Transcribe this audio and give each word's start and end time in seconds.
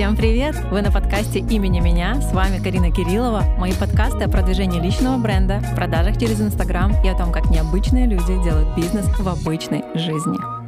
Всем 0.00 0.16
привет! 0.16 0.56
Вы 0.70 0.80
на 0.80 0.90
подкасте 0.90 1.40
«Имени 1.40 1.80
меня». 1.80 2.22
С 2.22 2.32
вами 2.32 2.56
Карина 2.56 2.90
Кириллова. 2.90 3.42
Мои 3.58 3.74
подкасты 3.74 4.24
о 4.24 4.30
продвижении 4.30 4.80
личного 4.80 5.18
бренда, 5.18 5.60
продажах 5.76 6.16
через 6.16 6.40
Инстаграм 6.40 6.94
и 7.04 7.08
о 7.08 7.14
том, 7.14 7.30
как 7.30 7.50
необычные 7.50 8.06
люди 8.06 8.42
делают 8.42 8.74
бизнес 8.74 9.04
в 9.18 9.28
обычной 9.28 9.84
жизни. 9.94 10.59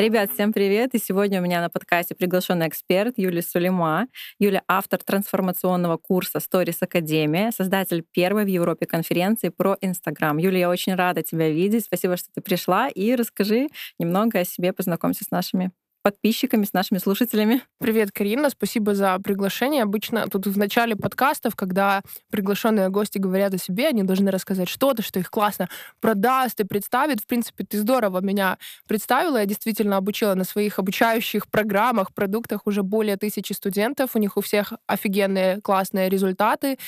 Ребят, 0.00 0.30
всем 0.32 0.54
привет! 0.54 0.94
И 0.94 0.98
сегодня 0.98 1.40
у 1.40 1.44
меня 1.44 1.60
на 1.60 1.68
подкасте 1.68 2.14
приглашенный 2.14 2.68
эксперт 2.68 3.18
Юлия 3.18 3.42
Сулейма. 3.42 4.06
Юля— 4.38 4.62
автор 4.66 4.98
трансформационного 5.02 5.98
курса 5.98 6.38
Stories 6.38 6.78
Академия, 6.80 7.50
создатель 7.50 8.02
первой 8.10 8.44
в 8.44 8.48
Европе 8.48 8.86
конференции 8.86 9.50
про 9.50 9.76
Инстаграм. 9.82 10.38
Юля, 10.38 10.60
я 10.60 10.70
очень 10.70 10.94
рада 10.94 11.22
тебя 11.22 11.50
видеть. 11.50 11.84
Спасибо, 11.84 12.16
что 12.16 12.28
ты 12.34 12.40
пришла. 12.40 12.88
И 12.88 13.14
расскажи 13.14 13.68
немного 13.98 14.38
о 14.38 14.44
себе, 14.46 14.72
познакомься 14.72 15.24
с 15.24 15.30
нашими 15.30 15.70
подписчиками, 16.02 16.64
с 16.64 16.72
нашими 16.72 16.98
слушателями. 16.98 17.62
Привет, 17.78 18.10
Карина, 18.12 18.50
спасибо 18.50 18.94
за 18.94 19.18
приглашение. 19.18 19.82
Обычно 19.82 20.26
тут 20.28 20.46
в 20.46 20.58
начале 20.58 20.96
подкастов, 20.96 21.56
когда 21.56 22.02
приглашенные 22.30 22.88
гости 22.88 23.18
говорят 23.18 23.54
о 23.54 23.58
себе, 23.58 23.88
они 23.88 24.02
должны 24.02 24.30
рассказать 24.30 24.68
что-то, 24.68 25.02
что 25.02 25.18
их 25.18 25.30
классно 25.30 25.68
продаст 26.00 26.60
и 26.60 26.64
представит. 26.64 27.20
В 27.20 27.26
принципе, 27.26 27.64
ты 27.64 27.78
здорово 27.78 28.20
меня 28.20 28.58
представила. 28.86 29.38
Я 29.38 29.46
действительно 29.46 29.96
обучила 29.96 30.34
на 30.34 30.44
своих 30.44 30.78
обучающих 30.78 31.48
программах, 31.48 32.14
продуктах 32.14 32.66
уже 32.66 32.82
более 32.82 33.16
тысячи 33.16 33.52
студентов. 33.52 34.10
У 34.14 34.18
них 34.18 34.36
у 34.36 34.40
всех 34.40 34.72
офигенные 34.86 35.60
классные 35.60 36.08
результаты 36.08 36.78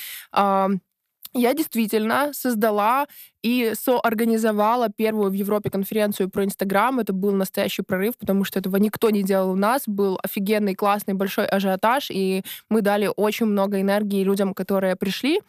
я 1.35 1.55
действительно 1.55 2.31
создала 2.33 3.07
и 3.43 3.73
соорганизовала 3.75 4.89
первую 4.89 5.31
в 5.31 5.35
Европе 5.35 5.71
конференцию 5.71 6.29
про 6.29 6.45
Инстаграм. 6.45 6.99
Это 7.01 7.13
был 7.13 7.33
настоящий 7.33 7.83
прорыв, 7.83 8.17
потому 8.19 8.45
что 8.45 8.59
этого 8.59 8.77
никто 8.77 9.11
не 9.11 9.23
делал 9.23 9.53
у 9.53 9.57
нас. 9.57 9.83
Был 9.87 10.19
офигенный, 10.23 10.75
классный, 10.75 11.15
большой 11.15 11.47
ажиотаж, 11.47 12.11
и 12.11 12.43
мы 12.69 12.83
дали 12.83 13.11
очень 13.17 13.47
много 13.47 13.81
энергии 13.81 14.25
людям, 14.25 14.55
которые 14.55 14.97
пришли. 14.97 15.41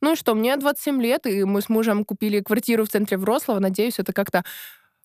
Ну 0.00 0.12
и 0.12 0.16
что, 0.16 0.34
мне 0.34 0.56
27 0.56 1.00
лет, 1.00 1.26
и 1.26 1.44
мы 1.44 1.62
с 1.62 1.68
мужем 1.68 2.04
купили 2.04 2.40
квартиру 2.40 2.84
в 2.84 2.88
центре 2.88 3.16
Врослава. 3.16 3.60
Надеюсь, 3.60 3.98
это 3.98 4.12
как-то 4.12 4.44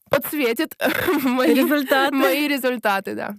подсветит 0.10 0.76
мои 1.24 1.54
результаты. 1.54 2.16
Мои 2.16 2.48
результаты, 2.48 3.16
да. 3.16 3.36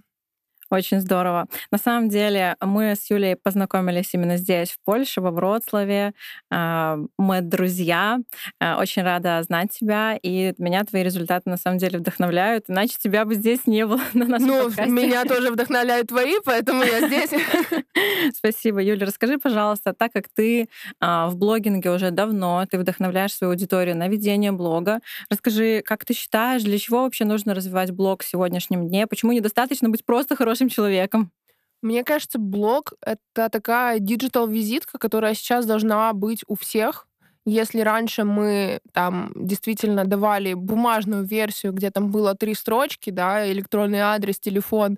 Очень 0.69 1.01
здорово. 1.01 1.47
На 1.71 1.77
самом 1.77 2.09
деле 2.09 2.55
мы 2.61 2.95
с 2.95 3.09
Юлей 3.09 3.35
познакомились 3.35 4.13
именно 4.13 4.37
здесь, 4.37 4.71
в 4.71 4.77
Польше, 4.85 5.19
во 5.21 5.31
Вроцлаве. 5.31 6.13
А, 6.51 6.97
мы 7.17 7.41
друзья. 7.41 8.19
А, 8.59 8.77
очень 8.79 9.01
рада 9.01 9.41
знать 9.43 9.71
тебя. 9.71 10.17
И 10.21 10.53
меня 10.57 10.83
твои 10.83 11.03
результаты 11.03 11.49
на 11.49 11.57
самом 11.57 11.79
деле 11.79 11.99
вдохновляют. 11.99 12.65
Иначе 12.67 12.95
тебя 13.01 13.25
бы 13.25 13.33
здесь 13.35 13.65
не 13.65 13.85
было 13.85 13.99
на 14.13 14.25
нашем 14.25 14.47
Ну, 14.47 14.63
подкасте. 14.65 14.91
меня 14.91 15.25
тоже 15.25 15.51
вдохновляют 15.51 16.07
твои, 16.09 16.35
поэтому 16.45 16.83
я 16.83 17.07
здесь. 17.07 17.31
Спасибо, 18.35 18.81
Юля. 18.81 19.05
Расскажи, 19.05 19.37
пожалуйста, 19.37 19.93
так 19.93 20.11
как 20.13 20.25
ты 20.33 20.69
а, 20.99 21.27
в 21.29 21.35
блогинге 21.37 21.91
уже 21.91 22.11
давно, 22.11 22.65
ты 22.69 22.77
вдохновляешь 22.77 23.33
свою 23.33 23.51
аудиторию 23.51 23.97
на 23.97 24.07
ведение 24.07 24.51
блога. 24.51 24.99
Расскажи, 25.29 25.81
как 25.85 26.05
ты 26.05 26.13
считаешь, 26.13 26.63
для 26.63 26.77
чего 26.77 27.03
вообще 27.03 27.25
нужно 27.25 27.53
развивать 27.53 27.91
блог 27.91 28.23
в 28.23 28.27
сегодняшнем 28.27 28.87
дне? 28.87 29.07
Почему 29.07 29.31
недостаточно 29.31 29.89
быть 29.89 30.05
просто 30.05 30.35
хорошим 30.35 30.58
хорошим 30.59 30.69
человеком? 30.69 31.31
Мне 31.81 32.03
кажется, 32.03 32.39
блог— 32.39 32.93
это 33.05 33.49
такая 33.49 33.99
digital 33.99 34.45
визитка, 34.45 34.97
которая 34.97 35.33
сейчас 35.33 35.65
должна 35.65 36.11
быть 36.13 36.43
у 36.47 36.55
всех. 36.55 37.07
Если 37.45 37.79
раньше 37.81 38.25
мы 38.25 38.79
там 38.93 39.31
действительно 39.35 40.03
давали 40.03 40.53
бумажную 40.55 41.23
версию, 41.23 41.71
где 41.71 41.89
там 41.89 42.11
было 42.11 42.35
три 42.35 42.53
строчки, 42.53 43.11
да, 43.11 43.49
электронный 43.49 43.99
адрес, 43.99 44.39
телефон, 44.39 44.97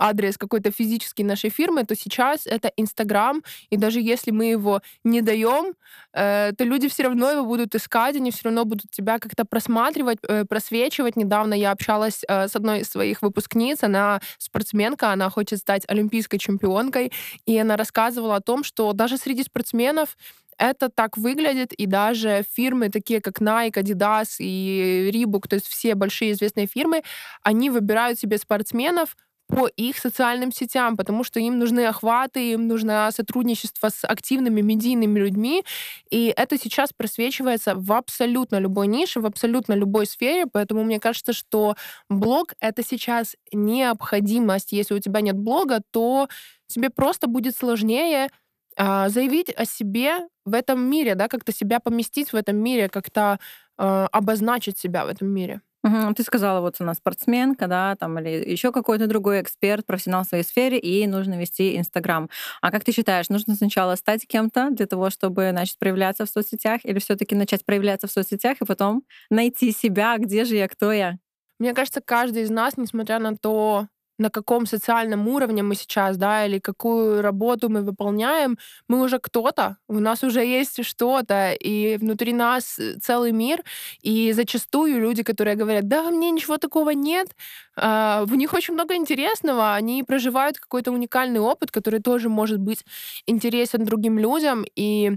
адрес 0.00 0.38
какой-то 0.38 0.70
физический 0.70 1.24
нашей 1.24 1.50
фирмы, 1.50 1.84
то 1.84 1.94
сейчас 1.94 2.46
это 2.46 2.72
Инстаграм, 2.76 3.42
и 3.70 3.76
даже 3.76 4.00
если 4.00 4.30
мы 4.32 4.46
его 4.46 4.80
не 5.04 5.20
даем, 5.20 5.74
э, 6.12 6.52
то 6.56 6.64
люди 6.64 6.88
все 6.88 7.04
равно 7.04 7.30
его 7.30 7.44
будут 7.44 7.74
искать, 7.74 8.16
они 8.16 8.30
все 8.30 8.44
равно 8.44 8.64
будут 8.64 8.90
тебя 8.90 9.18
как-то 9.18 9.44
просматривать, 9.44 10.18
э, 10.28 10.44
просвечивать. 10.44 11.16
Недавно 11.16 11.54
я 11.54 11.70
общалась 11.72 12.22
э, 12.26 12.48
с 12.48 12.56
одной 12.56 12.80
из 12.80 12.88
своих 12.88 13.22
выпускниц, 13.22 13.82
она 13.82 14.20
спортсменка, 14.38 15.12
она 15.12 15.30
хочет 15.30 15.58
стать 15.58 15.84
олимпийской 15.88 16.38
чемпионкой, 16.38 17.12
и 17.46 17.58
она 17.58 17.76
рассказывала 17.76 18.36
о 18.36 18.40
том, 18.40 18.64
что 18.64 18.92
даже 18.92 19.18
среди 19.18 19.42
спортсменов 19.42 20.16
это 20.60 20.90
так 20.90 21.16
выглядит, 21.16 21.72
и 21.72 21.86
даже 21.86 22.44
фирмы, 22.54 22.90
такие 22.90 23.20
как 23.20 23.40
Nike, 23.40 23.72
Adidas 23.72 24.36
и 24.38 25.10
Reebok, 25.12 25.48
то 25.48 25.54
есть 25.54 25.66
все 25.66 25.94
большие 25.94 26.32
известные 26.32 26.66
фирмы, 26.66 27.02
они 27.42 27.70
выбирают 27.70 28.18
себе 28.18 28.36
спортсменов 28.36 29.16
по 29.50 29.66
их 29.66 29.98
социальным 29.98 30.52
сетям, 30.52 30.96
потому 30.96 31.24
что 31.24 31.40
им 31.40 31.58
нужны 31.58 31.86
охваты, 31.86 32.52
им 32.52 32.68
нужно 32.68 33.10
сотрудничество 33.12 33.88
с 33.88 34.04
активными 34.04 34.60
медийными 34.60 35.18
людьми, 35.18 35.64
и 36.10 36.32
это 36.36 36.58
сейчас 36.58 36.92
просвечивается 36.92 37.74
в 37.74 37.92
абсолютно 37.92 38.58
любой 38.58 38.86
нише, 38.86 39.20
в 39.20 39.26
абсолютно 39.26 39.74
любой 39.74 40.06
сфере, 40.06 40.46
поэтому 40.46 40.84
мне 40.84 41.00
кажется, 41.00 41.32
что 41.32 41.74
блог— 42.08 42.54
это 42.60 42.82
сейчас 42.82 43.36
необходимость. 43.52 44.72
Если 44.72 44.94
у 44.94 45.00
тебя 45.00 45.20
нет 45.20 45.36
блога, 45.36 45.80
то 45.90 46.28
тебе 46.66 46.90
просто 46.90 47.26
будет 47.26 47.56
сложнее 47.56 48.28
а, 48.76 49.08
заявить 49.08 49.50
о 49.50 49.64
себе 49.64 50.28
в 50.44 50.54
этом 50.54 50.80
мире, 50.80 51.14
да, 51.14 51.28
как-то 51.28 51.52
себя 51.52 51.80
поместить 51.80 52.32
в 52.32 52.36
этом 52.36 52.56
мире, 52.56 52.88
как-то 52.88 53.38
э, 53.78 54.06
обозначить 54.10 54.78
себя 54.78 55.04
в 55.04 55.08
этом 55.08 55.28
мире. 55.28 55.60
Угу. 55.82 56.14
Ты 56.14 56.22
сказала, 56.24 56.60
вот 56.60 56.76
она 56.80 56.92
спортсменка, 56.94 57.66
да, 57.66 57.96
там, 57.96 58.18
или 58.18 58.50
еще 58.50 58.70
какой-то 58.70 59.06
другой 59.06 59.40
эксперт, 59.40 59.86
профессионал 59.86 60.24
в 60.24 60.26
своей 60.28 60.44
сфере, 60.44 60.78
и 60.78 61.06
нужно 61.06 61.38
вести 61.40 61.78
Инстаграм. 61.78 62.28
А 62.60 62.70
как 62.70 62.84
ты 62.84 62.92
считаешь, 62.92 63.30
нужно 63.30 63.54
сначала 63.54 63.94
стать 63.94 64.26
кем-то 64.26 64.70
для 64.70 64.86
того, 64.86 65.08
чтобы 65.08 65.52
начать 65.52 65.78
проявляться 65.78 66.26
в 66.26 66.30
соцсетях, 66.30 66.82
или 66.84 66.98
все 66.98 67.16
таки 67.16 67.34
начать 67.34 67.64
проявляться 67.64 68.08
в 68.08 68.10
соцсетях 68.12 68.58
и 68.60 68.66
потом 68.66 69.04
найти 69.30 69.72
себя, 69.72 70.16
где 70.18 70.44
же 70.44 70.56
я, 70.56 70.68
кто 70.68 70.92
я? 70.92 71.16
Мне 71.58 71.72
кажется, 71.74 72.00
каждый 72.02 72.42
из 72.42 72.50
нас, 72.50 72.76
несмотря 72.76 73.18
на 73.18 73.36
то, 73.36 73.86
на 74.20 74.30
каком 74.30 74.66
социальном 74.66 75.26
уровне 75.28 75.62
мы 75.62 75.74
сейчас, 75.74 76.16
да, 76.18 76.46
или 76.46 76.58
какую 76.58 77.22
работу 77.22 77.70
мы 77.70 77.82
выполняем, 77.82 78.58
мы 78.86 79.00
уже 79.02 79.18
кто-то, 79.18 79.78
у 79.88 79.98
нас 79.98 80.22
уже 80.22 80.44
есть 80.44 80.84
что-то, 80.84 81.52
и 81.52 81.96
внутри 81.96 82.32
нас 82.34 82.78
э, 82.78 82.98
целый 83.00 83.32
мир, 83.32 83.64
и 84.02 84.32
зачастую 84.32 85.00
люди, 85.00 85.22
которые 85.22 85.56
говорят, 85.56 85.88
да, 85.88 86.10
мне 86.10 86.30
ничего 86.30 86.58
такого 86.58 86.90
нет, 86.90 87.28
а, 87.76 88.24
в 88.26 88.36
них 88.36 88.52
очень 88.52 88.74
много 88.74 88.94
интересного, 88.94 89.74
они 89.74 90.04
проживают 90.04 90.58
какой-то 90.58 90.92
уникальный 90.92 91.40
опыт, 91.40 91.70
который 91.70 92.00
тоже 92.00 92.28
может 92.28 92.58
быть 92.58 92.84
интересен 93.26 93.84
другим 93.84 94.18
людям, 94.18 94.64
и 94.76 95.16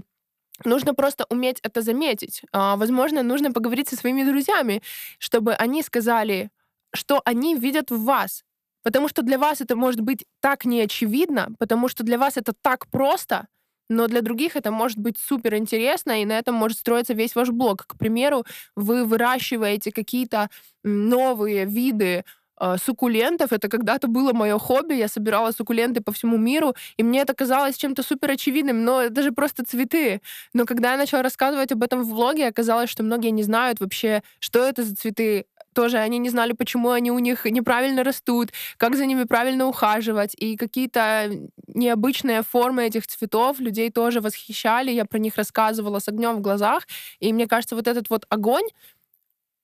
Нужно 0.64 0.94
просто 0.94 1.26
уметь 1.30 1.58
это 1.64 1.82
заметить. 1.82 2.42
А, 2.52 2.76
возможно, 2.76 3.24
нужно 3.24 3.52
поговорить 3.52 3.88
со 3.88 3.96
своими 3.96 4.22
друзьями, 4.22 4.82
чтобы 5.18 5.52
они 5.54 5.82
сказали, 5.82 6.50
что 6.94 7.20
они 7.24 7.56
видят 7.56 7.90
в 7.90 8.04
вас, 8.04 8.44
Потому 8.84 9.08
что 9.08 9.22
для 9.22 9.38
вас 9.38 9.60
это 9.60 9.74
может 9.76 10.00
быть 10.02 10.26
так 10.40 10.64
неочевидно, 10.66 11.48
потому 11.58 11.88
что 11.88 12.04
для 12.04 12.18
вас 12.18 12.36
это 12.36 12.52
так 12.52 12.86
просто, 12.88 13.48
но 13.88 14.06
для 14.08 14.20
других 14.20 14.56
это 14.56 14.70
может 14.70 14.98
быть 14.98 15.18
супер 15.18 15.56
интересно, 15.56 16.22
и 16.22 16.26
на 16.26 16.38
этом 16.38 16.54
может 16.54 16.78
строиться 16.78 17.14
весь 17.14 17.34
ваш 17.34 17.50
блог. 17.50 17.86
К 17.86 17.96
примеру, 17.98 18.44
вы 18.76 19.04
выращиваете 19.04 19.90
какие-то 19.92 20.48
новые 20.82 21.64
виды 21.66 22.24
э, 22.60 22.76
суккулентов. 22.82 23.52
Это 23.52 23.68
когда-то 23.68 24.08
было 24.08 24.32
мое 24.32 24.58
хобби. 24.58 24.94
Я 24.94 25.08
собирала 25.08 25.52
суккуленты 25.52 26.00
по 26.00 26.12
всему 26.12 26.36
миру, 26.38 26.74
и 26.96 27.02
мне 27.02 27.20
это 27.20 27.34
казалось 27.34 27.76
чем-то 27.76 28.02
супер 28.02 28.30
очевидным, 28.32 28.84
но 28.84 29.02
это 29.02 29.22
же 29.22 29.32
просто 29.32 29.64
цветы. 29.64 30.20
Но 30.54 30.64
когда 30.66 30.92
я 30.92 30.98
начала 30.98 31.22
рассказывать 31.22 31.72
об 31.72 31.82
этом 31.82 32.04
в 32.04 32.10
блоге, 32.10 32.48
оказалось, 32.48 32.90
что 32.90 33.02
многие 33.02 33.30
не 33.30 33.42
знают 33.42 33.80
вообще, 33.80 34.22
что 34.40 34.60
это 34.66 34.82
за 34.82 34.94
цветы, 34.96 35.46
тоже 35.74 35.98
они 35.98 36.18
не 36.18 36.30
знали, 36.30 36.52
почему 36.52 36.90
они 36.90 37.10
у 37.10 37.18
них 37.18 37.44
неправильно 37.44 38.04
растут, 38.04 38.52
как 38.76 38.96
за 38.96 39.06
ними 39.06 39.24
правильно 39.24 39.66
ухаживать. 39.66 40.34
И 40.38 40.56
какие-то 40.56 41.30
необычные 41.66 42.42
формы 42.42 42.84
этих 42.86 43.06
цветов 43.06 43.60
людей 43.60 43.90
тоже 43.90 44.20
восхищали. 44.20 44.90
Я 44.90 45.04
про 45.04 45.18
них 45.18 45.36
рассказывала 45.36 45.98
с 45.98 46.08
огнем 46.08 46.36
в 46.36 46.40
глазах. 46.40 46.86
И 47.20 47.32
мне 47.32 47.46
кажется, 47.46 47.76
вот 47.76 47.88
этот 47.88 48.08
вот 48.10 48.24
огонь 48.28 48.66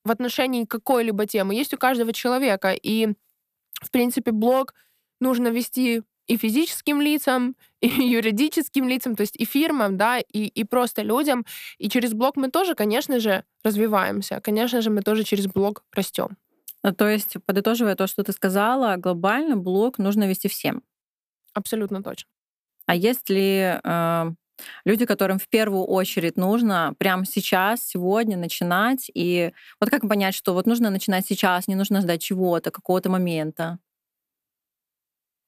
в 0.05 0.11
отношении 0.11 0.65
какой-либо 0.65 1.27
темы 1.27 1.55
есть 1.55 1.75
у 1.75 1.79
каждого 1.79 2.13
человека. 2.13 2.73
И, 2.73 3.09
в 3.83 3.91
принципе, 3.91 4.33
блог 4.33 4.75
нужно 5.21 5.49
вести 5.49 6.03
и 6.31 6.37
физическим 6.37 7.01
лицам, 7.01 7.57
и 7.81 7.89
юридическим 7.89 8.89
лицам, 8.89 9.17
то 9.17 9.23
есть 9.23 9.37
и 9.37 9.45
фирмам, 9.45 9.97
да, 9.97 10.19
и, 10.19 10.47
и 10.47 10.65
просто 10.65 11.03
людям. 11.03 11.45
И 11.79 11.89
через 11.89 12.13
блог 12.13 12.37
мы 12.37 12.51
тоже, 12.51 12.75
конечно 12.75 13.19
же, 13.19 13.45
развиваемся. 13.65 14.41
Конечно 14.41 14.81
же, 14.81 14.91
мы 14.91 15.03
тоже 15.03 15.25
через 15.25 15.47
блог 15.47 15.85
растем. 15.93 16.37
Ну, 16.85 16.95
то 16.95 17.09
есть, 17.09 17.37
подытоживая 17.47 17.95
то, 17.97 18.07
что 18.07 18.23
ты 18.23 18.33
сказала, 18.33 18.97
глобально 18.97 19.57
блог 19.57 19.99
нужно 19.99 20.29
вести 20.29 20.49
всем. 20.49 20.83
Абсолютно 21.53 22.03
точно. 22.03 22.29
А 22.87 22.95
есть 22.95 23.29
ли 23.29 23.79
э, 23.83 24.31
Люди, 24.85 25.07
которым 25.07 25.39
в 25.39 25.49
первую 25.49 25.85
очередь 25.85 26.37
нужно 26.37 26.95
прямо 26.99 27.25
сейчас, 27.25 27.83
сегодня 27.83 28.37
начинать. 28.37 29.11
И 29.15 29.53
вот 29.81 29.89
как 29.91 30.07
понять, 30.07 30.35
что 30.35 30.53
вот 30.53 30.67
нужно 30.67 30.91
начинать 30.91 31.27
сейчас, 31.27 31.67
не 31.67 31.75
нужно 31.75 32.03
ждать 32.03 32.23
чего-то, 32.23 32.71
какого-то 32.71 33.09
момента? 33.09 33.79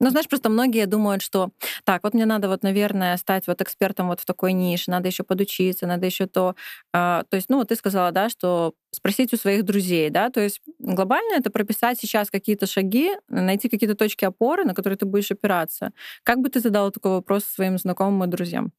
Ну, 0.02 0.10
знаешь, 0.10 0.28
просто 0.28 0.48
многие 0.50 0.86
думают, 0.86 1.22
что 1.22 1.50
так, 1.84 2.02
вот 2.02 2.12
мне 2.12 2.26
надо 2.26 2.48
вот, 2.48 2.64
наверное, 2.64 3.16
стать 3.16 3.46
вот 3.46 3.60
экспертом 3.62 4.08
вот 4.08 4.18
в 4.18 4.24
такой 4.24 4.52
нише, 4.52 4.90
надо 4.90 5.06
еще 5.06 5.22
подучиться, 5.22 5.86
надо 5.86 6.06
еще 6.06 6.26
то. 6.26 6.56
А, 6.92 7.22
то 7.30 7.36
есть, 7.36 7.48
ну, 7.48 7.58
вот 7.58 7.68
ты 7.68 7.76
сказала, 7.76 8.10
да, 8.10 8.28
что 8.28 8.74
спросить 8.90 9.32
у 9.32 9.36
своих 9.36 9.64
друзей, 9.64 10.10
да, 10.10 10.28
то 10.30 10.40
есть 10.40 10.60
глобально 10.80 11.36
это 11.36 11.50
прописать 11.52 12.00
сейчас 12.00 12.30
какие-то 12.32 12.66
шаги, 12.66 13.12
найти 13.28 13.68
какие-то 13.68 13.94
точки 13.94 14.24
опоры, 14.24 14.64
на 14.64 14.74
которые 14.74 14.96
ты 14.96 15.06
будешь 15.06 15.30
опираться. 15.30 15.92
Как 16.24 16.38
бы 16.40 16.48
ты 16.48 16.58
задала 16.58 16.90
такой 16.90 17.12
вопрос 17.12 17.44
своим 17.44 17.78
знакомым 17.78 18.24
и 18.24 18.26
друзьям? 18.26 18.72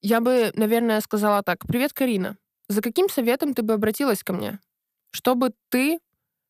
Я 0.00 0.20
бы, 0.20 0.50
наверное, 0.54 1.00
сказала 1.02 1.42
так. 1.42 1.66
Привет, 1.66 1.92
Карина. 1.92 2.38
За 2.68 2.80
каким 2.80 3.10
советом 3.10 3.52
ты 3.52 3.62
бы 3.62 3.74
обратилась 3.74 4.22
ко 4.22 4.32
мне? 4.32 4.60
Что 5.12 5.34
бы 5.34 5.52
ты 5.68 5.98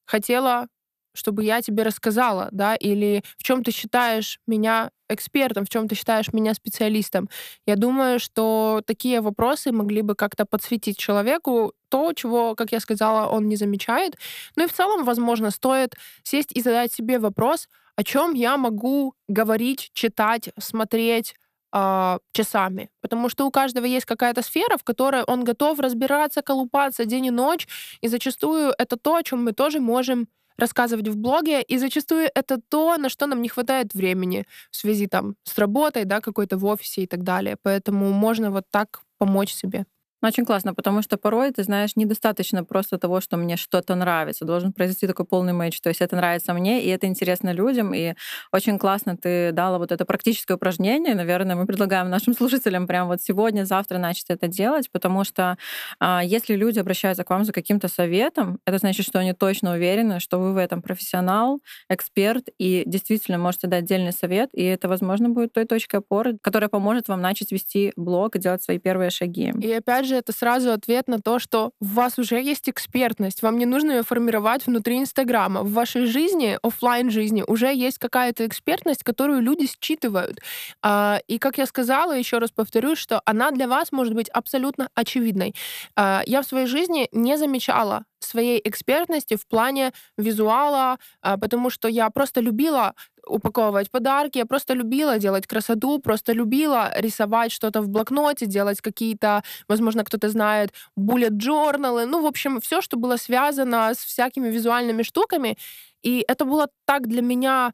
хотела 0.07 0.69
чтобы 1.15 1.45
я 1.45 1.63
тебе 1.63 1.83
рассказала, 1.83 2.49
да, 2.53 2.75
или 2.77 3.23
в 3.39 3.43
чем 3.43 3.63
ты 3.63 3.71
считаешь 3.71 4.41
меня 4.47 4.91
экспертом, 5.09 5.65
в 5.65 5.69
чем 5.69 5.89
ты 5.89 5.95
считаешь 5.95 6.33
меня 6.33 6.55
специалистом. 6.55 7.29
Я 7.67 7.77
думаю, 7.77 8.19
что 8.19 8.83
такие 8.87 9.21
вопросы 9.21 9.73
могли 9.73 10.03
бы 10.03 10.15
как-то 10.15 10.45
подсветить 10.45 10.99
человеку 10.99 11.73
то, 11.89 12.13
чего, 12.13 12.55
как 12.55 12.73
я 12.73 12.81
сказала, 12.81 13.29
он 13.29 13.49
не 13.49 13.57
замечает. 13.57 14.17
Ну 14.57 14.65
и 14.65 14.69
в 14.69 14.73
целом, 14.73 15.05
возможно, 15.05 15.51
стоит 15.51 15.95
сесть 16.23 16.51
и 16.53 16.61
задать 16.61 16.93
себе 16.93 17.19
вопрос, 17.19 17.69
о 17.97 18.03
чем 18.03 18.35
я 18.35 18.57
могу 18.57 19.15
говорить, 19.29 19.91
читать, 19.95 20.51
смотреть, 20.59 21.35
э, 21.73 22.19
часами. 22.33 22.91
Потому 23.01 23.29
что 23.29 23.47
у 23.47 23.51
каждого 23.51 23.85
есть 23.85 24.07
какая-то 24.07 24.43
сфера, 24.43 24.77
в 24.77 24.85
которой 24.85 25.23
он 25.25 25.45
готов 25.45 25.79
разбираться, 25.79 26.43
колупаться 26.43 27.05
день 27.05 27.27
и 27.27 27.31
ночь. 27.31 27.69
И 28.01 28.09
зачастую 28.09 28.73
это 28.79 28.97
то, 28.97 29.17
о 29.17 29.23
чем 29.23 29.45
мы 29.45 29.53
тоже 29.53 29.81
можем 29.81 30.29
рассказывать 30.59 31.09
в 31.09 31.17
блоге, 31.17 31.62
и 31.62 31.79
зачастую 31.79 32.29
это 32.35 32.61
то, 32.69 32.97
на 32.99 33.09
что 33.09 33.27
нам 33.27 33.43
не 33.43 33.49
хватает 33.49 33.95
времени 33.95 34.47
в 34.71 34.77
связи 34.77 35.06
там 35.06 35.37
с 35.45 35.59
работой, 35.59 36.05
да, 36.05 36.21
какой-то 36.21 36.56
в 36.59 36.65
офисе 36.67 37.03
и 37.03 37.06
так 37.06 37.23
далее. 37.23 37.56
Поэтому 37.62 38.11
можно 38.12 38.51
вот 38.51 38.65
так 38.71 39.01
помочь 39.19 39.53
себе. 39.53 39.85
Ну, 40.25 40.29
очень 40.29 40.47
классно, 40.47 40.73
потому 40.73 41.03
что 41.03 41.19
порой, 41.19 41.50
ты 41.50 41.62
знаешь, 41.65 41.97
недостаточно 41.97 42.65
просто 42.65 42.97
того, 42.97 43.21
что 43.21 43.37
мне 43.37 43.59
что-то 43.59 43.94
нравится. 43.94 44.47
Должен 44.47 44.73
произойти 44.73 45.06
такой 45.06 45.26
полный 45.26 45.53
матч. 45.53 45.79
То 45.82 45.91
есть 45.91 46.00
это 46.00 46.17
нравится 46.17 46.55
мне, 46.55 46.82
и 46.82 46.88
это 46.88 47.06
интересно 47.06 47.53
людям. 47.53 47.93
И 47.93 48.15
очень 48.50 48.79
классно 48.79 49.19
ты 49.19 49.53
дала 49.53 49.76
вот 49.76 49.93
это 49.93 50.06
практическое 50.06 50.55
упражнение. 50.55 51.15
Наверное, 51.15 51.56
мы 51.56 51.67
предлагаем 51.67 52.09
нашим 52.09 52.32
слушателям 52.35 52.87
прямо 52.87 53.09
вот 53.09 53.21
сегодня, 53.21 53.67
завтра 53.67 53.99
начать 53.99 54.31
это 54.31 54.49
делать, 54.49 54.91
потому 54.91 55.25
что 55.25 55.59
а, 56.00 56.23
если 56.25 56.56
люди 56.56 56.79
обращаются 56.79 57.23
к 57.23 57.29
вам 57.29 57.44
за 57.44 57.53
каким-то 57.53 57.88
советом, 57.88 58.61
это 58.65 58.79
значит, 58.79 59.05
что 59.05 59.19
они 59.19 59.35
точно 59.35 59.75
уверены, 59.75 60.20
что 60.20 60.38
вы 60.38 60.55
в 60.55 60.56
этом 60.56 60.81
профессионал, 60.81 61.61
эксперт, 61.91 62.49
и 62.56 62.85
действительно 62.87 63.37
можете 63.37 63.67
дать 63.67 63.82
отдельный 63.82 64.12
совет, 64.12 64.49
и 64.55 64.62
это, 64.62 64.88
возможно, 64.88 65.29
будет 65.29 65.53
той 65.53 65.67
точкой 65.67 65.97
опоры, 65.97 66.38
которая 66.41 66.70
поможет 66.70 67.09
вам 67.09 67.20
начать 67.20 67.53
вести 67.53 67.93
блог 67.97 68.37
и 68.37 68.38
делать 68.38 68.62
свои 68.62 68.79
первые 68.79 69.11
шаги. 69.11 69.53
И 69.61 69.70
опять 69.70 70.06
же, 70.06 70.14
же 70.15 70.19
это 70.19 70.33
сразу 70.33 70.73
ответ 70.73 71.09
на 71.09 71.21
то, 71.21 71.39
что 71.39 71.73
у 71.81 71.85
вас 71.85 72.19
уже 72.19 72.41
есть 72.41 72.69
экспертность, 72.69 73.43
вам 73.43 73.59
не 73.59 73.67
нужно 73.67 73.93
ее 73.93 74.03
формировать 74.03 74.67
внутри 74.67 74.99
Инстаграма. 74.99 75.63
В 75.63 75.73
вашей 75.73 76.07
жизни, 76.07 76.59
офлайн 76.63 77.11
жизни, 77.11 77.45
уже 77.47 77.75
есть 77.75 77.99
какая-то 77.99 78.47
экспертность, 78.47 79.03
которую 79.03 79.41
люди 79.41 79.67
считывают. 79.67 80.39
А, 80.83 81.21
и, 81.27 81.39
как 81.39 81.59
я 81.59 81.67
сказала, 81.67 82.17
еще 82.17 82.39
раз 82.39 82.51
повторюсь, 82.51 82.99
что 82.99 83.21
она 83.27 83.51
для 83.51 83.67
вас 83.67 83.93
может 83.93 84.15
быть 84.15 84.29
абсолютно 84.29 84.89
очевидной. 84.95 85.55
А, 85.97 86.23
я 86.27 86.43
в 86.43 86.47
своей 86.47 86.67
жизни 86.67 87.09
не 87.13 87.37
замечала 87.37 88.05
своей 88.25 88.61
экспертности 88.65 89.37
в 89.37 89.47
плане 89.47 89.93
визуала, 90.19 90.99
а, 91.23 91.37
потому 91.38 91.71
что 91.71 91.88
я 91.88 92.11
просто 92.11 92.41
любила 92.41 92.94
упаковывать 93.26 93.91
подарки. 93.91 94.38
Я 94.38 94.47
просто 94.47 94.75
любила 94.75 95.19
делать 95.19 95.47
красоту, 95.47 95.99
просто 95.99 96.32
любила 96.32 96.93
рисовать 96.97 97.53
что-то 97.53 97.81
в 97.81 97.88
блокноте, 97.88 98.47
делать 98.47 98.81
какие-то, 98.81 99.43
возможно, 99.69 100.05
кто-то 100.05 100.29
знает, 100.29 100.73
journal. 100.99 102.05
Ну, 102.06 102.23
в 102.23 102.26
общем, 102.26 102.61
все, 102.61 102.81
что 102.81 102.97
было 102.97 103.17
связано 103.17 103.94
с 103.94 103.99
всякими 103.99 104.49
визуальными 104.49 105.03
штуками. 105.03 105.56
И 106.03 106.25
это 106.29 106.44
было 106.44 106.69
так 106.87 107.09
для 107.09 107.23
меня 107.23 107.73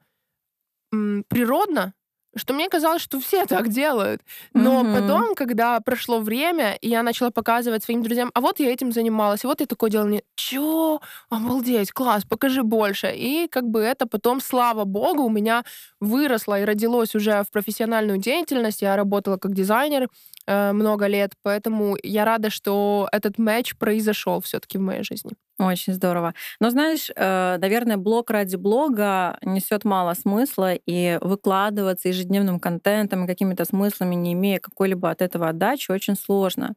природно, 1.28 1.94
что 2.36 2.54
мне 2.54 2.68
казалось, 2.68 3.02
что 3.02 3.20
все 3.20 3.46
так 3.46 3.68
делают. 3.68 4.22
Но 4.54 4.82
mm-hmm. 4.82 5.00
потом, 5.00 5.34
когда 5.34 5.80
прошло 5.80 6.20
время, 6.20 6.76
и 6.80 6.88
я 6.88 7.02
начала 7.02 7.30
показывать 7.30 7.84
своим 7.84 8.02
друзьям, 8.02 8.30
а 8.34 8.40
вот 8.40 8.60
я 8.60 8.72
этим 8.72 8.92
занималась, 8.92 9.44
и 9.44 9.46
вот 9.46 9.60
я 9.60 9.66
такое 9.66 9.90
делала, 9.90 10.08
мне, 10.08 10.22
чё? 10.34 11.00
Обалдеть, 11.28 11.92
класс, 11.92 12.24
покажи 12.24 12.62
больше. 12.62 13.12
И 13.14 13.48
как 13.48 13.64
бы 13.64 13.80
это 13.80 14.06
потом, 14.06 14.40
слава 14.40 14.84
богу, 14.84 15.24
у 15.24 15.30
меня 15.30 15.64
выросло 16.00 16.60
и 16.60 16.64
родилось 16.64 17.14
уже 17.14 17.42
в 17.42 17.50
профессиональную 17.50 18.18
деятельность. 18.18 18.82
Я 18.82 18.96
работала 18.96 19.36
как 19.36 19.54
дизайнер 19.54 20.08
э, 20.50 20.72
много 20.72 21.06
лет, 21.06 21.32
поэтому 21.42 21.96
я 22.02 22.24
рада, 22.24 22.50
что 22.50 23.08
этот 23.12 23.38
матч 23.38 23.76
произошел 23.76 24.40
все-таки 24.40 24.78
в 24.78 24.80
моей 24.80 25.02
жизни. 25.04 25.32
Очень 25.58 25.92
здорово. 25.94 26.34
Но 26.60 26.70
знаешь, 26.70 27.10
э, 27.14 27.58
наверное, 27.60 27.96
блог 27.98 28.30
ради 28.30 28.56
блога 28.56 29.38
несет 29.42 29.84
мало 29.84 30.14
смысла, 30.14 30.74
и 30.74 31.18
выкладываться 31.20 32.08
ежедневным 32.08 32.58
контентом 32.60 33.24
и 33.24 33.26
какими-то 33.26 33.64
смыслами, 33.64 34.14
не 34.14 34.32
имея 34.32 34.58
какой-либо 34.58 35.10
от 35.10 35.22
этого 35.22 35.48
отдачи, 35.50 35.90
очень 35.92 36.16
сложно. 36.16 36.74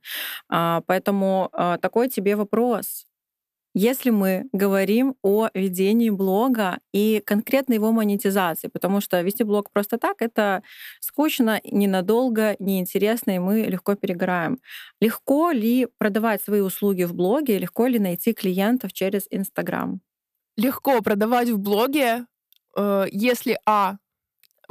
А, 0.50 0.82
поэтому 0.88 1.50
э, 1.54 1.78
такой 1.82 2.10
тебе 2.10 2.36
вопрос. 2.36 3.06
Если 3.76 4.12
мы 4.12 4.46
говорим 4.54 5.16
о 5.24 5.50
ведении 5.56 6.12
блога 6.12 6.78
и 6.94 7.22
конкретно 7.26 7.74
его 7.74 7.92
монетизации, 7.92 8.68
потому 8.68 9.02
что 9.02 9.20
вести 9.22 9.44
блог 9.44 9.72
просто 9.72 9.98
так— 9.98 10.18
это 10.22 10.62
скучно, 11.00 11.60
ненадолго, 11.64 12.56
неинтересно, 12.60 13.32
и 13.32 13.40
мы 13.40 13.62
легко 13.62 13.96
перегораем. 13.96 14.60
Легко 15.02 15.50
ли 15.52 15.88
продавать 15.98 16.44
свои 16.44 16.62
услуги 16.62 17.04
в 17.04 17.16
блоге, 17.16 17.58
легко 17.58 17.88
ли 17.88 17.98
найти 17.98 18.34
клиентов 18.34 18.94
через 18.94 19.26
Инстаграм? 19.32 20.02
Легко 20.58 21.02
продавать 21.02 21.50
в 21.50 21.60
блоге, 21.60 22.26
э, 22.78 23.06
если, 23.12 23.58
а, 23.66 23.98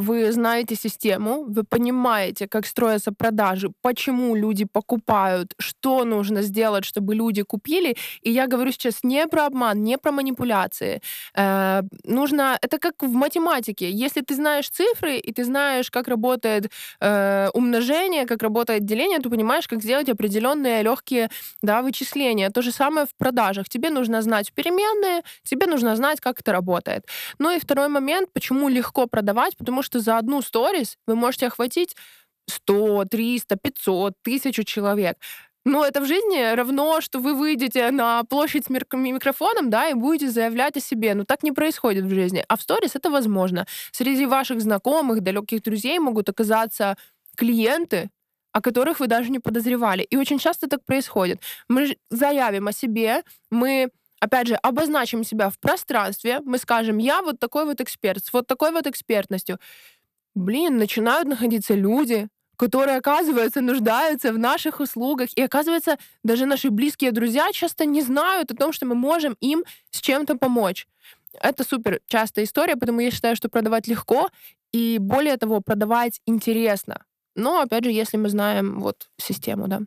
вы 0.02 0.32
знаете 0.32 0.74
систему, 0.74 1.44
вы 1.44 1.64
понимаете, 1.64 2.46
как 2.48 2.66
строятся 2.66 3.12
продажи, 3.12 3.70
почему 3.82 4.34
люди 4.34 4.64
покупают, 4.64 5.54
что 5.58 6.04
нужно 6.04 6.42
сделать, 6.42 6.84
чтобы 6.84 7.14
люди 7.14 7.42
купили. 7.42 7.96
И 8.22 8.30
я 8.30 8.46
говорю 8.46 8.72
сейчас 8.72 9.04
не 9.04 9.26
про 9.26 9.46
обман, 9.46 9.82
не 9.82 9.98
про 9.98 10.12
манипуляции. 10.12 11.00
Э, 11.36 11.82
нужно, 12.04 12.58
это 12.60 12.78
как 12.78 13.02
в 13.02 13.12
математике. 13.12 13.90
Если 13.90 14.20
ты 14.20 14.34
знаешь 14.34 14.68
цифры 14.68 15.16
и 15.16 15.32
ты 15.32 15.44
знаешь, 15.44 15.90
как 15.90 16.08
работает 16.08 16.70
э, 17.00 17.48
умножение, 17.54 18.26
как 18.26 18.42
работает 18.42 18.84
деление, 18.84 19.18
ты 19.18 19.30
понимаешь, 19.30 19.68
как 19.68 19.82
сделать 19.82 20.08
определенные 20.08 20.82
легкие 20.82 21.28
да, 21.62 21.82
вычисления. 21.82 22.50
То 22.50 22.62
же 22.62 22.72
самое 22.72 23.06
в 23.06 23.14
продажах. 23.18 23.68
Тебе 23.68 23.90
нужно 23.90 24.22
знать 24.22 24.52
переменные, 24.52 25.22
тебе 25.44 25.66
нужно 25.66 25.96
знать, 25.96 26.20
как 26.20 26.40
это 26.40 26.52
работает. 26.52 27.06
Ну 27.38 27.50
и 27.50 27.58
второй 27.58 27.88
момент, 27.88 28.28
почему 28.32 28.68
легко 28.68 29.06
продавать, 29.06 29.56
потому 29.56 29.82
что 29.82 29.91
за 30.00 30.18
одну 30.18 30.42
сторис 30.42 30.96
вы 31.06 31.16
можете 31.16 31.46
охватить 31.46 31.96
100, 32.48 33.04
300, 33.06 33.56
500, 33.56 34.14
тысячу 34.22 34.64
человек. 34.64 35.16
Но 35.64 35.84
это 35.84 36.00
в 36.00 36.06
жизни 36.06 36.54
равно, 36.54 37.00
что 37.00 37.20
вы 37.20 37.34
выйдете 37.34 37.90
на 37.92 38.24
площадь 38.24 38.66
с 38.66 38.68
микрофоном, 38.68 39.70
да, 39.70 39.88
и 39.88 39.94
будете 39.94 40.28
заявлять 40.28 40.76
о 40.76 40.80
себе. 40.80 41.14
Но 41.14 41.24
так 41.24 41.44
не 41.44 41.52
происходит 41.52 42.04
в 42.04 42.10
жизни. 42.10 42.44
А 42.48 42.56
в 42.56 42.62
сторис 42.62 42.96
это 42.96 43.10
возможно. 43.10 43.66
Среди 43.92 44.26
ваших 44.26 44.60
знакомых, 44.60 45.20
далеких 45.20 45.62
друзей 45.62 45.98
могут 46.00 46.28
оказаться 46.28 46.96
клиенты, 47.36 48.10
о 48.52 48.60
которых 48.60 48.98
вы 49.00 49.06
даже 49.06 49.30
не 49.30 49.38
подозревали. 49.38 50.02
И 50.02 50.16
очень 50.16 50.38
часто 50.38 50.66
так 50.68 50.84
происходит. 50.84 51.40
Мы 51.68 51.96
заявим 52.10 52.66
о 52.66 52.72
себе, 52.72 53.22
мы 53.50 53.90
опять 54.22 54.46
же, 54.46 54.54
обозначим 54.54 55.24
себя 55.24 55.50
в 55.50 55.58
пространстве, 55.58 56.40
мы 56.44 56.58
скажем, 56.58 56.98
я 56.98 57.22
вот 57.22 57.40
такой 57.40 57.64
вот 57.64 57.80
эксперт, 57.80 58.24
с 58.24 58.32
вот 58.32 58.46
такой 58.46 58.70
вот 58.70 58.86
экспертностью. 58.86 59.58
Блин, 60.34 60.78
начинают 60.78 61.28
находиться 61.28 61.74
люди, 61.74 62.28
которые, 62.56 62.98
оказывается, 62.98 63.60
нуждаются 63.60 64.32
в 64.32 64.38
наших 64.38 64.80
услугах. 64.80 65.30
И, 65.36 65.42
оказывается, 65.42 65.98
даже 66.22 66.46
наши 66.46 66.70
близкие 66.70 67.10
друзья 67.10 67.50
часто 67.52 67.84
не 67.84 68.02
знают 68.02 68.52
о 68.52 68.56
том, 68.56 68.72
что 68.72 68.86
мы 68.86 68.94
можем 68.94 69.36
им 69.40 69.64
с 69.90 70.00
чем-то 70.00 70.36
помочь. 70.36 70.86
Это 71.40 71.64
супер 71.64 72.00
частая 72.06 72.44
история, 72.44 72.76
потому 72.76 73.00
я 73.00 73.10
считаю, 73.10 73.34
что 73.36 73.48
продавать 73.48 73.88
легко, 73.88 74.30
и 74.72 74.98
более 75.00 75.36
того, 75.36 75.60
продавать 75.60 76.20
интересно. 76.26 77.04
Но, 77.34 77.60
опять 77.60 77.84
же, 77.84 77.90
если 77.90 78.18
мы 78.18 78.28
знаем 78.28 78.80
вот 78.80 79.08
систему, 79.18 79.66
да. 79.68 79.80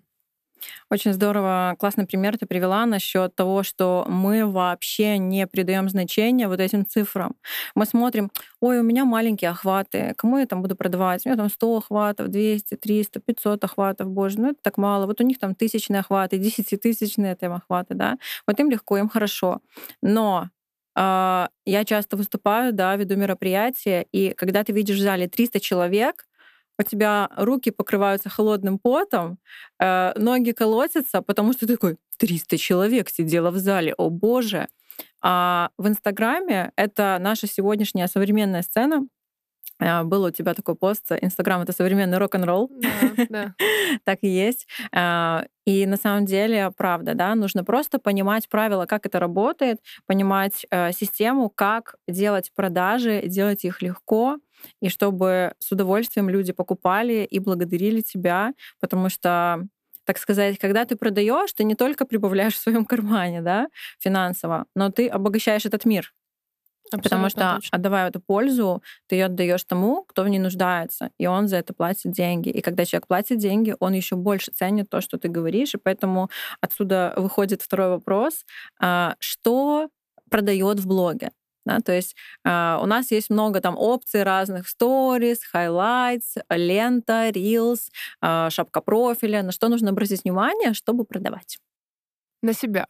Очень 0.90 1.14
здорово, 1.14 1.76
классный 1.80 2.06
пример 2.06 2.38
ты 2.38 2.46
привела 2.46 2.86
насчет 2.86 3.36
того, 3.36 3.64
что 3.64 4.06
мы 4.08 4.46
вообще 4.46 5.18
не 5.18 5.48
придаем 5.48 5.90
значения 5.90 6.48
вот 6.48 6.60
этим 6.60 6.86
цифрам. 6.86 7.36
Мы 7.76 7.86
смотрим, 7.86 8.32
ой, 8.60 8.80
у 8.80 8.84
меня 8.84 9.06
маленькие 9.06 9.52
охваты, 9.52 10.14
кому 10.18 10.38
я 10.38 10.46
там 10.46 10.62
буду 10.62 10.76
продавать? 10.76 11.26
У 11.26 11.30
меня 11.30 11.38
там 11.38 11.50
100 11.50 11.78
охватов, 11.78 12.30
200, 12.30 12.76
300, 12.76 13.20
500 13.20 13.64
охватов, 13.64 14.10
боже, 14.10 14.40
ну 14.40 14.50
это 14.50 14.60
так 14.62 14.78
мало. 14.78 15.06
Вот 15.06 15.22
у 15.22 15.24
них 15.24 15.40
там 15.40 15.56
тысячные 15.56 16.00
охваты, 16.00 16.38
десятитысячные 16.40 17.36
там 17.36 17.54
охваты, 17.54 17.94
да. 17.96 18.18
Вот 18.48 18.60
им 18.60 18.70
легко, 18.70 18.98
им 18.98 19.10
хорошо. 19.10 19.60
Но 20.02 20.50
э, 20.96 21.48
я 21.66 21.86
часто 21.86 22.18
выступаю, 22.18 22.74
да, 22.74 22.96
веду 22.96 23.16
мероприятия, 23.16 24.06
и 24.12 24.34
когда 24.36 24.64
ты 24.64 24.74
видишь 24.74 24.98
в 24.98 25.02
зале 25.02 25.28
300 25.28 25.60
человек, 25.60 26.26
у 26.80 26.84
тебя 26.84 27.30
руки 27.38 27.72
покрываются 27.72 28.30
холодным 28.30 28.80
потом, 28.80 29.38
э, 29.80 30.14
ноги 30.18 30.52
колотятся, 30.52 31.22
потому 31.22 31.54
что 31.54 31.68
ты 31.68 31.74
такой, 31.74 31.98
300 32.18 32.58
человек 32.58 33.10
сидело 33.10 33.52
в 33.52 33.58
зале, 33.58 33.94
о 33.98 34.10
боже. 34.10 34.68
А 35.22 35.70
в 35.78 35.88
Инстаграме 35.88 36.72
это 36.76 37.18
наша 37.20 37.48
сегодняшняя 37.48 38.08
современная 38.08 38.62
сцена, 38.62 39.08
был 39.80 40.24
у 40.24 40.32
тебя 40.32 40.54
такой 40.54 40.76
пост, 40.76 41.12
Инстаграм— 41.22 41.62
это 41.64 41.74
современный 41.74 42.18
рок-н-ролл. 42.18 42.72
Да, 42.72 43.26
да. 43.30 43.56
так 44.06 44.20
и 44.22 44.28
есть. 44.28 44.68
Э, 44.96 45.44
и 45.66 45.86
на 45.86 45.98
самом 45.98 46.26
деле, 46.26 46.72
правда, 46.76 47.14
да, 47.14 47.36
нужно 47.36 47.64
просто 47.64 48.00
понимать 48.00 48.48
правила, 48.50 48.86
как 48.86 49.06
это 49.06 49.20
работает, 49.20 49.80
понимать 50.06 50.66
э, 50.70 50.92
систему, 50.92 51.50
как 51.50 51.96
делать 52.08 52.52
продажи, 52.56 53.24
делать 53.26 53.66
их 53.66 53.82
легко, 53.82 54.38
и 54.82 54.90
чтобы 54.90 55.54
с 55.60 55.72
удовольствием 55.72 56.30
люди 56.30 56.54
покупали 56.54 57.28
и 57.30 57.40
благодарили 57.40 58.02
тебя, 58.02 58.54
потому 58.80 59.10
что 59.10 59.68
так 60.06 60.20
сказать, 60.20 60.60
когда 60.60 60.86
ты 60.86 60.96
продаешь, 60.96 61.52
ты 61.54 61.64
не 61.64 61.76
только 61.76 62.06
прибавляешь 62.06 62.54
в 62.54 62.60
своем 62.60 62.86
кармане, 62.86 63.42
да, 63.42 63.68
финансово, 64.00 64.66
но 64.76 64.92
ты 64.92 65.08
обогащаешь 65.08 65.66
этот 65.66 65.86
мир. 65.86 66.14
Абсолютно 66.92 67.04
Потому 67.04 67.30
что, 67.30 67.56
точно. 67.56 67.76
отдавая 67.78 68.10
эту 68.10 68.20
пользу, 68.22 68.84
ты 69.08 69.16
ее 69.16 69.26
отдаешь 69.26 69.64
тому, 69.64 70.04
кто 70.04 70.24
в 70.24 70.30
ней 70.30 70.40
нуждается, 70.40 71.10
и 71.18 71.26
он 71.28 71.48
за 71.48 71.58
это 71.58 71.74
платит 71.74 72.12
деньги. 72.12 72.50
И 72.50 72.62
когда 72.62 72.86
человек 72.86 73.08
платит 73.08 73.40
деньги, 73.40 73.76
он 73.80 73.94
еще 73.94 74.16
больше 74.16 74.52
ценит 74.52 74.90
то, 74.90 75.02
что 75.02 75.18
ты 75.18 75.28
говоришь. 75.28 75.74
И 75.74 75.78
поэтому 75.78 76.30
отсюда 76.62 77.14
выходит 77.18 77.62
второй 77.64 77.90
вопрос: 77.90 78.46
а, 78.80 79.16
что 79.20 79.90
продает 80.30 80.80
в 80.80 80.88
блоге? 80.88 81.32
Да, 81.66 81.80
то 81.80 81.92
есть 81.94 82.16
э, 82.46 82.78
у 82.82 82.86
нас 82.86 83.10
есть 83.12 83.32
много 83.32 83.60
там 83.60 83.76
опций 83.76 84.22
разных 84.22 84.68
stories, 84.68 85.38
highlights, 85.54 86.38
лента, 86.50 87.30
reels, 87.30 87.90
э, 88.22 88.50
шапка 88.52 88.82
профиля. 88.82 89.42
На 89.42 89.52
что 89.52 89.68
нужно 89.70 89.90
обратить 89.90 90.24
внимание, 90.24 90.74
чтобы 90.76 91.06
продавать? 91.06 91.58
На 92.44 92.54
себя. 92.54 92.86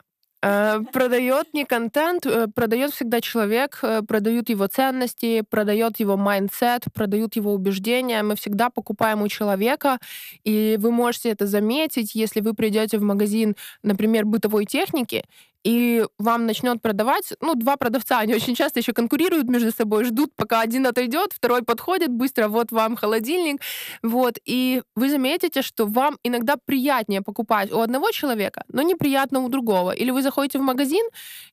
Э, 0.47 0.81
продает 0.93 1.53
не 1.53 1.65
контент, 1.65 2.27
э, 2.27 2.45
продает 2.53 2.93
всегда 2.93 3.19
человек, 3.19 3.79
э, 3.81 4.03
продают 4.07 4.49
его 4.49 4.67
ценности, 4.67 5.41
продает 5.49 5.99
его 5.99 6.17
mindset, 6.17 6.83
продают 6.93 7.35
его 7.35 7.51
убеждения. 7.51 8.21
Мы 8.21 8.35
всегда 8.35 8.69
покупаем 8.69 9.23
у 9.23 9.27
человека, 9.27 9.97
и 10.43 10.77
вы 10.79 10.91
можете 10.91 11.29
это 11.29 11.47
заметить, 11.47 12.13
если 12.13 12.41
вы 12.41 12.53
придете 12.53 12.99
в 12.99 13.01
магазин, 13.01 13.55
например, 13.81 14.25
бытовой 14.25 14.65
техники, 14.65 15.23
и 15.65 16.05
вам 16.19 16.45
начнет 16.45 16.81
продавать, 16.81 17.33
ну, 17.41 17.55
два 17.55 17.75
продавца, 17.75 18.19
они 18.19 18.35
очень 18.35 18.55
часто 18.55 18.79
еще 18.79 18.93
конкурируют 18.93 19.49
между 19.49 19.71
собой, 19.71 20.05
ждут, 20.05 20.31
пока 20.35 20.61
один 20.61 20.85
отойдет, 20.87 21.33
второй 21.33 21.63
подходит 21.63 22.11
быстро, 22.11 22.47
вот 22.47 22.71
вам 22.71 22.95
холодильник, 22.95 23.61
вот, 24.03 24.37
и 24.45 24.83
вы 24.95 25.09
заметите, 25.09 25.63
что 25.63 25.87
вам 25.87 26.17
иногда 26.23 26.55
приятнее 26.65 27.21
покупать 27.21 27.71
у 27.71 27.79
одного 27.79 28.11
человека, 28.11 28.63
но 28.67 28.83
неприятно 28.83 29.39
у 29.39 29.49
другого. 29.49 29.91
Или 29.91 30.11
вы 30.11 30.21
заходите 30.21 30.59
в 30.59 30.61
магазин, 30.61 31.05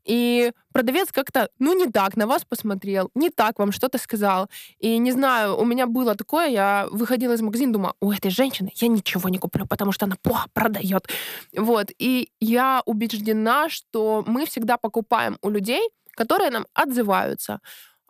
и 0.04 0.52
продавец 0.73 1.12
как-то, 1.12 1.49
ну, 1.59 1.75
не 1.75 1.91
так 1.91 2.17
на 2.17 2.26
вас 2.26 2.45
посмотрел, 2.45 3.11
не 3.14 3.31
так 3.31 3.59
вам 3.59 3.73
что-то 3.73 3.99
сказал. 3.99 4.49
И 4.79 4.99
не 4.99 5.12
знаю, 5.12 5.57
у 5.57 5.64
меня 5.64 5.87
было 5.87 6.14
такое, 6.14 6.49
я 6.49 6.87
выходила 6.91 7.33
из 7.33 7.43
магазина, 7.43 7.73
думала, 7.73 7.95
у 8.00 8.12
этой 8.12 8.31
женщины 8.31 8.71
я 8.75 8.88
ничего 8.88 9.29
не 9.29 9.38
куплю, 9.38 9.67
потому 9.67 9.93
что 9.93 10.07
она 10.07 10.17
плохо 10.23 10.49
продает. 10.52 11.09
Вот. 11.57 11.91
И 11.99 12.31
я 12.41 12.83
убеждена, 12.87 13.69
что 13.69 14.25
мы 14.26 14.47
всегда 14.47 14.76
покупаем 14.76 15.38
у 15.43 15.50
людей, 15.50 15.88
которые 16.12 16.50
нам 16.50 16.67
отзываются 16.75 17.61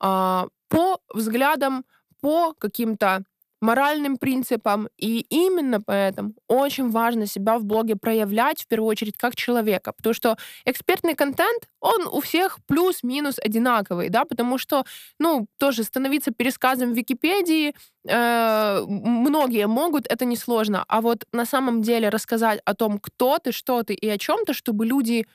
э, 0.03 0.47
по 0.69 1.01
взглядам, 1.15 1.85
по 2.21 2.55
каким-то 2.55 3.25
моральным 3.63 4.19
принципам. 4.19 4.89
И 4.99 5.25
именно 5.31 5.81
поэтому 5.81 6.35
очень 6.49 6.91
важно 6.91 7.27
себя 7.27 7.59
в 7.59 7.65
блоге 7.65 7.97
проявлять, 7.97 8.63
в 8.63 8.67
первую 8.67 8.89
очередь, 8.89 9.17
как 9.17 9.37
человека. 9.37 9.93
Потому 9.93 10.15
что 10.15 10.37
экспертный 10.67 11.15
контент, 11.15 11.69
он 11.81 12.07
у 12.11 12.21
всех 12.21 12.59
плюс-минус 12.67 13.39
одинаковый, 13.39 14.09
да, 14.09 14.25
потому 14.25 14.59
что, 14.59 14.85
ну, 15.19 15.47
тоже 15.59 15.85
становиться 15.85 16.33
пересказом 16.33 16.93
Википедии 16.93 17.75
э, 18.09 18.85
многие 18.87 19.67
могут, 19.69 20.07
это 20.09 20.25
несложно. 20.25 20.85
А 20.89 21.01
вот 21.01 21.25
на 21.33 21.47
самом 21.47 21.83
деле 21.83 22.09
рассказать 22.09 22.61
о 22.65 22.75
том, 22.75 22.99
кто 22.99 23.39
ты, 23.39 23.53
что 23.53 23.83
ты 23.85 23.95
и 23.95 24.09
о 24.09 24.19
чем 24.19 24.45
ты, 24.45 24.55
чтобы 24.55 24.87
люди 24.87 25.27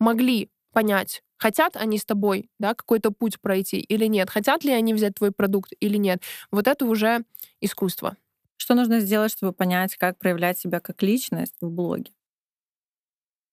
могли 0.00 0.50
понять, 0.72 1.22
хотят 1.38 1.76
они 1.76 1.98
с 1.98 2.04
тобой 2.04 2.50
да, 2.58 2.74
какой-то 2.74 3.10
путь 3.10 3.40
пройти 3.40 3.78
или 3.80 4.06
нет, 4.06 4.30
хотят 4.30 4.64
ли 4.64 4.72
они 4.72 4.94
взять 4.94 5.14
твой 5.14 5.32
продукт 5.32 5.72
или 5.80 5.96
нет. 5.96 6.22
Вот 6.50 6.66
это 6.68 6.84
уже 6.84 7.24
искусство. 7.60 8.16
Что 8.56 8.74
нужно 8.74 9.00
сделать, 9.00 9.32
чтобы 9.32 9.52
понять, 9.52 9.96
как 9.96 10.18
проявлять 10.18 10.58
себя 10.58 10.80
как 10.80 11.02
личность 11.02 11.54
в 11.60 11.70
блоге? 11.70 12.12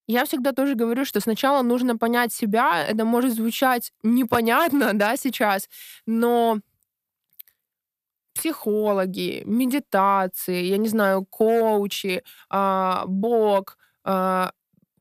Я 0.07 0.25
всегда 0.25 0.51
тоже 0.51 0.75
говорю, 0.75 1.03
что 1.05 1.19
сначала 1.19 1.63
нужно 1.63 1.97
понять 1.97 2.31
себя. 2.31 2.83
Это 2.87 3.05
может 3.05 3.33
звучать 3.33 3.91
непонятно, 4.03 4.91
да, 4.93 5.17
сейчас, 5.17 5.67
но 6.05 6.59
психологи, 8.33 9.43
медитации, 9.45 10.63
я 10.65 10.77
не 10.77 10.89
знаю, 10.89 11.25
коучи, 11.25 12.23
а, 12.49 13.05
Бог, 13.07 13.77
а, 14.03 14.51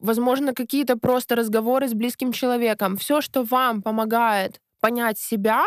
возможно, 0.04 0.52
какие-то 0.54 0.96
просто 0.96 1.34
разговоры 1.34 1.88
с 1.88 1.94
близким 1.94 2.30
человеком. 2.32 2.96
Все, 2.96 3.20
что 3.20 3.42
вам 3.42 3.82
помогает 3.82 4.60
понять 4.80 5.18
себя 5.18 5.64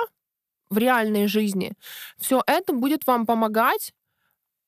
в 0.69 0.77
реальной 0.77 1.27
жизни, 1.27 1.73
все 2.17 2.43
это 2.45 2.73
будет 2.73 3.07
вам 3.07 3.25
помогать 3.25 3.93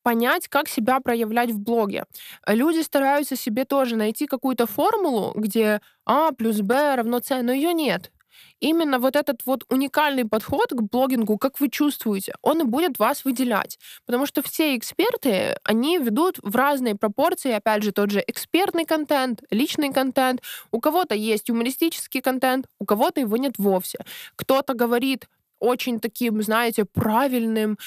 понять, 0.01 0.47
как 0.47 0.67
себя 0.69 0.99
проявлять 1.01 1.51
в 1.51 1.59
блоге. 1.59 2.05
Люди 2.47 2.81
стараются 2.81 3.35
себе 3.35 3.65
тоже 3.65 3.95
найти 3.95 4.27
какую-то 4.27 4.65
формулу, 4.65 5.33
где 5.35 5.81
А 6.05 6.31
плюс 6.31 6.61
Б 6.61 6.95
равно 6.95 7.19
С, 7.19 7.41
но 7.43 7.51
ее 7.51 7.73
нет 7.73 8.11
именно 8.59 8.99
вот 8.99 9.15
этот 9.15 9.41
вот 9.45 9.63
уникальный 9.69 10.25
подход 10.25 10.69
к 10.71 10.81
блогингу, 10.81 11.37
как 11.37 11.59
вы 11.59 11.69
чувствуете, 11.69 12.33
он 12.41 12.61
и 12.61 12.63
будет 12.63 12.99
вас 12.99 13.25
выделять. 13.25 13.79
Потому 14.05 14.25
что 14.25 14.41
все 14.41 14.75
эксперты, 14.75 15.57
они 15.63 15.97
ведут 15.97 16.39
в 16.41 16.55
разные 16.55 16.95
пропорции, 16.95 17.51
опять 17.51 17.83
же, 17.83 17.91
тот 17.91 18.11
же 18.11 18.23
экспертный 18.27 18.85
контент, 18.85 19.43
личный 19.49 19.93
контент. 19.93 20.41
У 20.71 20.79
кого-то 20.79 21.15
есть 21.15 21.49
юмористический 21.49 22.21
контент, 22.21 22.65
у 22.79 22.85
кого-то 22.85 23.21
его 23.21 23.37
нет 23.37 23.53
вовсе. 23.57 23.99
Кто-то 24.35 24.73
говорит 24.73 25.27
очень 25.59 25.99
таким, 25.99 26.41
знаете, 26.41 26.85
правильным, 26.85 27.77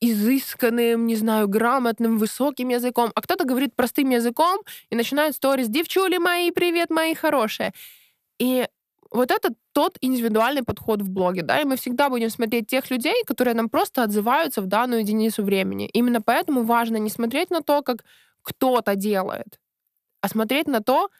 изысканным, 0.00 1.06
не 1.06 1.16
знаю, 1.16 1.48
грамотным, 1.48 2.18
высоким 2.18 2.68
языком, 2.68 3.10
а 3.14 3.22
кто-то 3.22 3.44
говорит 3.44 3.74
простым 3.74 4.10
языком 4.10 4.60
и 4.90 4.96
начинает 4.96 5.34
сторис 5.34 5.68
«Девчули 5.68 6.18
мои, 6.18 6.50
привет, 6.50 6.90
мои 6.90 7.14
хорошие». 7.14 7.72
И 8.38 8.66
вот 9.14 9.30
это 9.30 9.54
тот 9.72 9.96
индивидуальный 10.00 10.64
подход 10.64 11.00
в 11.00 11.08
блоге, 11.08 11.42
да, 11.42 11.60
и 11.60 11.64
мы 11.64 11.76
всегда 11.76 12.10
будем 12.10 12.30
смотреть 12.30 12.66
тех 12.66 12.90
людей, 12.90 13.22
которые 13.26 13.54
нам 13.54 13.68
просто 13.68 14.02
отзываются 14.02 14.60
в 14.60 14.66
данную 14.66 15.00
единицу 15.02 15.44
времени. 15.44 15.88
Именно 15.92 16.20
поэтому 16.20 16.64
важно 16.64 16.96
не 16.96 17.10
смотреть 17.10 17.50
на 17.50 17.62
то, 17.62 17.82
как 17.82 18.04
кто-то 18.42 18.96
делает, 18.96 19.60
а 20.20 20.28
смотреть 20.28 20.66
на 20.66 20.80
то, 20.82 21.10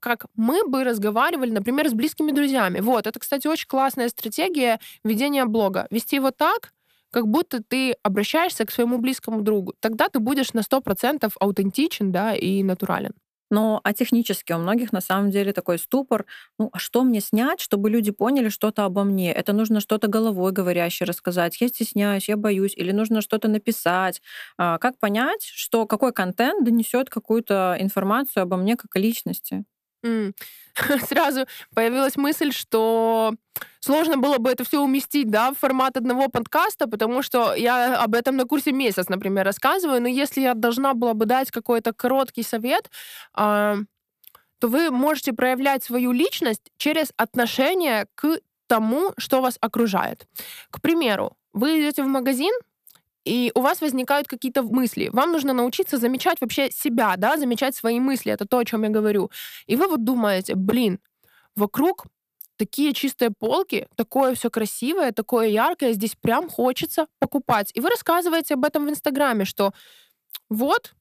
как 0.00 0.26
мы 0.34 0.66
бы 0.66 0.84
разговаривали, 0.84 1.50
например, 1.50 1.88
с 1.88 1.94
близкими 1.94 2.32
друзьями. 2.32 2.80
Вот, 2.80 3.06
это, 3.06 3.20
кстати, 3.20 3.46
очень 3.46 3.68
классная 3.68 4.08
стратегия 4.08 4.80
ведения 5.04 5.44
блога. 5.46 5.86
Вести 5.90 6.16
его 6.16 6.32
так, 6.32 6.72
как 7.10 7.28
будто 7.28 7.62
ты 7.62 7.92
обращаешься 8.02 8.66
к 8.66 8.72
своему 8.72 8.98
близкому 8.98 9.42
другу. 9.42 9.74
Тогда 9.80 10.08
ты 10.08 10.18
будешь 10.18 10.52
на 10.52 10.62
100% 10.62 11.32
аутентичен, 11.40 12.10
да, 12.10 12.34
и 12.34 12.62
натурален. 12.64 13.12
Но 13.54 13.80
а 13.84 13.92
технически 13.92 14.52
у 14.52 14.58
многих 14.58 14.92
на 14.92 15.00
самом 15.00 15.30
деле 15.30 15.52
такой 15.52 15.78
ступор. 15.78 16.26
Ну, 16.58 16.70
а 16.72 16.78
что 16.78 17.02
мне 17.04 17.20
снять, 17.20 17.60
чтобы 17.60 17.88
люди 17.90 18.10
поняли 18.10 18.48
что-то 18.48 18.84
обо 18.84 19.04
мне? 19.04 19.32
Это 19.32 19.52
нужно 19.52 19.80
что-то 19.80 20.08
головой 20.08 20.52
говорящее 20.52 21.06
рассказать. 21.06 21.60
Я 21.60 21.68
стесняюсь, 21.68 22.28
я 22.28 22.36
боюсь. 22.36 22.74
Или 22.76 22.92
нужно 22.92 23.20
что-то 23.20 23.48
написать. 23.48 24.20
А, 24.58 24.78
как 24.78 24.98
понять, 24.98 25.44
что 25.44 25.86
какой 25.86 26.12
контент 26.12 26.64
донесет 26.64 27.10
какую-то 27.10 27.76
информацию 27.80 28.42
обо 28.42 28.56
мне 28.56 28.76
как 28.76 28.96
о 28.96 28.98
личности? 28.98 29.64
Сразу 31.08 31.46
появилась 31.74 32.16
мысль, 32.16 32.52
что 32.52 33.34
сложно 33.80 34.16
было 34.16 34.38
бы 34.38 34.50
это 34.50 34.64
все 34.64 34.80
уместить, 34.80 35.30
да, 35.30 35.52
в 35.52 35.58
формат 35.58 35.96
одного 35.96 36.28
подкаста, 36.28 36.88
потому 36.88 37.22
что 37.22 37.54
я 37.54 37.96
об 38.02 38.14
этом 38.14 38.36
на 38.36 38.44
курсе 38.44 38.72
месяц, 38.72 39.08
например, 39.08 39.44
рассказываю, 39.44 40.02
но 40.02 40.08
если 40.08 40.40
я 40.40 40.54
должна 40.54 40.94
была 40.94 41.14
бы 41.14 41.26
дать 41.26 41.50
какой-то 41.50 41.92
короткий 41.92 42.42
совет, 42.42 42.90
э, 43.36 43.76
то 44.58 44.68
вы 44.68 44.90
можете 44.90 45.32
проявлять 45.32 45.84
свою 45.84 46.12
личность 46.12 46.70
через 46.76 47.12
отношение 47.16 48.06
к 48.14 48.40
тому, 48.66 49.12
что 49.18 49.40
вас 49.40 49.58
окружает. 49.60 50.26
К 50.70 50.80
примеру, 50.80 51.36
вы 51.52 51.80
идете 51.80 52.02
в 52.02 52.06
магазин, 52.06 52.52
и 53.24 53.52
у 53.54 53.60
вас 53.60 53.80
возникают 53.80 54.28
какие-то 54.28 54.62
мысли. 54.62 55.08
Вам 55.12 55.32
нужно 55.32 55.52
научиться 55.52 55.98
замечать 55.98 56.40
вообще 56.40 56.70
себя, 56.70 57.14
да, 57.16 57.36
замечать 57.36 57.74
свои 57.74 58.00
мысли. 58.00 58.32
Это 58.32 58.46
то, 58.46 58.58
о 58.58 58.64
чем 58.64 58.82
я 58.82 58.90
говорю. 58.90 59.30
И 59.66 59.76
вы 59.76 59.88
вот 59.88 60.04
думаете, 60.04 60.54
блин, 60.54 61.00
вокруг 61.56 62.06
такие 62.56 62.92
чистые 62.92 63.30
полки, 63.30 63.88
такое 63.96 64.34
все 64.34 64.50
красивое, 64.50 65.12
такое 65.12 65.48
яркое, 65.48 65.92
здесь 65.92 66.14
прям 66.14 66.48
хочется 66.48 67.06
покупать. 67.18 67.70
И 67.74 67.80
вы 67.80 67.88
рассказываете 67.90 68.54
об 68.54 68.64
этом 68.64 68.86
в 68.86 68.90
Инстаграме, 68.90 69.44
что 69.44 69.72
вот, 70.48 70.94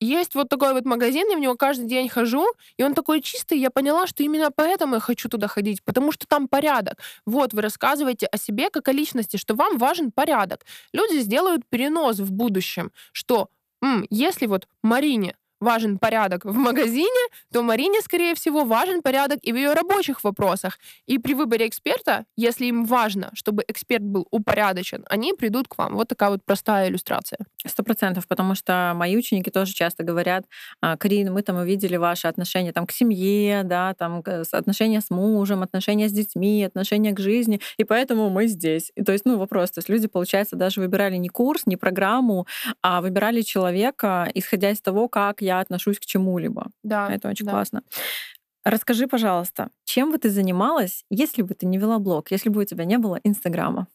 есть 0.00 0.34
вот 0.34 0.48
такой 0.48 0.72
вот 0.72 0.84
магазин, 0.84 1.28
я 1.30 1.36
в 1.36 1.40
него 1.40 1.56
каждый 1.56 1.86
день 1.86 2.08
хожу, 2.08 2.46
и 2.76 2.82
он 2.84 2.94
такой 2.94 3.20
чистый, 3.20 3.58
я 3.58 3.70
поняла, 3.70 4.06
что 4.06 4.22
именно 4.22 4.50
поэтому 4.54 4.94
я 4.96 5.00
хочу 5.00 5.28
туда 5.28 5.46
ходить, 5.48 5.82
потому 5.84 6.12
что 6.12 6.26
там 6.26 6.48
порядок. 6.48 6.98
Вот, 7.26 7.52
вы 7.52 7.62
рассказываете 7.62 8.26
о 8.26 8.36
себе 8.38 8.70
как 8.70 8.88
о 8.88 8.92
личности, 8.92 9.36
что 9.36 9.54
вам 9.54 9.78
важен 9.78 10.10
порядок. 10.12 10.64
Люди 10.92 11.18
сделают 11.20 11.62
перенос 11.68 12.18
в 12.18 12.32
будущем, 12.32 12.92
что 13.12 13.48
м, 13.82 14.06
если 14.10 14.46
вот 14.46 14.66
Марине 14.82 15.36
важен 15.60 15.98
порядок 15.98 16.44
в 16.44 16.54
магазине, 16.56 17.28
то 17.52 17.62
Марине, 17.62 18.00
скорее 18.00 18.34
всего, 18.34 18.64
важен 18.64 19.02
порядок 19.02 19.40
и 19.42 19.52
в 19.52 19.56
ее 19.56 19.74
рабочих 19.74 20.24
вопросах. 20.24 20.78
И 21.06 21.18
при 21.18 21.34
выборе 21.34 21.68
эксперта, 21.68 22.24
если 22.36 22.66
им 22.66 22.84
важно, 22.84 23.30
чтобы 23.34 23.62
эксперт 23.68 24.02
был 24.02 24.26
упорядочен, 24.30 25.04
они 25.08 25.34
придут 25.34 25.68
к 25.68 25.76
вам. 25.78 25.94
Вот 25.94 26.08
такая 26.08 26.30
вот 26.30 26.40
простая 26.44 26.88
иллюстрация. 26.88 27.38
Сто 27.66 27.82
процентов, 27.82 28.26
потому 28.26 28.54
что 28.54 28.92
мои 28.94 29.16
ученики 29.16 29.50
тоже 29.50 29.72
часто 29.72 30.02
говорят, 30.02 30.44
«А, 30.80 30.96
Карин, 30.96 31.32
мы 31.32 31.42
там 31.42 31.56
увидели 31.56 31.96
ваши 31.96 32.26
отношения 32.26 32.72
там, 32.72 32.86
к 32.86 32.92
семье, 32.92 33.62
да, 33.64 33.94
там, 33.94 34.22
отношения 34.52 35.00
с 35.00 35.10
мужем, 35.10 35.62
отношения 35.62 36.08
с 36.08 36.12
детьми, 36.12 36.64
отношения 36.64 37.12
к 37.12 37.20
жизни, 37.20 37.60
и 37.76 37.84
поэтому 37.84 38.30
мы 38.30 38.46
здесь. 38.46 38.92
И, 38.94 39.02
то 39.02 39.12
есть, 39.12 39.24
ну, 39.24 39.38
вопрос, 39.38 39.70
то 39.70 39.78
есть 39.78 39.88
люди, 39.88 40.08
получается, 40.08 40.56
даже 40.56 40.80
выбирали 40.80 41.16
не 41.16 41.28
курс, 41.28 41.66
не 41.66 41.76
программу, 41.76 42.46
а 42.82 43.00
выбирали 43.00 43.42
человека, 43.42 44.30
исходя 44.34 44.70
из 44.70 44.80
того, 44.80 45.08
как 45.08 45.42
я 45.42 45.60
отношусь 45.60 45.98
к 45.98 46.06
чему-либо. 46.06 46.70
Да. 46.82 47.12
Это 47.12 47.28
очень 47.28 47.46
да. 47.46 47.52
классно. 47.52 47.82
Расскажи, 48.64 49.06
пожалуйста, 49.06 49.70
чем 49.84 50.12
бы 50.12 50.18
ты 50.18 50.28
занималась, 50.28 51.04
если 51.10 51.42
бы 51.42 51.54
ты 51.54 51.66
не 51.66 51.78
вела 51.78 51.98
блог, 51.98 52.30
если 52.30 52.50
бы 52.50 52.60
у 52.60 52.64
тебя 52.64 52.84
не 52.84 52.98
было 52.98 53.18
Инстаграма? 53.24 53.86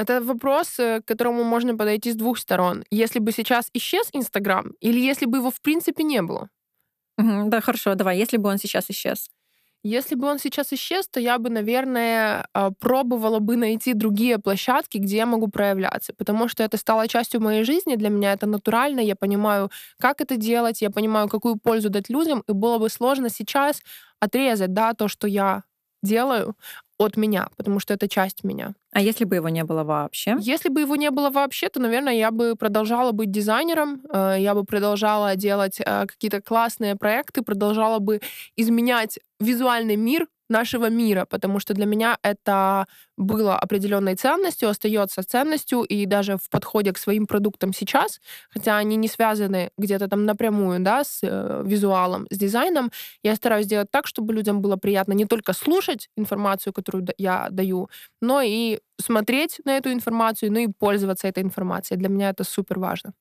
Это 0.00 0.20
вопрос, 0.22 0.78
э, 0.78 1.00
к 1.00 1.08
которому 1.08 1.44
можно 1.44 1.76
подойти 1.76 2.10
с 2.12 2.16
двух 2.16 2.38
сторон. 2.38 2.84
Если 2.90 3.18
бы 3.20 3.32
сейчас 3.32 3.70
исчез 3.74 4.08
Инстаграм, 4.14 4.72
или 4.80 4.98
если 5.10 5.26
бы 5.26 5.38
его 5.38 5.50
в 5.50 5.60
принципе 5.60 6.04
не 6.04 6.22
было? 6.22 6.48
Угу, 7.18 7.50
да, 7.50 7.60
хорошо, 7.60 7.94
давай, 7.94 8.18
если 8.18 8.38
бы 8.38 8.48
он 8.50 8.58
сейчас 8.58 8.90
исчез. 8.90 9.28
Если 9.84 10.14
бы 10.14 10.26
он 10.28 10.38
сейчас 10.38 10.72
исчез, 10.74 11.08
то 11.08 11.20
я 11.20 11.38
бы, 11.38 11.50
наверное, 11.50 12.46
а, 12.54 12.70
пробовала 12.70 13.38
бы 13.40 13.56
найти 13.56 13.94
другие 13.94 14.38
площадки, 14.38 14.98
где 14.98 15.16
я 15.18 15.26
могу 15.26 15.48
проявляться, 15.48 16.12
потому 16.18 16.48
что 16.48 16.62
это 16.62 16.76
стало 16.78 17.08
частью 17.08 17.40
моей 17.40 17.64
жизни, 17.64 17.96
для 17.96 18.10
меня 18.10 18.32
это 18.34 18.46
натурально, 18.46 19.00
я 19.00 19.16
понимаю, 19.16 19.70
как 19.98 20.20
это 20.20 20.36
делать, 20.36 20.82
я 20.82 20.90
понимаю, 20.90 21.28
какую 21.28 21.56
пользу 21.56 21.90
дать 21.90 22.10
людям, 22.10 22.44
и 22.48 22.52
было 22.52 22.78
бы 22.78 22.90
сложно 22.90 23.30
сейчас 23.30 23.82
отрезать, 24.20 24.74
да, 24.74 24.92
то, 24.94 25.08
что 25.08 25.26
я 25.28 25.64
делаю 26.02 26.56
от 27.00 27.16
меня, 27.16 27.48
потому 27.56 27.80
что 27.80 27.94
это 27.94 28.08
часть 28.08 28.44
меня. 28.44 28.74
А 28.92 29.00
если 29.00 29.24
бы 29.24 29.36
его 29.36 29.48
не 29.48 29.64
было 29.64 29.84
вообще? 29.84 30.36
Если 30.40 30.68
бы 30.68 30.82
его 30.82 30.96
не 30.96 31.10
было 31.10 31.30
вообще, 31.30 31.70
то, 31.70 31.80
наверное, 31.80 32.12
я 32.12 32.30
бы 32.30 32.56
продолжала 32.56 33.12
быть 33.12 33.30
дизайнером, 33.30 34.02
э, 34.12 34.36
я 34.38 34.54
бы 34.54 34.64
продолжала 34.64 35.34
делать 35.34 35.80
э, 35.80 36.06
какие-то 36.06 36.42
классные 36.42 36.96
проекты, 36.96 37.40
продолжала 37.42 38.00
бы 38.00 38.20
изменять 38.56 39.18
визуальный 39.40 39.96
мир 39.96 40.26
нашего 40.50 40.90
мира, 40.90 41.26
потому 41.30 41.60
что 41.60 41.74
для 41.74 41.86
меня 41.86 42.18
это 42.22 42.86
было 43.16 43.56
определенной 43.58 44.14
ценностью, 44.16 44.68
остается 44.68 45.22
ценностью, 45.22 45.82
и 45.82 46.06
даже 46.06 46.36
в 46.36 46.48
подходе 46.50 46.92
к 46.92 46.98
своим 46.98 47.26
продуктам 47.26 47.72
сейчас, 47.72 48.20
хотя 48.50 48.76
они 48.78 48.96
не 48.96 49.08
связаны 49.08 49.70
где-то 49.78 50.08
там 50.08 50.24
напрямую, 50.26 50.80
да, 50.80 51.04
с 51.04 51.20
э, 51.22 51.62
визуалом, 51.64 52.26
с 52.30 52.36
дизайном, 52.38 52.90
я 53.22 53.34
стараюсь 53.36 53.66
сделать 53.66 53.90
так, 53.90 54.06
чтобы 54.06 54.32
людям 54.34 54.60
было 54.62 54.76
приятно 54.76 55.12
не 55.12 55.26
только 55.26 55.52
слушать 55.52 56.08
информацию, 56.16 56.72
которую 56.72 57.06
я 57.18 57.48
даю, 57.50 57.88
но 58.20 58.40
и 58.42 58.78
смотреть 59.00 59.60
на 59.64 59.76
эту 59.76 59.92
информацию, 59.92 60.52
ну 60.52 60.58
и 60.60 60.68
пользоваться 60.68 61.28
этой 61.28 61.42
информацией. 61.42 61.98
Для 61.98 62.08
меня 62.08 62.30
это 62.30 62.44
супер 62.44 62.78
важно. 62.78 63.12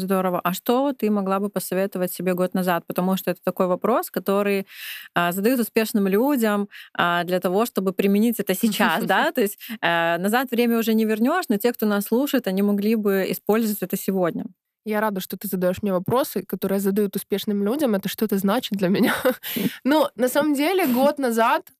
Здорово. 0.00 0.40
А 0.40 0.52
что 0.52 0.92
ты 0.92 1.10
могла 1.10 1.40
бы 1.40 1.48
посоветовать 1.48 2.12
себе 2.12 2.34
год 2.34 2.54
назад? 2.54 2.84
Потому 2.86 3.16
что 3.16 3.30
это 3.30 3.40
такой 3.42 3.66
вопрос, 3.66 4.10
который 4.10 4.66
а, 5.14 5.32
задают 5.32 5.60
успешным 5.60 6.08
людям 6.08 6.68
а, 6.94 7.24
для 7.24 7.40
того, 7.40 7.66
чтобы 7.66 7.92
применить 7.92 8.40
это 8.40 8.54
сейчас, 8.54 9.04
да? 9.06 9.32
То 9.32 9.40
есть 9.42 9.58
а, 9.80 10.18
назад 10.18 10.50
время 10.50 10.78
уже 10.78 10.94
не 10.94 11.04
вернешь, 11.04 11.44
но 11.48 11.56
те, 11.56 11.72
кто 11.72 11.86
нас 11.86 12.04
слушает, 12.04 12.46
они 12.46 12.62
могли 12.62 12.94
бы 12.94 13.26
использовать 13.28 13.82
это 13.82 13.96
сегодня. 13.96 14.44
Я 14.84 15.00
рада, 15.00 15.20
что 15.20 15.36
ты 15.36 15.46
задаешь 15.46 15.82
мне 15.82 15.92
вопросы, 15.92 16.42
которые 16.42 16.80
задают 16.80 17.14
успешным 17.14 17.62
людям. 17.64 17.94
Это 17.94 18.08
что-то 18.08 18.38
значит 18.38 18.78
для 18.78 18.88
меня. 18.88 19.14
Но 19.84 20.10
на 20.16 20.28
самом 20.28 20.54
деле 20.54 20.86
год 20.86 21.18
назад 21.18 21.70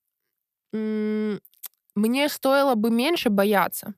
мне 0.72 2.28
стоило 2.28 2.74
бы 2.74 2.90
меньше 2.90 3.28
бояться. 3.28 3.94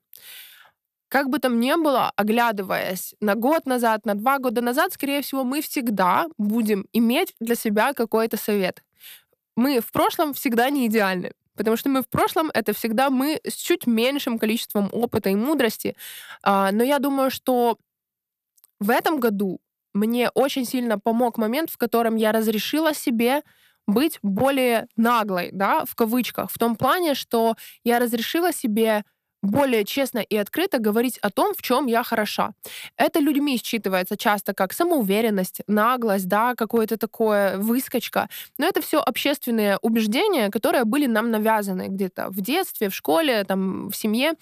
Как 1.07 1.29
бы 1.29 1.39
там 1.39 1.59
ни 1.59 1.73
было, 1.75 2.11
оглядываясь 2.15 3.13
на 3.21 3.35
год 3.35 3.65
назад, 3.65 4.05
на 4.05 4.15
два 4.15 4.39
года 4.39 4.61
назад, 4.61 4.93
скорее 4.93 5.21
всего, 5.21 5.43
мы 5.43 5.61
всегда 5.61 6.27
будем 6.37 6.87
иметь 6.93 7.33
для 7.39 7.55
себя 7.55 7.93
какой-то 7.93 8.37
совет. 8.37 8.83
Мы 9.55 9.79
в 9.79 9.91
прошлом 9.91 10.33
всегда 10.33 10.69
не 10.69 10.87
идеальны. 10.87 11.31
Потому 11.55 11.77
что 11.77 11.89
мы 11.89 12.01
в 12.01 12.09
прошлом 12.09 12.51
это 12.53 12.73
всегда 12.73 13.09
мы 13.09 13.39
с 13.45 13.53
чуть 13.55 13.87
меньшим 13.87 14.37
количеством 14.37 14.89
опыта 14.91 15.29
и 15.29 15.35
мудрости. 15.35 15.95
А, 16.43 16.71
но 16.71 16.83
я 16.83 16.99
думаю, 16.99 17.31
что 17.31 17.77
в 18.79 18.89
этом 18.89 19.19
году 19.19 19.59
мне 19.93 20.29
очень 20.31 20.65
сильно 20.65 20.99
помог 20.99 21.37
момент, 21.37 21.69
в 21.69 21.77
котором 21.77 22.17
я 22.17 22.33
разрешила 22.33 22.93
себе 22.93 23.41
быть 23.87 24.19
более 24.21 24.87
наглой, 24.97 25.49
да, 25.53 25.85
в 25.85 25.95
кавычках, 25.95 26.51
в 26.51 26.57
том 26.57 26.75
плане, 26.75 27.13
что 27.13 27.55
я 27.83 27.99
разрешила 27.99 28.51
себе 28.51 29.05
более 29.45 29.85
честно 29.85 30.19
и 30.19 30.35
открыто 30.35 30.79
говорить 30.79 31.17
о 31.19 31.29
том, 31.29 31.53
в 31.53 31.61
чем 31.61 31.87
я 31.87 32.03
хороша. 32.03 32.51
Это 32.97 33.19
людьми 33.19 33.57
считывается 33.57 34.17
часто 34.17 34.53
как 34.53 34.73
самоуверенность, 34.73 35.61
наглость, 35.67 36.27
да, 36.27 36.55
какое-то 36.55 36.97
такое 36.97 37.57
выскочка. 37.57 38.29
Но 38.57 38.67
это 38.67 38.81
все 38.81 38.99
общественные 38.99 39.77
убеждения, 39.81 40.49
которые 40.49 40.85
были 40.85 41.05
нам 41.05 41.31
навязаны 41.31 41.87
где-то 41.87 42.29
в 42.29 42.41
детстве, 42.41 42.89
в 42.89 42.95
школе, 42.95 43.43
там, 43.43 43.89
в 43.89 43.95
семье. 43.95 44.33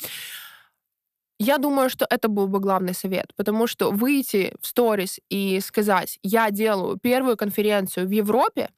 Я 1.39 1.57
думаю, 1.57 1.89
что 1.89 2.05
это 2.09 2.27
был 2.27 2.47
бы 2.47 2.59
главный 2.59 2.93
совет, 2.93 3.33
потому 3.35 3.67
что 3.67 3.91
выйти 3.91 4.53
в 4.61 4.67
сторис 4.67 5.19
и 5.29 5.59
сказать, 5.59 6.19
я 6.23 6.51
делаю 6.51 6.97
первую 6.97 7.37
конференцию 7.37 8.07
в 8.07 8.11
Европе, 8.11 8.69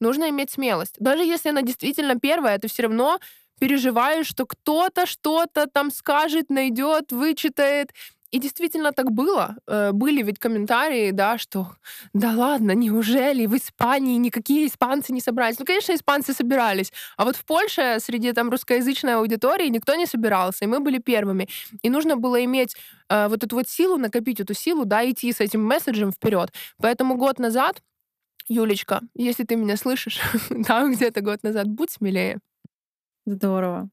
нужно 0.00 0.30
иметь 0.30 0.50
смелость. 0.50 0.96
Даже 0.98 1.24
если 1.24 1.50
она 1.50 1.62
действительно 1.62 2.18
первая, 2.18 2.58
ты 2.58 2.68
все 2.68 2.84
равно 2.84 3.18
переживаешь, 3.58 4.26
что 4.26 4.46
кто-то 4.46 5.06
что-то 5.06 5.66
там 5.66 5.90
скажет, 5.90 6.50
найдет, 6.50 7.12
вычитает. 7.12 7.92
И 8.32 8.38
действительно 8.38 8.92
так 8.92 9.12
было. 9.12 9.56
Э, 9.66 9.92
были 9.92 10.22
ведь 10.22 10.38
комментарии, 10.38 11.12
да, 11.12 11.38
что 11.38 11.68
да 12.12 12.32
ладно, 12.32 12.72
неужели 12.72 13.46
в 13.46 13.56
Испании 13.56 14.18
никакие 14.18 14.66
испанцы 14.66 15.12
не 15.12 15.20
собрались? 15.20 15.58
Ну, 15.58 15.64
конечно, 15.64 15.94
испанцы 15.94 16.34
собирались. 16.34 16.92
А 17.16 17.24
вот 17.24 17.36
в 17.36 17.44
Польше 17.44 17.98
среди 18.00 18.32
там 18.32 18.50
русскоязычной 18.50 19.14
аудитории 19.14 19.68
никто 19.68 19.94
не 19.94 20.06
собирался, 20.06 20.64
и 20.64 20.68
мы 20.68 20.80
были 20.80 20.98
первыми. 20.98 21.48
И 21.82 21.88
нужно 21.88 22.16
было 22.16 22.44
иметь 22.44 22.76
э, 23.08 23.28
вот 23.28 23.44
эту 23.44 23.56
вот 23.56 23.68
силу, 23.68 23.96
накопить 23.96 24.40
эту 24.40 24.54
силу, 24.54 24.84
да, 24.84 25.08
идти 25.08 25.32
с 25.32 25.40
этим 25.40 25.64
месседжем 25.64 26.10
вперед. 26.10 26.52
Поэтому 26.78 27.16
год 27.16 27.38
назад 27.38 27.80
Юлечка, 28.48 29.00
если 29.14 29.44
ты 29.44 29.56
меня 29.56 29.76
слышишь, 29.76 30.20
там 30.66 30.92
где-то 30.92 31.20
год 31.20 31.42
назад, 31.42 31.68
будь 31.68 31.90
смелее. 31.90 32.38
Здорово. 33.26 33.88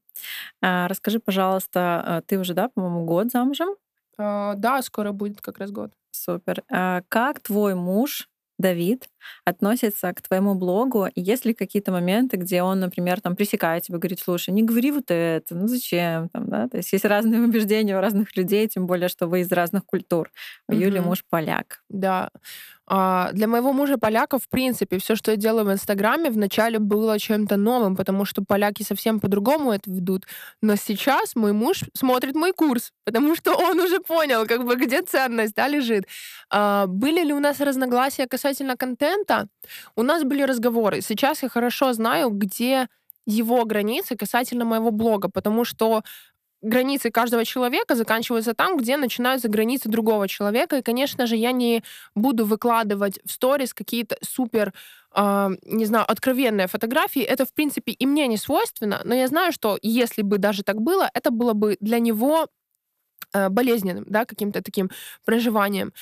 А, 0.62 0.88
расскажи, 0.88 1.20
пожалуйста, 1.20 2.02
а, 2.04 2.22
ты 2.22 2.38
уже, 2.38 2.54
да, 2.54 2.68
по-моему, 2.68 3.04
год 3.04 3.30
замужем? 3.30 3.70
А, 4.18 4.54
да, 4.54 4.82
скоро 4.82 5.12
будет 5.12 5.40
как 5.40 5.58
раз 5.58 5.70
год. 5.72 5.92
Супер. 6.12 6.62
А 6.70 7.02
как 7.08 7.40
твой 7.40 7.74
муж 7.74 8.28
Давид 8.58 9.08
относится 9.44 10.12
к 10.12 10.22
твоему 10.22 10.54
блогу? 10.54 11.06
И 11.06 11.20
есть 11.20 11.44
ли 11.44 11.54
какие-то 11.54 11.92
моменты, 11.92 12.36
где 12.36 12.62
он, 12.62 12.80
например, 12.80 13.20
там 13.20 13.36
пресекает 13.36 13.84
тебя, 13.84 13.98
говорит, 13.98 14.20
слушай, 14.20 14.50
не 14.50 14.62
говори 14.62 14.92
вот 14.92 15.04
это, 15.08 15.54
ну 15.54 15.68
зачем? 15.68 16.28
Там, 16.28 16.48
да? 16.48 16.68
То 16.68 16.78
есть 16.78 16.92
есть 16.92 17.04
разные 17.04 17.40
убеждения 17.44 17.96
у 17.96 18.00
разных 18.00 18.36
людей, 18.36 18.66
тем 18.68 18.86
более, 18.86 19.08
что 19.08 19.26
вы 19.26 19.40
из 19.40 19.52
разных 19.52 19.84
культур. 19.86 20.30
У. 20.68 20.72
Юли 20.74 21.00
муж 21.00 21.24
поляк. 21.28 21.82
Да. 21.88 22.30
А, 22.86 23.30
для 23.32 23.46
моего 23.46 23.72
мужа 23.72 23.96
поляка, 23.96 24.38
в 24.38 24.48
принципе, 24.48 24.98
все, 24.98 25.16
что 25.16 25.30
я 25.30 25.36
делаю 25.36 25.64
в 25.66 25.72
Инстаграме, 25.72 26.30
вначале 26.30 26.78
было 26.78 27.18
чем-то 27.18 27.56
новым, 27.56 27.96
потому 27.96 28.26
что 28.26 28.42
поляки 28.46 28.82
совсем 28.82 29.20
по-другому 29.20 29.72
это 29.72 29.90
ведут. 29.90 30.24
Но 30.60 30.76
сейчас 30.76 31.34
мой 31.34 31.52
муж 31.52 31.84
смотрит 31.94 32.34
мой 32.34 32.52
курс, 32.52 32.92
потому 33.04 33.36
что 33.36 33.54
он 33.54 33.80
уже 33.80 34.00
понял, 34.00 34.46
как 34.46 34.64
бы, 34.64 34.76
где 34.76 35.02
ценность 35.02 35.54
да, 35.54 35.66
лежит. 35.66 36.04
А, 36.50 36.86
были 36.86 37.24
ли 37.24 37.32
у 37.32 37.40
нас 37.40 37.60
разногласия 37.60 38.26
касательно 38.26 38.76
контента? 38.76 39.13
У 39.96 40.02
нас 40.02 40.22
были 40.24 40.42
разговоры. 40.42 41.00
Сейчас 41.00 41.42
я 41.42 41.48
хорошо 41.48 41.92
знаю, 41.92 42.30
где 42.30 42.88
его 43.26 43.64
границы 43.64 44.16
касательно 44.16 44.64
моего 44.64 44.90
блога, 44.90 45.28
потому 45.30 45.64
что 45.64 46.02
границы 46.64 47.10
каждого 47.10 47.44
человека 47.44 47.94
заканчиваются 47.94 48.54
там, 48.54 48.76
где 48.76 48.96
начинаются 48.96 49.48
границы 49.48 49.88
другого 49.88 50.28
человека. 50.28 50.78
И, 50.78 50.82
конечно 50.82 51.26
же, 51.26 51.36
я 51.36 51.52
не 51.52 51.82
буду 52.14 52.46
выкладывать 52.46 53.20
в 53.24 53.30
сторис 53.30 53.74
какие-то 53.74 54.16
супер 54.22 54.72
э, 55.14 55.48
не 55.62 55.84
знаю, 55.84 56.04
откровенные 56.10 56.66
фотографии. 56.66 57.22
Это, 57.22 57.44
в 57.44 57.52
принципе, 57.52 57.92
и 57.92 58.06
мне 58.06 58.26
не 58.26 58.36
свойственно, 58.36 59.00
но 59.04 59.14
я 59.14 59.28
знаю, 59.28 59.52
что 59.52 59.78
если 59.82 60.22
бы 60.22 60.38
даже 60.38 60.62
так 60.62 60.80
было, 60.80 61.10
это 61.14 61.30
было 61.30 61.52
бы 61.52 61.76
для 61.80 61.98
него 61.98 62.48
э, 63.34 63.48
болезненным, 63.50 64.04
да, 64.08 64.24
каким-то 64.24 64.62
таким 64.62 64.90
проживанием. 65.24 65.92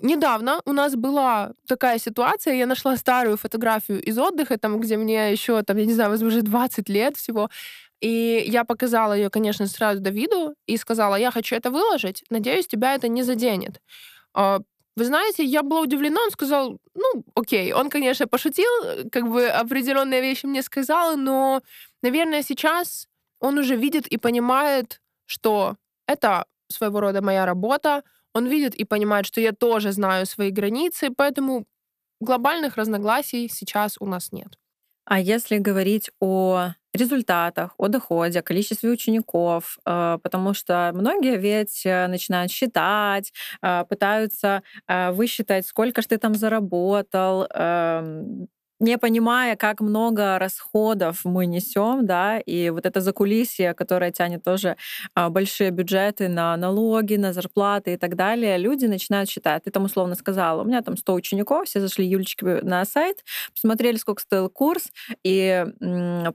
Недавно 0.00 0.60
у 0.66 0.72
нас 0.72 0.96
была 0.96 1.52
такая 1.68 1.98
ситуация, 1.98 2.54
я 2.54 2.66
нашла 2.66 2.96
старую 2.96 3.36
фотографию 3.36 4.02
из 4.02 4.18
отдыха, 4.18 4.58
там, 4.58 4.80
где 4.80 4.96
мне 4.96 5.30
еще, 5.32 5.62
там, 5.62 5.76
я 5.76 5.86
не 5.86 5.92
знаю, 5.92 6.10
возможно, 6.10 6.42
20 6.42 6.88
лет 6.88 7.16
всего, 7.16 7.48
и 8.00 8.44
я 8.46 8.64
показала 8.64 9.12
ее, 9.14 9.30
конечно, 9.30 9.66
сразу 9.66 10.00
Давиду 10.00 10.54
и 10.66 10.76
сказала, 10.76 11.14
я 11.16 11.30
хочу 11.30 11.54
это 11.56 11.70
выложить, 11.70 12.24
надеюсь, 12.28 12.66
тебя 12.66 12.94
это 12.94 13.08
не 13.08 13.22
заденет. 13.22 13.80
А, 14.34 14.60
вы 14.96 15.04
знаете, 15.04 15.44
я 15.44 15.62
была 15.62 15.82
удивлена, 15.82 16.22
он 16.24 16.30
сказал, 16.30 16.78
ну, 16.94 17.24
окей, 17.34 17.72
он, 17.72 17.90
конечно, 17.90 18.26
пошутил, 18.26 18.70
как 19.12 19.28
бы 19.28 19.46
определенные 19.48 20.22
вещи 20.22 20.46
мне 20.46 20.62
сказал, 20.62 21.16
но, 21.16 21.62
наверное, 22.02 22.42
сейчас 22.42 23.08
он 23.40 23.58
уже 23.58 23.76
видит 23.76 24.06
и 24.08 24.18
понимает, 24.18 25.00
что 25.26 25.76
это 26.08 26.46
своего 26.68 27.00
рода 27.00 27.22
моя 27.22 27.46
работа, 27.46 28.02
он 28.34 28.46
видит 28.48 28.74
и 28.74 28.84
понимает, 28.84 29.26
что 29.26 29.40
я 29.40 29.52
тоже 29.52 29.92
знаю 29.92 30.26
свои 30.26 30.50
границы, 30.50 31.10
поэтому 31.16 31.66
глобальных 32.20 32.76
разногласий 32.76 33.48
сейчас 33.48 33.96
у 34.00 34.06
нас 34.06 34.32
нет. 34.32 34.58
А 35.06 35.20
если 35.20 35.58
говорить 35.58 36.10
о 36.20 36.70
результатах, 36.94 37.74
о 37.78 37.88
доходе, 37.88 38.38
о 38.38 38.42
количестве 38.42 38.90
учеников, 38.90 39.78
э, 39.84 40.18
потому 40.22 40.54
что 40.54 40.92
многие 40.94 41.36
ведь 41.36 41.82
э, 41.84 42.06
начинают 42.06 42.50
считать, 42.52 43.32
э, 43.62 43.84
пытаются 43.88 44.62
высчитать, 44.88 45.66
сколько 45.66 46.02
ж 46.02 46.06
ты 46.06 46.18
там 46.18 46.34
заработал, 46.34 47.46
эм, 47.52 48.48
не 48.80 48.98
понимая, 48.98 49.56
как 49.56 49.80
много 49.80 50.38
расходов 50.38 51.20
мы 51.24 51.46
несем, 51.46 52.06
да, 52.06 52.38
и 52.38 52.70
вот 52.70 52.86
это 52.86 53.00
закулисье, 53.00 53.74
которое 53.74 54.10
тянет 54.12 54.42
тоже 54.42 54.76
а, 55.14 55.30
большие 55.30 55.70
бюджеты 55.70 56.28
на 56.28 56.56
налоги, 56.56 57.16
на 57.16 57.32
зарплаты 57.32 57.94
и 57.94 57.96
так 57.96 58.16
далее, 58.16 58.58
люди 58.58 58.86
начинают 58.86 59.30
считать. 59.30 59.64
Ты 59.64 59.70
там 59.70 59.84
условно 59.84 60.14
сказала, 60.14 60.62
у 60.62 60.64
меня 60.64 60.82
там 60.82 60.96
100 60.96 61.14
учеников, 61.14 61.66
все 61.68 61.80
зашли 61.80 62.06
Юлечки 62.06 62.44
на 62.44 62.84
сайт, 62.84 63.24
посмотрели, 63.52 63.96
сколько 63.96 64.22
стоил 64.22 64.48
курс, 64.50 64.88
и 65.22 65.64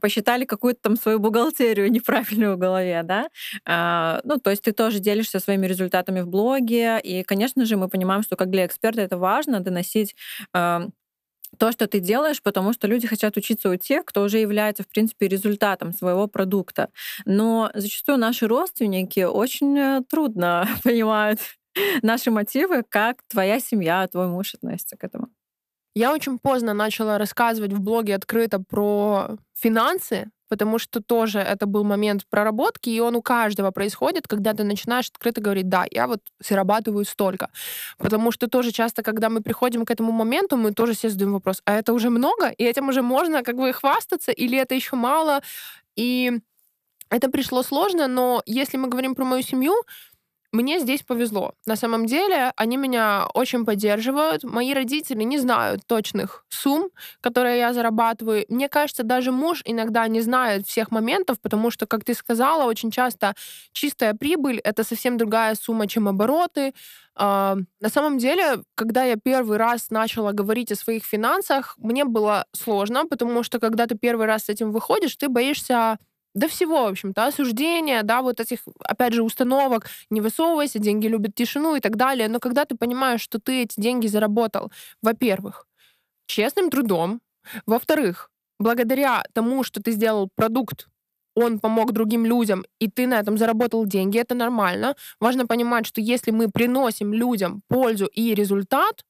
посчитали 0.02 0.46
какую-то 0.46 0.80
там 0.82 0.96
свою 0.98 1.20
бухгалтерию 1.20 1.92
неправильную 1.92 2.56
в 2.56 2.60
голове, 2.60 3.02
да. 3.04 3.30
А, 3.66 4.22
ну, 4.24 4.38
то 4.40 4.50
есть 4.50 4.64
ты 4.64 4.72
тоже 4.72 5.00
делишься 5.00 5.40
своими 5.40 5.68
результатами 5.68 6.22
в 6.22 6.28
блоге, 6.28 7.00
и, 7.04 7.24
конечно 7.24 7.66
же, 7.66 7.78
мы 7.78 7.90
понимаем, 7.90 8.24
что 8.24 8.36
как 8.36 8.50
для 8.50 8.66
эксперта 8.66 9.02
это 9.02 9.18
важно 9.18 9.60
доносить 9.60 10.16
а, 10.54 10.88
то, 11.58 11.72
что 11.72 11.88
ты 11.88 12.00
делаешь, 12.00 12.42
потому 12.42 12.74
что 12.74 12.88
люди 12.88 13.08
хотят 13.08 13.36
учиться 13.38 13.70
у 13.70 13.76
тех, 13.76 14.06
кто 14.06 14.24
уже 14.24 14.38
является, 14.38 14.84
в 14.84 14.88
принципе, 14.88 15.28
результатом 15.28 15.94
своего 15.94 16.28
продукта. 16.28 16.90
Но 17.26 17.72
зачастую 17.74 18.18
наши 18.18 18.48
родственники 18.48 19.22
очень 19.22 19.78
э, 19.78 20.02
трудно 20.10 20.68
понимают 20.84 21.40
наши 22.02 22.32
мотивы, 22.32 22.84
как 22.88 23.24
твоя 23.28 23.60
семья, 23.60 24.08
твой 24.08 24.28
муж 24.28 24.56
относится 24.56 24.98
к 24.98 25.04
этому. 25.04 25.30
Я 25.96 26.14
очень 26.14 26.38
поздно 26.40 26.74
начала 26.74 27.18
рассказывать 27.18 27.74
в 27.74 27.82
блоге 27.82 28.16
открыто 28.16 28.60
про 28.60 29.38
финансы, 29.56 30.30
потому 30.50 30.80
что 30.80 31.02
тоже 31.02 31.40
это 31.40 31.66
был 31.66 31.84
момент 31.84 32.26
проработки, 32.30 32.90
и 32.90 33.00
он 33.00 33.16
у 33.16 33.22
каждого 33.22 33.72
происходит, 33.72 34.28
когда 34.28 34.54
ты 34.54 34.64
начинаешь 34.64 35.10
открыто 35.10 35.42
говорить, 35.42 35.70
да, 35.70 35.86
я 35.92 36.08
вот 36.08 36.20
зарабатываю 36.40 37.06
столько. 37.06 37.50
Потому 37.98 38.32
что 38.32 38.48
тоже 38.48 38.72
часто, 38.72 39.04
когда 39.04 39.30
мы 39.30 39.42
приходим 39.42 39.86
к 39.86 39.92
этому 39.92 40.12
моменту, 40.12 40.58
мы 40.58 40.74
тоже 40.74 40.94
себе 40.94 41.10
задаем 41.10 41.34
вопрос, 41.34 41.62
а 41.66 41.76
это 41.76 41.94
уже 41.94 42.10
много? 42.10 42.50
И 42.50 42.64
этим 42.64 42.90
уже 42.90 43.02
можно 43.02 43.44
как 43.44 43.56
бы 43.56 43.72
хвастаться, 43.72 44.32
или 44.32 44.58
это 44.58 44.76
еще 44.76 44.96
мало? 44.96 45.42
И 45.96 46.40
это 47.10 47.30
пришло 47.30 47.64
сложно, 47.64 48.08
но 48.08 48.42
если 48.46 48.78
мы 48.78 48.88
говорим 48.88 49.16
про 49.16 49.26
мою 49.26 49.42
семью, 49.42 49.74
мне 50.52 50.80
здесь 50.80 51.04
повезло. 51.04 51.54
На 51.66 51.76
самом 51.76 52.06
деле, 52.06 52.54
они 52.56 52.78
меня 52.78 53.28
очень 53.34 53.66
поддерживают. 53.66 54.44
Мои 54.44 54.74
родители 54.74 55.24
не 55.24 55.38
знают 55.38 55.86
точных 55.86 56.46
сумм, 56.50 56.90
которые 57.22 57.60
я 57.60 57.74
зарабатываю. 57.74 58.46
Мне 58.50 58.68
кажется, 58.68 59.04
даже 59.04 59.32
муж 59.32 59.62
иногда 59.66 60.08
не 60.08 60.22
знает 60.22 60.68
всех 60.68 60.92
моментов, 60.92 61.40
потому 61.40 61.70
что, 61.70 61.86
как 61.86 62.04
ты 62.04 62.14
сказала, 62.14 62.66
очень 62.66 62.90
часто 62.90 63.36
чистая 63.74 64.14
прибыль— 64.14 64.60
это 64.64 64.84
совсем 64.84 65.18
другая 65.18 65.56
сумма, 65.56 65.88
чем 65.88 66.08
обороты. 66.08 66.74
Uh, 67.18 67.62
на 67.82 67.90
самом 67.90 68.18
деле, 68.18 68.64
когда 68.76 69.04
я 69.04 69.18
первый 69.18 69.58
раз 69.58 69.90
начала 69.90 70.32
говорить 70.32 70.72
о 70.72 70.76
своих 70.76 71.04
финансах, 71.04 71.76
мне 71.78 72.06
было 72.06 72.46
сложно, 72.54 73.06
потому 73.08 73.44
что 73.44 73.60
когда 73.60 73.88
ты 73.88 73.98
первый 73.98 74.26
раз 74.26 74.46
с 74.46 74.50
этим 74.50 74.72
выходишь, 74.72 75.18
ты 75.18 75.28
боишься 75.28 75.98
до 76.40 76.48
всего, 76.48 76.84
в 76.84 76.88
общем-то, 76.88 77.26
осуждения, 77.28 78.04
да, 78.04 78.22
вот 78.22 78.40
этих, 78.40 78.60
опять 78.84 79.14
же, 79.14 79.24
установок, 79.24 79.88
не 80.10 80.22
высовывайся, 80.22 80.80
деньги 80.80 81.08
любят 81.08 81.36
тишину 81.36 81.76
и 81.76 81.80
так 81.80 81.96
далее. 81.96 82.28
Но 82.30 82.40
когда 82.40 82.66
ты 82.66 82.76
понимаешь, 82.76 83.22
что 83.22 83.40
ты 83.40 83.64
эти 83.64 83.80
деньги 83.80 84.08
заработал, 84.08 84.72
во-первых, 85.02 85.68
честным 86.28 86.70
трудом, 86.70 87.22
во-вторых, 87.66 88.30
благодаря 88.60 89.24
тому, 89.34 89.64
что 89.64 89.82
ты 89.82 89.92
сделал 89.92 90.30
продукт, 90.36 90.88
он 91.36 91.60
помог 91.60 91.92
другим 91.92 92.26
людям, 92.26 92.66
и 92.80 92.90
ты 92.90 93.08
на 93.08 93.20
этом 93.20 93.38
заработал 93.38 93.86
деньги, 93.86 94.18
это 94.20 94.36
нормально. 94.36 94.96
Важно 95.20 95.46
понимать, 95.46 95.86
что 95.86 96.02
если 96.02 96.32
мы 96.32 96.50
приносим 96.50 97.14
людям 97.14 97.62
пользу 97.68 98.06
и 98.06 98.34
результат, 98.34 99.04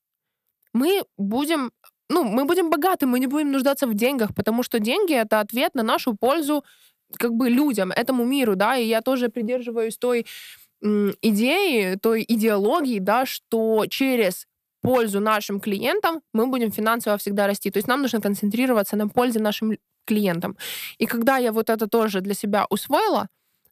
мы 0.73 1.03
будем 1.17 1.71
ну, 2.11 2.23
мы 2.23 2.45
будем 2.45 2.69
богаты, 2.71 3.05
мы 3.05 3.19
не 3.19 3.27
будем 3.27 3.51
нуждаться 3.51 3.85
в 3.85 3.93
деньгах, 3.93 4.33
потому 4.35 4.63
что 4.63 4.79
деньги— 4.79 5.13
это 5.15 5.39
ответ 5.39 5.75
на 5.75 5.83
нашу 5.83 6.15
пользу 6.15 6.63
как 7.17 7.33
бы 7.33 7.49
людям, 7.49 7.91
этому 7.91 8.25
миру, 8.25 8.55
да, 8.55 8.77
и 8.77 8.87
я 8.87 9.01
тоже 9.01 9.29
придерживаюсь 9.29 9.97
той 9.97 10.25
идеи, 10.81 11.95
той 11.95 12.23
идеологии, 12.27 12.99
да, 12.99 13.25
что 13.25 13.85
через 13.89 14.45
пользу 14.81 15.19
нашим 15.19 15.59
клиентам 15.59 16.21
мы 16.33 16.47
будем 16.47 16.71
финансово 16.71 17.17
всегда 17.17 17.47
расти. 17.47 17.69
То 17.69 17.77
есть 17.77 17.87
нам 17.87 18.01
нужно 18.01 18.21
концентрироваться 18.21 18.95
на 18.95 19.09
пользе 19.09 19.39
нашим 19.39 19.77
клиентам. 20.05 20.57
И 20.97 21.05
когда 21.05 21.37
я 21.37 21.51
вот 21.51 21.69
это 21.69 21.87
тоже 21.87 22.21
для 22.21 22.33
себя 22.33 22.65
усвоила, 22.69 23.27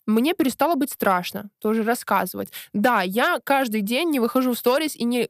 мне 0.05 0.33
перестало 0.33 0.75
быть 0.75 0.91
страшно 0.91 1.49
тоже 1.59 1.83
рассказывать. 1.83 2.51
Да, 2.73 3.01
я 3.01 3.39
каждый 3.43 3.81
день 3.81 4.09
не 4.09 4.19
выхожу 4.19 4.53
в 4.53 4.57
сторис 4.57 4.95
и 4.95 5.03
не 5.03 5.29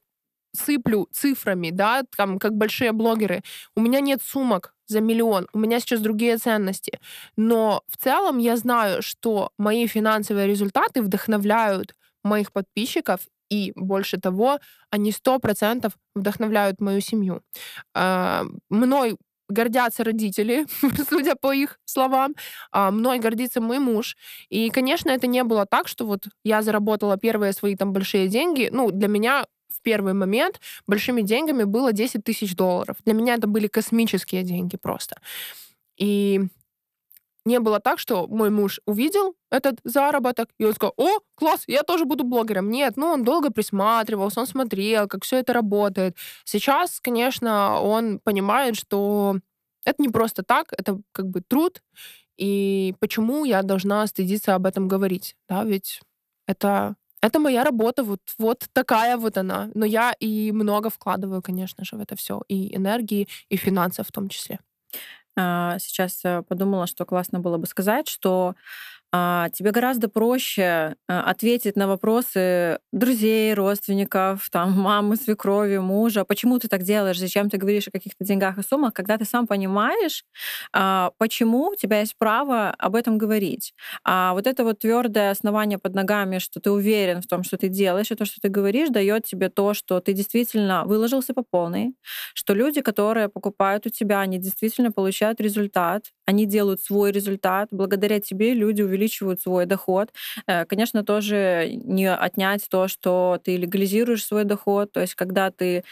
сыплю 0.55 1.07
цифрами, 1.11 1.71
да, 1.71 2.03
там, 2.15 2.39
как 2.39 2.53
большие 2.53 2.91
блогеры. 2.91 3.43
У 3.75 3.81
меня 3.81 3.99
нет 3.99 4.21
сумок 4.23 4.73
за 4.87 5.01
миллион, 5.01 5.47
у 5.53 5.59
меня 5.59 5.79
сейчас 5.79 6.01
другие 6.01 6.37
ценности. 6.37 6.99
Но 7.35 7.83
в 7.87 7.97
целом 7.97 8.37
я 8.39 8.57
знаю, 8.57 9.01
что 9.01 9.51
мои 9.57 9.87
финансовые 9.87 10.47
результаты 10.47 11.01
вдохновляют 11.01 11.93
моих 12.23 12.51
подписчиков, 12.51 13.21
и 13.49 13.71
больше 13.75 14.17
того, 14.17 14.59
они 14.91 15.11
сто 15.11 15.39
процентов 15.39 15.93
вдохновляют 16.15 16.81
мою 16.81 17.01
семью. 17.01 17.41
А, 17.93 18.45
мной 18.69 19.17
гордятся 19.49 20.03
родители, 20.03 20.65
судя 21.09 21.35
по 21.35 21.53
их 21.53 21.79
словам, 21.85 22.35
а 22.71 22.91
мной 22.91 23.19
гордится 23.19 23.61
мой 23.61 23.79
муж. 23.79 24.17
И, 24.49 24.69
конечно, 24.69 25.09
это 25.09 25.27
не 25.27 25.43
было 25.43 25.65
так, 25.65 25.87
что 25.87 26.05
вот 26.05 26.27
я 26.43 26.61
заработала 26.61 27.17
первые 27.17 27.53
свои 27.53 27.75
там 27.75 27.93
большие 27.93 28.27
деньги. 28.27 28.69
Ну, 28.71 28.91
для 28.91 29.07
меня 29.07 29.45
в 29.69 29.81
первый 29.81 30.13
момент 30.13 30.59
большими 30.87 31.21
деньгами 31.21 31.63
было 31.63 31.93
10 31.93 32.23
тысяч 32.23 32.55
долларов. 32.55 32.97
Для 33.05 33.13
меня 33.13 33.35
это 33.35 33.47
были 33.47 33.67
космические 33.67 34.43
деньги 34.43 34.77
просто. 34.77 35.17
И 35.97 36.41
не 37.47 37.59
было 37.59 37.79
так, 37.79 37.97
что 37.97 38.27
мой 38.27 38.49
муж 38.49 38.81
увидел 38.85 39.35
этот 39.49 39.79
заработок, 39.85 40.49
и 40.59 40.65
он 40.65 40.73
сказал, 40.73 40.93
о, 40.97 41.19
класс, 41.35 41.63
я 41.67 41.83
тоже 41.83 42.03
буду 42.05 42.25
блогером. 42.25 42.69
Нет, 42.69 42.97
ну 42.97 43.07
он 43.07 43.23
долго 43.23 43.51
присматривался, 43.51 44.41
он 44.41 44.47
смотрел, 44.47 45.07
как 45.07 45.23
все 45.23 45.37
это 45.37 45.53
работает. 45.53 46.17
Сейчас, 46.43 46.99
конечно, 46.99 47.79
он 47.81 48.19
понимает, 48.19 48.75
что 48.75 49.39
это 49.85 50.01
не 50.01 50.09
просто 50.09 50.43
так, 50.43 50.73
это 50.77 50.99
как 51.13 51.29
бы 51.29 51.41
труд, 51.41 51.81
и 52.37 52.93
почему 52.99 53.45
я 53.45 53.63
должна 53.63 54.05
стыдиться 54.07 54.53
об 54.53 54.65
этом 54.65 54.87
говорить, 54.89 55.35
да, 55.47 55.63
ведь 55.63 56.01
это 56.47 56.95
это 57.27 57.39
моя 57.39 57.63
работа, 57.63 58.03
вот, 58.03 58.21
вот 58.39 58.67
такая 58.73 59.17
вот 59.17 59.37
она. 59.37 59.69
Но 59.75 59.85
я 59.85 60.13
и 60.19 60.51
много 60.51 60.89
вкладываю, 60.89 61.41
конечно 61.41 61.83
же, 61.85 61.95
в 61.97 62.01
это 62.01 62.15
все. 62.15 62.41
И 62.47 62.75
энергии, 62.75 63.27
и 63.49 63.57
финансов 63.57 64.07
в 64.07 64.11
том 64.11 64.29
числе. 64.29 64.59
А, 65.37 65.77
сейчас 65.79 66.21
э, 66.25 66.43
подумала, 66.47 66.87
что 66.87 67.05
классно 67.05 67.39
было 67.39 67.57
бы 67.57 67.67
сказать, 67.67 68.07
что 68.07 68.55
тебе 69.53 69.71
гораздо 69.71 70.07
проще 70.09 70.95
а, 71.07 71.23
ответить 71.23 71.75
на 71.75 71.87
вопросы 71.87 72.79
друзей, 72.91 73.53
родственников, 73.53 74.49
там, 74.51 74.71
мамы, 74.73 75.15
свекрови, 75.15 75.77
мужа. 75.77 76.25
Почему 76.25 76.59
ты 76.59 76.67
так 76.67 76.83
делаешь? 76.83 77.19
Зачем 77.19 77.49
ты 77.49 77.57
говоришь 77.57 77.87
о 77.87 77.91
каких-то 77.91 78.23
деньгах 78.25 78.57
и 78.57 78.63
суммах, 78.63 78.93
когда 78.93 79.17
ты 79.17 79.25
сам 79.25 79.47
понимаешь, 79.47 80.23
а, 80.73 81.11
почему 81.17 81.69
у 81.69 81.75
тебя 81.75 81.99
есть 81.99 82.15
право 82.17 82.69
об 82.71 82.95
этом 82.95 83.17
говорить. 83.17 83.73
А 84.03 84.33
вот 84.33 84.47
это 84.47 84.63
вот 84.63 84.79
твердое 84.79 85.31
основание 85.31 85.77
под 85.77 85.93
ногами, 85.95 86.39
что 86.39 86.59
ты 86.59 86.71
уверен 86.71 87.21
в 87.21 87.27
том, 87.27 87.43
что 87.43 87.57
ты 87.57 87.69
делаешь, 87.69 88.11
и 88.11 88.15
то, 88.15 88.25
что 88.25 88.39
ты 88.41 88.49
говоришь, 88.49 88.89
дает 88.89 89.25
тебе 89.25 89.49
то, 89.49 89.73
что 89.73 89.99
ты 89.99 90.13
действительно 90.13 90.83
выложился 90.85 91.33
по 91.33 91.43
полной, 91.43 91.93
что 92.33 92.53
люди, 92.53 92.81
которые 92.81 93.29
покупают 93.29 93.85
у 93.85 93.89
тебя, 93.89 94.19
они 94.21 94.37
действительно 94.37 94.91
получают 94.91 95.41
результат, 95.41 96.11
они 96.25 96.45
делают 96.45 96.81
свой 96.81 97.11
результат. 97.11 97.69
Благодаря 97.71 98.19
тебе 98.19 98.53
люди 98.53 98.81
увеличивают 98.81 99.06
свой 99.41 99.65
доход. 99.65 100.09
Э, 100.47 100.65
конечно, 100.65 101.03
тоже 101.03 101.69
не 101.83 102.11
отнять 102.11 102.67
то, 102.69 102.87
что 102.87 103.39
ты 103.43 103.57
легализируешь 103.57 104.25
свой 104.25 104.43
доход. 104.43 104.91
То 104.91 105.01
есть, 105.01 105.15
когда 105.15 105.51
ты 105.51 105.83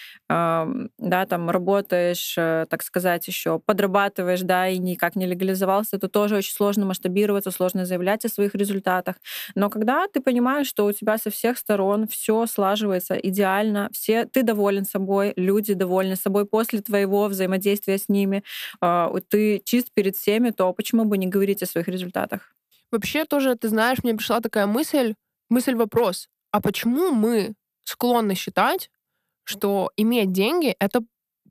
да, 0.97 1.25
там 1.25 1.49
работаешь, 1.49 2.35
э, 2.37 2.65
так 2.69 2.83
сказать, 2.83 3.27
еще 3.27 3.59
подрабатываешь, 3.59 4.41
да, 4.41 4.67
и 4.67 4.77
никак 4.77 5.15
не 5.15 5.25
легализовался, 5.25 5.99
то 5.99 6.07
тоже 6.09 6.37
очень 6.37 6.53
сложно 6.53 6.85
масштабироваться, 6.85 7.51
сложно 7.51 7.85
заявлять 7.85 8.25
о 8.25 8.29
своих 8.29 8.55
результатах. 8.55 9.15
Но 9.55 9.69
когда 9.69 10.07
ты 10.07 10.21
понимаешь, 10.21 10.67
что 10.67 10.85
у 10.85 10.91
тебя 10.91 11.17
со 11.17 11.29
всех 11.29 11.57
сторон 11.57 12.07
все 12.07 12.45
слаживается 12.47 13.15
идеально, 13.15 13.89
все, 13.93 14.25
ты 14.25 14.43
доволен 14.43 14.85
собой, 14.85 15.33
люди 15.35 15.73
довольны 15.73 16.15
собой 16.15 16.45
после 16.45 16.81
твоего 16.81 17.27
взаимодействия 17.27 17.97
с 17.97 18.09
ними, 18.09 18.43
а, 18.81 19.13
ты 19.29 19.61
чист 19.63 19.91
перед 19.93 20.15
всеми, 20.15 20.51
то 20.51 20.73
почему 20.73 21.05
бы 21.05 21.17
не 21.17 21.27
говорить 21.27 21.63
о 21.63 21.65
своих 21.65 21.87
результатах? 21.87 22.55
Вообще 22.95 23.25
тоже, 23.25 23.55
ты 23.55 23.67
знаешь, 23.67 23.97
мне 24.03 24.13
пришла 24.13 24.39
такая 24.39 24.67
мысль, 24.67 25.15
мысль-вопрос. 25.49 26.29
А 26.51 26.61
почему 26.61 27.11
мы 27.11 27.53
склонны 27.83 28.35
считать, 28.35 28.89
что 29.43 29.91
иметь 29.97 30.31
деньги— 30.31 30.75
это 30.79 31.01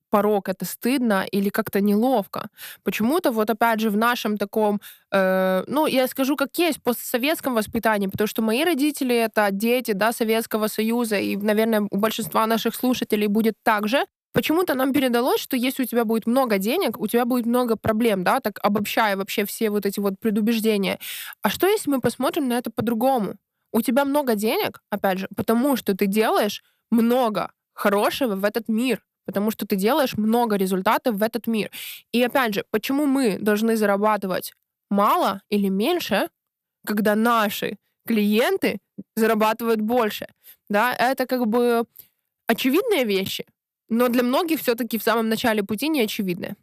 порог, 0.09 0.49
это 0.49 0.65
стыдно 0.65 1.27
или 1.35 1.51
как-то 1.51 1.81
неловко. 1.81 2.49
Почему-то 2.83 3.31
вот 3.31 3.51
опять 3.51 3.81
же 3.81 3.91
в 3.91 3.97
нашем 3.97 4.39
таком, 4.39 4.81
э, 5.13 5.65
ну 5.67 5.87
я 5.87 6.07
скажу 6.07 6.37
как 6.37 6.57
есть, 6.59 6.83
постсоветском 6.83 7.55
воспитании, 7.55 8.07
потому 8.07 8.29
что 8.29 8.41
мои 8.43 8.65
родители 8.65 9.15
это 9.15 9.49
дети, 9.51 9.93
да, 9.93 10.13
Советского 10.13 10.69
Союза, 10.69 11.17
и, 11.17 11.37
наверное, 11.37 11.83
у 11.91 11.99
большинства 11.99 12.47
наших 12.47 12.75
слушателей 12.75 13.27
будет 13.27 13.55
так 13.65 13.89
же. 13.89 14.07
Почему-то 14.35 14.75
нам 14.75 14.93
передалось, 14.93 15.41
что 15.41 15.57
если 15.57 15.85
у 15.85 15.87
тебя 15.87 16.05
будет 16.05 16.27
много 16.27 16.59
денег, 16.59 16.99
у 17.01 17.07
тебя 17.07 17.25
будет 17.25 17.47
много 17.47 17.77
проблем, 17.77 18.25
да, 18.25 18.41
так 18.41 18.59
обобщая 18.65 19.17
вообще 19.17 19.45
все 19.47 19.71
вот 19.71 19.87
эти 19.87 20.01
вот 20.01 20.15
предубеждения. 20.21 20.99
А 21.43 21.49
что 21.51 21.69
если 21.69 21.89
мы 21.89 22.01
посмотрим 22.01 22.49
на 22.49 22.59
это 22.59 22.71
по-другому? 22.73 23.37
У 23.73 23.81
тебя 23.81 24.05
много 24.05 24.35
денег, 24.35 24.83
опять 24.91 25.21
же, 25.21 25.29
потому 25.37 25.77
что 25.77 25.97
ты 25.97 26.07
делаешь 26.07 26.65
много 26.91 27.53
хорошего 27.75 28.35
в 28.35 28.45
этот 28.45 28.69
мир, 28.69 29.05
потому 29.25 29.53
что 29.53 29.67
ты 29.67 29.77
делаешь 29.77 30.17
много 30.17 30.57
результатов 30.57 31.15
в 31.15 31.23
этот 31.23 31.47
мир. 31.47 31.71
И 32.13 32.21
опять 32.21 32.55
же, 32.55 32.65
почему 32.73 33.07
мы 33.07 33.39
должны 33.39 33.77
зарабатывать 33.77 34.53
мало 34.91 35.43
или 35.49 35.69
меньше, 35.69 36.29
когда 36.87 37.15
наши 37.15 37.79
клиенты 38.07 38.81
зарабатывают 39.17 39.81
больше? 39.81 40.27
Да, 40.69 40.93
это 40.95 41.27
как 41.27 41.47
бы 41.47 41.85
очевидные 42.49 43.05
вещи, 43.05 43.47
но 43.89 44.09
для 44.09 44.23
многих 44.23 44.61
все-таки 44.61 44.99
в 44.99 45.03
самом 45.03 45.29
начале 45.29 45.63
пути 45.63 45.89
не 45.89 46.03
очевидны. 46.03 46.57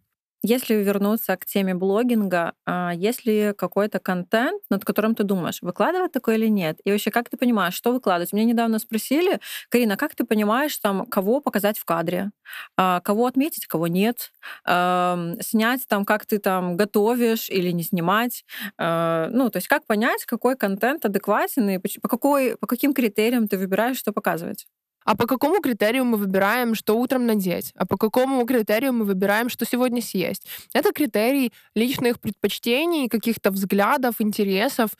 Если 0.44 0.74
вернуться 0.74 1.38
к 1.38 1.46
теме 1.46 1.76
блогинга, 1.76 2.54
а, 2.66 2.94
есть 2.96 3.26
ли 3.28 3.54
какой-то 3.56 4.00
контент, 4.00 4.64
над 4.72 4.84
которым 4.84 5.14
ты 5.14 5.24
думаешь, 5.24 5.62
выкладывать 5.62 6.14
такое 6.14 6.36
или 6.36 6.48
нет? 6.48 6.80
И 6.84 6.92
вообще, 6.92 7.12
как 7.12 7.30
ты 7.30 7.38
понимаешь, 7.38 7.76
что 7.76 7.92
выкладывать? 7.92 8.34
Меня 8.34 8.46
недавно 8.46 8.80
спросили, 8.80 9.40
Карина, 9.70 9.98
как 9.98 10.16
ты 10.16 10.24
понимаешь, 10.26 10.76
там, 10.80 11.06
кого 11.06 11.42
показать 11.42 11.78
в 11.78 11.86
кадре, 11.86 12.32
а, 12.76 13.02
кого 13.02 13.28
отметить, 13.28 13.68
кого 13.68 13.86
нет, 13.88 14.32
снять 14.66 15.88
там, 15.88 16.06
как 16.06 16.26
ты 16.26 16.40
там 16.40 16.76
готовишь 16.78 17.50
или 17.50 17.70
не 17.72 17.84
снимать? 17.84 18.44
А, 18.78 19.28
ну, 19.32 19.50
то 19.50 19.58
есть 19.58 19.68
как 19.68 19.86
понять, 19.86 20.26
какой 20.26 20.56
контент 20.58 21.06
адекватен 21.06 21.70
и 21.70 21.78
по, 21.78 22.08
какой, 22.10 22.58
по 22.58 22.66
каким 22.68 22.94
критериям 22.94 23.48
ты 23.48 23.58
выбираешь, 23.60 23.98
что 23.98 24.12
показывать? 24.12 24.66
А 25.04 25.16
по 25.16 25.26
какому 25.26 25.62
критерию 25.62 26.06
мы 26.06 26.18
выбираем, 26.18 26.76
что 26.76 26.98
утром 26.98 27.26
надеть? 27.26 27.74
А 27.76 27.86
по 27.86 27.98
какому 27.98 28.46
критерию 28.46 28.94
мы 28.94 29.06
выбираем, 29.06 29.50
что 29.50 29.66
сегодня 29.66 30.02
съесть? 30.02 30.48
Это 30.74 30.92
критерий 30.94 31.52
личных 31.76 32.20
предпочтений, 32.20 33.10
каких-то 33.10 33.52
взглядов, 33.52 34.16
интересов. 34.20 34.92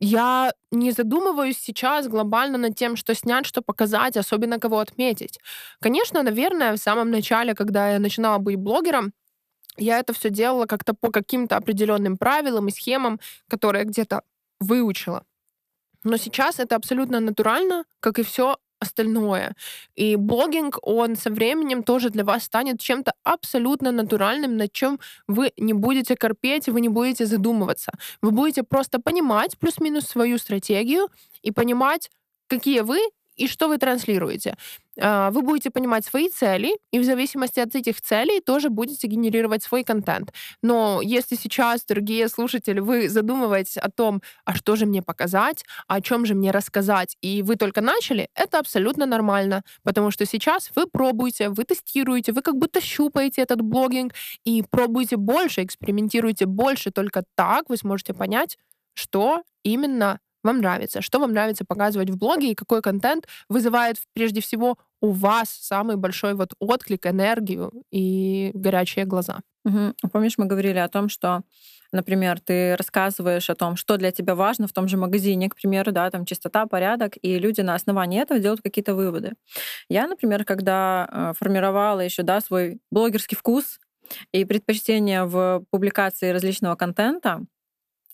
Я 0.00 0.52
не 0.70 0.92
задумываюсь 0.92 1.58
сейчас 1.58 2.08
глобально 2.08 2.58
над 2.58 2.76
тем, 2.76 2.96
что 2.96 3.14
снять, 3.14 3.46
что 3.46 3.62
показать, 3.62 4.16
особенно 4.16 4.58
кого 4.58 4.78
отметить. 4.78 5.38
Конечно, 5.80 6.22
наверное, 6.22 6.72
в 6.72 6.78
самом 6.78 7.10
начале, 7.10 7.54
когда 7.54 7.92
я 7.92 7.98
начинала 7.98 8.38
быть 8.38 8.56
блогером, 8.56 9.12
я 9.76 10.00
это 10.00 10.12
все 10.12 10.30
делала 10.30 10.66
как-то 10.66 10.94
по 10.94 11.10
каким-то 11.10 11.56
определенным 11.56 12.16
правилам 12.16 12.68
и 12.68 12.72
схемам, 12.72 13.20
которые 13.48 13.84
где-то 13.84 14.22
выучила. 14.60 15.24
Но 16.04 16.16
сейчас 16.16 16.58
это 16.58 16.76
абсолютно 16.76 17.20
натурально, 17.20 17.84
как 18.00 18.18
и 18.18 18.22
все 18.22 18.56
остальное. 18.80 19.54
И 19.96 20.16
блогинг, 20.16 20.78
он 20.82 21.16
со 21.16 21.30
временем 21.30 21.82
тоже 21.82 22.10
для 22.10 22.24
вас 22.24 22.44
станет 22.44 22.80
чем-то 22.80 23.12
абсолютно 23.24 23.92
натуральным, 23.92 24.56
над 24.56 24.72
чем 24.72 24.98
вы 25.26 25.52
не 25.56 25.72
будете 25.72 26.16
корпеть, 26.16 26.68
вы 26.68 26.80
не 26.80 26.88
будете 26.88 27.26
задумываться. 27.26 27.92
Вы 28.22 28.30
будете 28.30 28.62
просто 28.62 29.00
понимать 29.00 29.58
плюс-минус 29.58 30.04
свою 30.06 30.38
стратегию 30.38 31.08
и 31.42 31.50
понимать, 31.50 32.10
какие 32.48 32.80
вы 32.80 32.98
и 33.38 33.48
что 33.48 33.68
вы 33.68 33.78
транслируете. 33.78 34.54
А, 35.00 35.30
вы 35.30 35.42
будете 35.42 35.70
понимать 35.70 36.04
свои 36.04 36.28
цели, 36.28 36.76
и 36.92 36.98
в 36.98 37.04
зависимости 37.04 37.60
от 37.60 37.74
этих 37.74 38.00
целей 38.00 38.40
тоже 38.40 38.68
будете 38.68 39.06
генерировать 39.06 39.62
свой 39.62 39.84
контент. 39.84 40.32
Но 40.62 41.00
если 41.02 41.36
сейчас, 41.36 41.84
дорогие 41.84 42.28
слушатели, 42.28 42.80
вы 42.80 43.08
задумываетесь 43.08 43.76
о 43.76 43.90
том, 43.90 44.22
а 44.44 44.54
что 44.54 44.76
же 44.76 44.86
мне 44.86 45.02
показать, 45.02 45.64
о 45.86 46.00
чем 46.00 46.26
же 46.26 46.34
мне 46.34 46.50
рассказать, 46.50 47.16
и 47.22 47.42
вы 47.42 47.56
только 47.56 47.80
начали, 47.80 48.28
это 48.34 48.58
абсолютно 48.58 49.06
нормально, 49.06 49.62
потому 49.84 50.10
что 50.10 50.26
сейчас 50.26 50.70
вы 50.74 50.86
пробуете, 50.86 51.48
вы 51.50 51.64
тестируете, 51.64 52.32
вы 52.32 52.42
как 52.42 52.56
будто 52.56 52.80
щупаете 52.80 53.42
этот 53.42 53.60
блогинг 53.62 54.14
и 54.44 54.64
пробуете 54.68 55.16
больше, 55.16 55.62
экспериментируете 55.62 56.46
больше, 56.46 56.90
только 56.90 57.22
так 57.36 57.68
вы 57.68 57.76
сможете 57.76 58.14
понять, 58.14 58.58
что 58.94 59.42
именно 59.62 60.18
вам 60.42 60.58
нравится, 60.58 61.02
что 61.02 61.18
вам 61.18 61.32
нравится 61.32 61.64
показывать 61.64 62.10
в 62.10 62.18
блоге 62.18 62.52
и 62.52 62.54
какой 62.54 62.82
контент 62.82 63.26
вызывает 63.48 63.96
прежде 64.14 64.40
всего 64.40 64.76
у 65.00 65.12
вас 65.12 65.50
самый 65.50 65.96
большой 65.96 66.34
вот 66.34 66.52
отклик, 66.58 67.06
энергию 67.06 67.72
и 67.90 68.50
горячие 68.54 69.04
глаза. 69.04 69.40
Угу. 69.64 70.10
Помнишь, 70.12 70.38
мы 70.38 70.46
говорили 70.46 70.78
о 70.78 70.88
том, 70.88 71.08
что 71.08 71.42
Например, 71.90 72.38
ты 72.38 72.76
рассказываешь 72.76 73.48
о 73.48 73.54
том, 73.54 73.76
что 73.76 73.96
для 73.96 74.12
тебя 74.12 74.34
важно 74.34 74.68
в 74.68 74.72
том 74.72 74.88
же 74.88 74.96
магазине, 74.98 75.48
к 75.48 75.54
примеру, 75.54 75.90
да, 75.90 76.10
там 76.10 76.26
чистота, 76.26 76.66
порядок, 76.66 77.14
и 77.22 77.38
люди 77.38 77.62
на 77.62 77.74
основании 77.74 78.20
этого 78.20 78.40
делают 78.40 78.60
какие-то 78.60 78.94
выводы. 78.94 79.32
Я, 79.88 80.06
например, 80.06 80.44
когда 80.44 81.08
э, 81.10 81.32
формировала 81.38 82.00
еще 82.00 82.22
да, 82.22 82.40
свой 82.40 82.80
блогерский 82.90 83.36
вкус 83.36 83.80
и 84.32 84.44
предпочтение 84.44 85.24
в 85.24 85.64
публикации 85.70 86.30
различного 86.30 86.76
контента, 86.76 87.40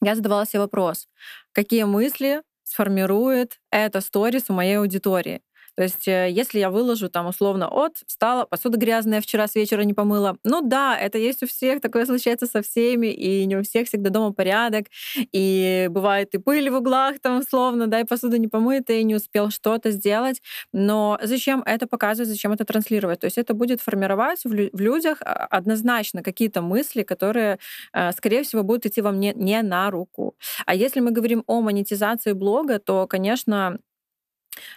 я 0.03 0.15
задавала 0.15 0.47
себе 0.47 0.61
вопрос, 0.61 1.09
какие 1.53 1.85
мысли 1.85 2.43
сформирует 2.65 3.61
эта 3.71 4.01
сторис 4.01 4.45
у 4.49 4.53
моей 4.55 4.79
аудитории. 4.79 5.43
То 5.77 5.83
есть 5.83 6.07
э, 6.09 6.29
если 6.31 6.59
я 6.59 6.71
выложу 6.71 7.09
там 7.09 7.27
условно 7.27 7.69
от, 7.69 7.97
встала, 8.07 8.47
посуда 8.47 8.79
грязная, 8.79 9.21
вчера 9.21 9.47
с 9.47 9.55
вечера 9.55 9.83
не 9.83 9.95
помыла, 9.95 10.37
ну 10.45 10.63
да, 10.63 10.97
это 10.99 11.19
есть 11.19 11.43
у 11.43 11.47
всех, 11.47 11.81
такое 11.81 12.07
случается 12.07 12.47
со 12.47 12.63
всеми, 12.63 13.09
и 13.09 13.45
не 13.47 13.57
у 13.57 13.63
всех 13.63 13.89
всегда 13.89 14.11
дома 14.11 14.33
порядок, 14.33 14.87
и 15.33 15.89
бывает 15.91 16.35
и 16.35 16.39
пыль 16.39 16.71
в 16.71 16.77
углах 16.77 17.19
там 17.21 17.39
условно, 17.39 17.87
да, 17.87 18.01
и 18.01 18.05
посуда 18.05 18.39
не 18.39 18.49
помыта, 18.49 18.93
и 18.93 19.05
не 19.05 19.15
успел 19.15 19.51
что-то 19.51 19.91
сделать, 19.91 20.41
но 20.73 21.19
зачем 21.23 21.63
это 21.67 21.87
показывать, 21.87 22.29
зачем 22.29 22.53
это 22.53 22.65
транслировать? 22.65 23.21
То 23.21 23.27
есть 23.27 23.39
это 23.39 23.55
будет 23.55 23.81
формировать 23.81 24.45
в, 24.45 24.53
людях 24.53 25.19
а, 25.23 25.47
однозначно 25.47 26.23
какие-то 26.23 26.63
мысли, 26.63 27.03
которые, 27.03 27.59
э, 27.93 28.13
скорее 28.13 28.43
всего, 28.43 28.63
будут 28.63 28.87
идти 28.87 29.01
вам 29.01 29.19
не, 29.21 29.33
не 29.35 29.63
на 29.63 29.91
руку. 29.91 30.35
А 30.67 30.75
если 30.75 31.01
мы 31.01 31.11
говорим 31.11 31.45
о 31.47 31.61
монетизации 31.61 32.33
блога, 32.33 32.79
то, 32.79 33.07
конечно, 33.07 33.79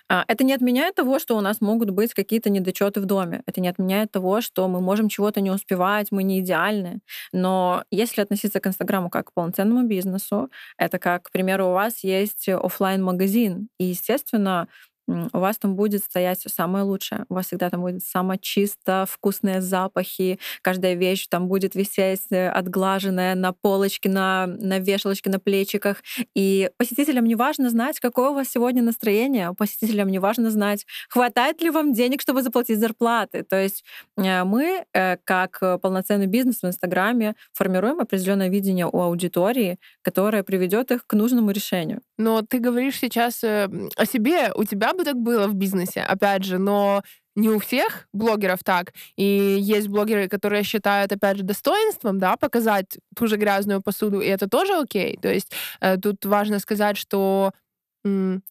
это 0.09 0.43
не 0.43 0.53
отменяет 0.53 0.95
того, 0.95 1.19
что 1.19 1.37
у 1.37 1.41
нас 1.41 1.61
могут 1.61 1.89
быть 1.91 2.13
какие-то 2.13 2.49
недочеты 2.49 3.01
в 3.01 3.05
доме. 3.05 3.41
Это 3.45 3.61
не 3.61 3.67
отменяет 3.69 4.11
того, 4.11 4.41
что 4.41 4.67
мы 4.67 4.81
можем 4.81 5.09
чего-то 5.09 5.41
не 5.41 5.51
успевать, 5.51 6.07
мы 6.11 6.23
не 6.23 6.39
идеальны. 6.39 6.99
Но 7.33 7.83
если 7.91 8.21
относиться 8.21 8.59
к 8.59 8.67
Инстаграму 8.67 9.09
как 9.09 9.27
к 9.29 9.33
полноценному 9.33 9.87
бизнесу, 9.87 10.49
это 10.77 10.99
как, 10.99 11.23
к 11.23 11.31
примеру, 11.31 11.67
у 11.67 11.73
вас 11.73 12.03
есть 12.03 12.47
офлайн 12.49 13.03
магазин 13.03 13.69
и, 13.79 13.85
естественно, 13.85 14.67
у 15.08 15.39
вас 15.39 15.58
там 15.58 15.76
будет 15.76 16.04
стоять 16.04 16.41
самое 16.41 16.84
лучшее. 16.84 17.26
У 17.30 17.36
вас 17.36 17.48
всегда 17.48 17.70
там 17.70 17.82
будет 17.82 18.04
самое 18.04 18.39
чисто, 18.39 19.06
вкусные 19.10 19.62
запахи. 19.62 20.38
Каждая 20.62 20.96
вещь 20.96 21.28
там 21.28 21.48
будет 21.48 21.76
висеть 21.76 22.24
э, 22.30 22.50
отглаженная 22.50 23.36
на 23.36 23.54
полочке, 23.54 24.10
на, 24.10 24.48
на 24.48 24.80
вешалочке, 24.80 25.30
на 25.30 25.39
плечиках. 25.39 26.04
И 26.36 26.70
посетителям 26.78 27.26
не 27.26 27.36
важно 27.36 27.70
знать, 27.70 28.00
какое 28.00 28.30
у 28.30 28.34
вас 28.34 28.50
сегодня 28.50 28.84
настроение. 28.84 29.54
Посетителям 29.54 30.10
не 30.10 30.20
важно 30.20 30.52
знать, 30.52 30.86
хватает 31.10 31.62
ли 31.62 31.70
вам 31.70 31.93
денег, 31.93 32.22
чтобы 32.22 32.43
заплатить 32.43 32.80
зарплаты. 32.80 33.43
То 33.43 33.62
есть 33.62 33.86
э, 34.17 34.43
мы, 34.43 34.86
э, 34.93 35.17
как 35.24 35.60
полноценный 35.82 36.28
бизнес 36.28 36.62
в 36.62 36.65
Инстаграме, 36.65 37.36
формируем 37.54 38.00
определенное 38.02 38.50
видение 38.50 38.86
у 38.86 39.00
аудитории, 39.00 39.78
которое 40.02 40.43
приведет 40.43 40.91
их 40.91 41.08
к 41.08 41.13
нужному 41.13 41.52
решению. 41.52 42.02
Но 42.17 42.41
ты 42.41 42.60
говоришь 42.60 42.98
сейчас 43.00 43.43
о 43.43 44.06
себе, 44.06 44.52
у 44.56 44.63
тебя 44.63 44.93
бы 44.97 45.03
так 45.03 45.15
было 45.15 45.47
в 45.47 45.53
бизнесе, 45.53 46.01
опять 46.01 46.43
же, 46.43 46.57
но 46.57 47.03
не 47.36 47.49
у 47.49 47.60
всех 47.60 48.07
блогеров 48.13 48.63
так. 48.63 48.93
И 49.15 49.23
есть 49.60 49.88
блогеры, 49.88 50.27
которые 50.27 50.63
считают, 50.63 51.12
опять 51.12 51.38
же, 51.38 51.43
достоинством, 51.43 52.17
да, 52.17 52.36
показать 52.36 52.97
ту 53.15 53.27
же 53.27 53.38
грязную 53.38 53.81
посуду, 53.81 54.19
и 54.19 54.27
это 54.27 54.49
тоже 54.49 54.73
окей. 54.73 55.17
То 55.21 55.31
есть 55.31 55.51
э, 55.79 55.97
тут 55.97 56.25
важно 56.25 56.60
сказать, 56.60 56.97
что 56.97 57.51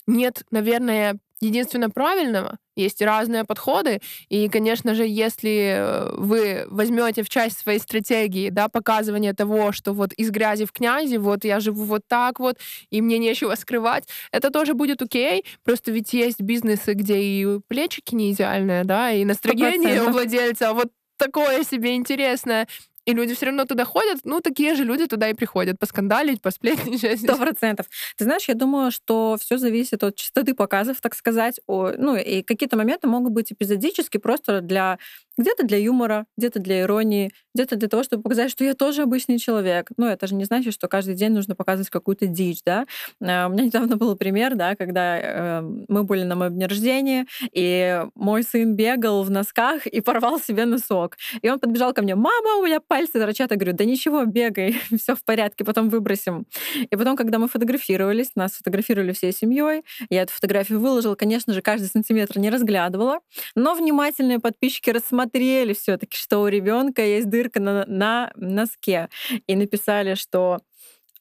нет, 0.06 0.42
наверное, 0.50 1.18
единственно 1.40 1.90
правильного. 1.90 2.58
Есть 2.76 3.00
разные 3.02 3.44
подходы. 3.44 4.00
И, 4.28 4.48
конечно 4.48 4.94
же, 4.94 5.06
если 5.06 5.76
э, 5.76 6.14
вы 6.16 6.66
возьмете 6.68 7.22
в 7.22 7.28
часть 7.28 7.58
своей 7.58 7.78
стратегии 7.78 8.50
да, 8.50 8.68
показывание 8.68 9.32
того, 9.32 9.72
что 9.72 9.92
вот 9.92 10.12
из 10.14 10.30
грязи 10.30 10.64
в 10.64 10.72
князи, 10.72 11.16
вот 11.16 11.44
я 11.44 11.60
живу 11.60 11.84
вот 11.84 12.02
так 12.06 12.38
вот, 12.38 12.58
и 12.90 13.00
мне 13.00 13.18
нечего 13.18 13.54
скрывать, 13.54 14.04
это 14.30 14.50
тоже 14.50 14.74
будет 14.74 15.02
окей. 15.02 15.44
Просто 15.64 15.90
ведь 15.90 16.12
есть 16.12 16.40
бизнесы, 16.40 16.92
где 16.92 17.18
и 17.18 17.60
плечики 17.68 18.14
не 18.14 18.32
идеальные, 18.32 18.84
да, 18.84 19.10
и 19.12 19.24
настроение 19.24 19.96
100%. 19.96 20.08
у 20.08 20.10
владельца 20.10 20.72
вот 20.72 20.88
такое 21.18 21.64
себе 21.64 21.94
интересное 21.94 22.68
и 23.06 23.12
люди 23.14 23.34
все 23.34 23.46
равно 23.46 23.64
туда 23.64 23.84
ходят, 23.84 24.18
ну, 24.24 24.40
такие 24.40 24.74
же 24.74 24.84
люди 24.84 25.06
туда 25.06 25.30
и 25.30 25.34
приходят, 25.34 25.78
поскандалить, 25.78 26.42
посплетничать. 26.42 27.20
Сто 27.20 27.36
процентов. 27.36 27.86
Ты 28.16 28.24
знаешь, 28.24 28.48
я 28.48 28.54
думаю, 28.54 28.90
что 28.90 29.36
все 29.40 29.58
зависит 29.58 30.02
от 30.04 30.16
частоты 30.16 30.54
показов, 30.54 31.00
так 31.00 31.14
сказать. 31.14 31.60
Ну, 31.68 32.16
и 32.16 32.42
какие-то 32.42 32.76
моменты 32.76 33.06
могут 33.06 33.32
быть 33.32 33.52
эпизодически 33.52 34.18
просто 34.18 34.60
для 34.60 34.98
где-то 35.38 35.66
для 35.66 35.78
юмора, 35.78 36.26
где-то 36.36 36.60
для 36.60 36.80
иронии, 36.80 37.30
где-то 37.54 37.76
для 37.76 37.88
того, 37.88 38.02
чтобы 38.02 38.22
показать, 38.22 38.50
что 38.50 38.64
я 38.64 38.74
тоже 38.74 39.02
обычный 39.02 39.38
человек. 39.38 39.90
Ну, 39.96 40.06
это 40.06 40.26
же 40.26 40.34
не 40.34 40.44
значит, 40.44 40.72
что 40.72 40.88
каждый 40.88 41.14
день 41.14 41.32
нужно 41.32 41.54
показывать 41.54 41.90
какую-то 41.90 42.26
дичь, 42.26 42.60
да. 42.64 42.86
А, 43.22 43.46
у 43.46 43.50
меня 43.50 43.64
недавно 43.64 43.96
был 43.96 44.16
пример, 44.16 44.54
да, 44.54 44.74
когда 44.76 45.18
э, 45.18 45.60
мы 45.88 46.04
были 46.04 46.22
на 46.22 46.36
моем 46.36 46.54
дне 46.54 46.66
рождения, 46.66 47.26
и 47.52 48.02
мой 48.14 48.42
сын 48.42 48.74
бегал 48.74 49.22
в 49.22 49.30
носках 49.30 49.86
и 49.86 50.00
порвал 50.00 50.40
себе 50.40 50.64
носок. 50.64 51.16
И 51.42 51.50
он 51.50 51.58
подбежал 51.60 51.92
ко 51.92 52.02
мне, 52.02 52.14
мама, 52.14 52.56
у 52.58 52.64
меня 52.64 52.80
пальцы 52.96 53.12
торчат. 53.18 53.50
Я 53.50 53.56
говорю, 53.58 53.76
да 53.76 53.84
ничего, 53.84 54.24
бегай, 54.24 54.74
все 54.98 55.14
в 55.14 55.22
порядке, 55.22 55.64
потом 55.64 55.90
выбросим. 55.90 56.46
И 56.90 56.96
потом, 56.96 57.14
когда 57.14 57.38
мы 57.38 57.46
фотографировались, 57.46 58.30
нас 58.36 58.52
фотографировали 58.52 59.12
всей 59.12 59.32
семьей, 59.32 59.82
я 60.08 60.22
эту 60.22 60.32
фотографию 60.32 60.80
выложила, 60.80 61.14
конечно 61.14 61.52
же, 61.52 61.60
каждый 61.60 61.88
сантиметр 61.88 62.38
не 62.38 62.48
разглядывала, 62.48 63.18
но 63.54 63.74
внимательные 63.74 64.38
подписчики 64.38 64.88
рассмотрели 64.88 65.74
все-таки, 65.74 66.16
что 66.16 66.38
у 66.38 66.48
ребенка 66.48 67.04
есть 67.04 67.28
дырка 67.28 67.60
на, 67.60 67.84
на 67.86 68.32
носке. 68.36 69.08
И 69.46 69.56
написали, 69.56 70.14
что 70.14 70.60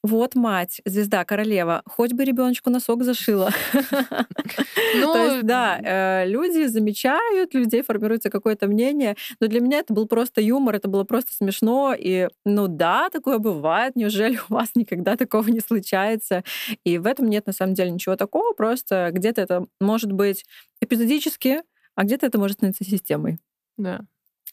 вот 0.06 0.34
мать, 0.34 0.80
звезда, 0.84 1.24
королева, 1.24 1.82
хоть 1.86 2.12
бы 2.12 2.24
ребеночку 2.24 2.70
носок 2.70 3.04
зашила. 3.04 3.50
Ну, 3.72 3.80
То 5.12 5.26
есть, 5.26 5.46
да, 5.46 5.78
э, 5.82 6.26
люди 6.26 6.66
замечают, 6.66 7.54
людей 7.54 7.82
формируется 7.82 8.30
какое-то 8.30 8.66
мнение, 8.66 9.16
но 9.40 9.46
для 9.46 9.60
меня 9.60 9.78
это 9.78 9.92
был 9.92 10.06
просто 10.06 10.40
юмор, 10.40 10.76
это 10.76 10.88
было 10.88 11.04
просто 11.04 11.34
смешно, 11.34 11.94
и 11.96 12.28
ну 12.44 12.68
да, 12.68 13.10
такое 13.10 13.38
бывает, 13.38 13.96
неужели 13.96 14.38
у 14.48 14.54
вас 14.54 14.70
никогда 14.74 15.16
такого 15.16 15.48
не 15.48 15.60
случается? 15.60 16.42
И 16.84 16.98
в 16.98 17.06
этом 17.06 17.26
нет 17.28 17.46
на 17.46 17.52
самом 17.52 17.74
деле 17.74 17.90
ничего 17.90 18.16
такого, 18.16 18.52
просто 18.52 19.10
где-то 19.12 19.40
это 19.42 19.66
может 19.80 20.12
быть 20.12 20.44
эпизодически, 20.80 21.62
а 21.94 22.04
где-то 22.04 22.26
это 22.26 22.38
может 22.38 22.58
становиться 22.58 22.84
системой. 22.84 23.38
Да. 23.76 24.06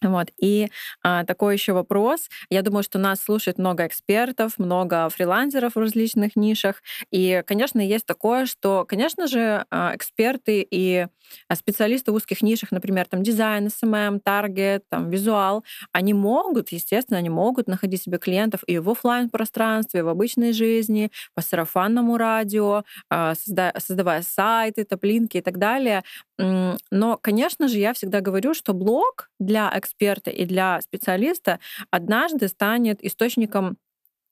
Вот. 0.04 0.28
И 0.38 0.70
а, 1.02 1.24
такой 1.26 1.56
еще 1.56 1.74
вопрос. 1.74 2.30
Я 2.50 2.62
думаю, 2.62 2.84
что 2.84 3.00
нас 3.00 3.22
слушает 3.22 3.58
много 3.58 3.88
экспертов, 3.88 4.54
много 4.58 5.10
фрилансеров 5.10 5.76
в 5.76 5.80
различных 5.80 6.36
нишах. 6.36 6.82
И, 7.12 7.44
конечно, 7.48 7.80
есть 7.80 8.06
такое, 8.06 8.46
что, 8.46 8.86
конечно 8.88 9.28
же, 9.28 9.66
а, 9.72 9.96
эксперты 9.96 10.66
и 10.70 11.08
специалисты 11.54 12.12
в 12.12 12.16
узких 12.16 12.42
нишах, 12.42 12.72
например, 12.72 13.08
там 13.08 13.24
дизайн, 13.24 13.70
SMM, 13.70 14.20
таргет, 14.20 14.84
там 14.90 15.10
визуал, 15.10 15.64
они 15.92 16.14
могут, 16.14 16.72
естественно, 16.72 17.18
они 17.18 17.30
могут 17.30 17.68
находить 17.68 18.04
себе 18.04 18.18
клиентов 18.18 18.62
и 18.68 18.78
в 18.80 18.90
офлайн 18.90 19.30
пространстве, 19.30 20.04
в 20.04 20.10
обычной 20.10 20.54
жизни, 20.54 21.12
по 21.34 21.42
сарафанному 21.42 22.18
радио, 22.18 22.84
а, 23.10 23.34
создавая 23.36 24.22
сайты, 24.22 24.84
топлинки 24.84 25.38
и 25.38 25.42
так 25.42 25.58
далее. 25.58 26.04
Но, 26.38 27.18
конечно 27.22 27.68
же, 27.68 27.78
я 27.80 27.94
всегда 27.94 28.22
говорю, 28.22 28.54
что 28.54 28.74
блог 28.74 29.30
для 29.40 29.70
эксперта 29.94 30.32
и 30.32 30.46
для 30.46 30.82
специалиста 30.82 31.60
однажды 31.92 32.48
станет 32.48 33.04
источником 33.04 33.78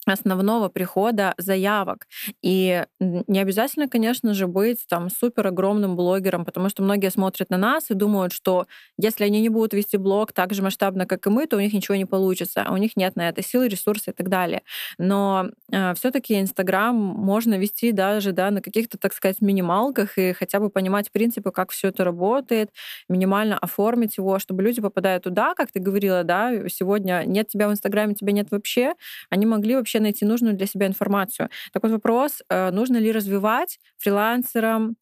основного 0.05 0.69
прихода 0.69 1.33
заявок. 1.37 2.07
И 2.41 2.85
не 2.99 3.39
обязательно, 3.39 3.87
конечно 3.87 4.33
же, 4.33 4.47
быть 4.47 4.85
там 4.89 5.09
супер 5.09 5.47
огромным 5.47 5.95
блогером, 5.95 6.43
потому 6.43 6.69
что 6.69 6.81
многие 6.81 7.11
смотрят 7.11 7.49
на 7.49 7.57
нас 7.57 7.91
и 7.91 7.93
думают, 7.93 8.33
что 8.33 8.65
если 8.97 9.25
они 9.25 9.41
не 9.41 9.49
будут 9.49 9.73
вести 9.73 9.97
блог 9.97 10.33
так 10.33 10.53
же 10.53 10.63
масштабно, 10.63 11.05
как 11.05 11.27
и 11.27 11.29
мы, 11.29 11.45
то 11.45 11.57
у 11.57 11.59
них 11.59 11.73
ничего 11.73 11.95
не 11.95 12.05
получится, 12.05 12.63
а 12.65 12.73
у 12.73 12.77
них 12.77 12.95
нет 12.95 13.15
на 13.15 13.29
это 13.29 13.43
силы, 13.43 13.67
ресурсы 13.67 14.09
и 14.11 14.13
так 14.13 14.29
далее. 14.29 14.63
Но 14.97 15.49
э, 15.71 15.93
все-таки 15.93 16.39
Инстаграм 16.39 16.95
можно 16.95 17.55
вести 17.57 17.91
даже 17.91 18.31
да, 18.31 18.49
на 18.49 18.61
каких-то, 18.61 18.97
так 18.97 19.13
сказать, 19.13 19.39
минималках 19.41 20.17
и 20.17 20.33
хотя 20.33 20.59
бы 20.59 20.69
понимать 20.69 21.11
принципы, 21.11 21.51
как 21.51 21.71
все 21.71 21.89
это 21.89 22.03
работает, 22.03 22.71
минимально 23.07 23.57
оформить 23.57 24.17
его, 24.17 24.39
чтобы 24.39 24.63
люди, 24.63 24.81
попадая 24.81 25.19
туда, 25.19 25.53
как 25.53 25.71
ты 25.71 25.79
говорила, 25.79 26.23
да, 26.23 26.51
сегодня 26.69 27.23
нет 27.25 27.49
тебя 27.49 27.67
в 27.67 27.71
Инстаграме, 27.71 28.15
тебя 28.15 28.31
нет 28.31 28.47
вообще, 28.49 28.93
они 29.29 29.45
могли 29.45 29.75
вообще 29.75 29.90
найти 29.99 30.25
нужную 30.25 30.55
для 30.55 30.67
себя 30.67 30.87
информацию. 30.87 31.49
Так 31.73 31.83
вот 31.83 31.91
вопрос, 31.91 32.41
э, 32.49 32.71
нужно 32.71 32.97
ли 32.97 33.11
развивать 33.11 33.79
фрилансерам, 33.97 34.95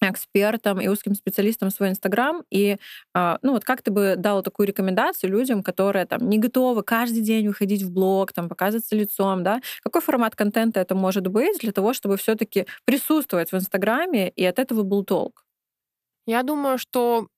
экспертам 0.00 0.80
и 0.80 0.88
узким 0.88 1.14
специалистам 1.14 1.70
свой 1.70 1.90
Инстаграм. 1.90 2.42
И 2.50 2.76
а, 3.14 3.38
ну 3.42 3.52
вот 3.52 3.64
как 3.64 3.82
ты 3.82 3.90
бы 3.90 4.14
дала 4.16 4.42
такую 4.42 4.66
рекомендацию 4.68 5.30
людям, 5.30 5.62
которые 5.62 6.06
там 6.06 6.28
не 6.28 6.38
готовы 6.38 6.82
каждый 6.82 7.22
день 7.22 7.48
выходить 7.48 7.82
в 7.82 7.90
блог, 7.92 8.32
там 8.32 8.48
показываться 8.48 8.94
лицом, 8.96 9.42
да? 9.42 9.60
Какой 9.82 10.00
формат 10.02 10.36
контента 10.36 10.80
это 10.80 10.94
может 10.94 11.26
быть 11.28 11.58
для 11.60 11.72
того, 11.72 11.92
чтобы 11.92 12.16
все 12.16 12.34
таки 12.34 12.66
присутствовать 12.84 13.52
в 13.52 13.56
Инстаграме, 13.56 14.30
и 14.30 14.44
от 14.44 14.58
этого 14.58 14.82
был 14.82 15.04
толк? 15.04 15.44
Я 16.26 16.42
думаю, 16.42 16.78
что 16.78 17.28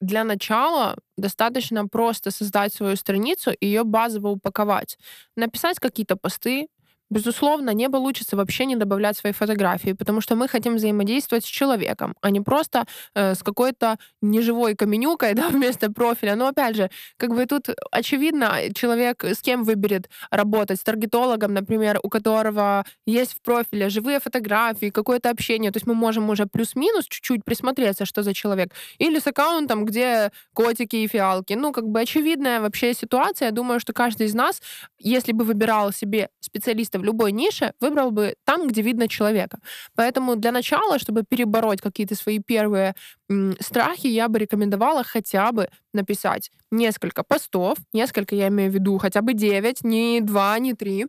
для 0.00 0.24
начала 0.24 0.96
достаточно 1.16 1.86
просто 1.88 2.30
создать 2.30 2.74
свою 2.74 2.96
страницу 2.96 3.50
и 3.52 3.66
ее 3.66 3.84
базово 3.84 4.28
упаковать. 4.28 4.98
Написать 5.36 5.78
какие-то 5.80 6.16
посты, 6.16 6.68
Безусловно, 7.08 7.70
не 7.70 7.88
получится 7.88 8.36
вообще 8.36 8.66
не 8.66 8.74
добавлять 8.74 9.16
свои 9.16 9.32
фотографии, 9.32 9.92
потому 9.92 10.20
что 10.20 10.34
мы 10.34 10.48
хотим 10.48 10.74
взаимодействовать 10.74 11.44
с 11.44 11.48
человеком, 11.48 12.16
а 12.20 12.30
не 12.30 12.40
просто 12.40 12.84
э, 13.14 13.34
с 13.36 13.44
какой-то 13.44 13.96
неживой 14.20 14.74
каменюкой 14.74 15.34
да, 15.34 15.48
вместо 15.48 15.92
профиля. 15.92 16.34
Но 16.34 16.48
опять 16.48 16.74
же, 16.74 16.90
как 17.16 17.30
бы 17.30 17.46
тут 17.46 17.68
очевидно, 17.92 18.58
человек 18.74 19.22
с 19.22 19.40
кем 19.40 19.62
выберет 19.62 20.10
работать, 20.30 20.80
с 20.80 20.82
таргетологом, 20.82 21.54
например, 21.54 22.00
у 22.02 22.08
которого 22.08 22.84
есть 23.06 23.34
в 23.34 23.42
профиле 23.42 23.88
живые 23.88 24.18
фотографии, 24.18 24.90
какое-то 24.90 25.30
общение, 25.30 25.70
то 25.70 25.76
есть 25.76 25.86
мы 25.86 25.94
можем 25.94 26.28
уже 26.28 26.46
плюс-минус 26.46 27.06
чуть-чуть 27.06 27.44
присмотреться, 27.44 28.04
что 28.04 28.24
за 28.24 28.34
человек, 28.34 28.72
или 28.98 29.20
с 29.20 29.26
аккаунтом, 29.28 29.84
где 29.84 30.32
котики 30.54 30.96
и 30.96 31.06
фиалки. 31.06 31.52
Ну, 31.54 31.72
как 31.72 31.86
бы 31.86 32.00
очевидная 32.00 32.60
вообще 32.60 32.94
ситуация. 32.94 33.46
Я 33.46 33.52
думаю, 33.52 33.78
что 33.78 33.92
каждый 33.92 34.26
из 34.26 34.34
нас, 34.34 34.60
если 34.98 35.30
бы 35.32 35.44
выбирал 35.44 35.92
себе 35.92 36.30
специалиста 36.40 36.95
в 36.98 37.04
любой 37.04 37.32
нише, 37.32 37.72
выбрал 37.80 38.10
бы 38.10 38.34
там, 38.44 38.66
где 38.68 38.82
видно 38.82 39.08
человека. 39.08 39.58
Поэтому 39.94 40.36
для 40.36 40.52
начала, 40.52 40.98
чтобы 40.98 41.22
перебороть 41.28 41.80
какие-то 41.80 42.14
свои 42.14 42.38
первые 42.38 42.94
м, 43.30 43.56
страхи, 43.60 44.06
я 44.06 44.28
бы 44.28 44.38
рекомендовала 44.38 45.04
хотя 45.04 45.52
бы 45.52 45.68
написать 45.92 46.50
несколько 46.70 47.22
постов, 47.22 47.78
несколько, 47.92 48.34
я 48.34 48.48
имею 48.48 48.70
в 48.70 48.74
виду, 48.74 48.98
хотя 48.98 49.22
бы 49.22 49.34
9, 49.34 49.82
не 49.84 50.20
2, 50.20 50.58
не 50.58 50.74
3, 50.74 51.06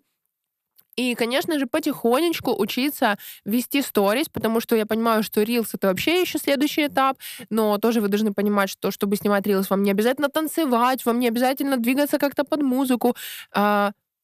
и, 0.95 1.13
конечно 1.13 1.59
же, 1.59 1.67
потихонечку 1.67 2.51
учиться 2.59 3.17
вести 3.45 3.83
сторис, 3.83 4.29
потому 4.29 4.59
что 4.59 4.75
я 4.75 4.87
понимаю, 4.87 5.21
что 5.23 5.43
Reels— 5.43 5.69
это 5.73 5.89
вообще 5.89 6.21
еще 6.21 6.39
следующий 6.39 6.87
этап, 6.87 7.17
но 7.51 7.77
тоже 7.77 8.01
вы 8.01 8.07
должны 8.07 8.33
понимать, 8.33 8.69
что 8.71 8.89
чтобы 8.89 9.15
снимать 9.15 9.45
Reels, 9.45 9.67
вам 9.69 9.83
не 9.83 9.91
обязательно 9.91 10.29
танцевать, 10.29 11.05
вам 11.05 11.19
не 11.19 11.27
обязательно 11.27 11.77
двигаться 11.77 12.17
как-то 12.17 12.43
под 12.43 12.63
музыку. 12.63 13.15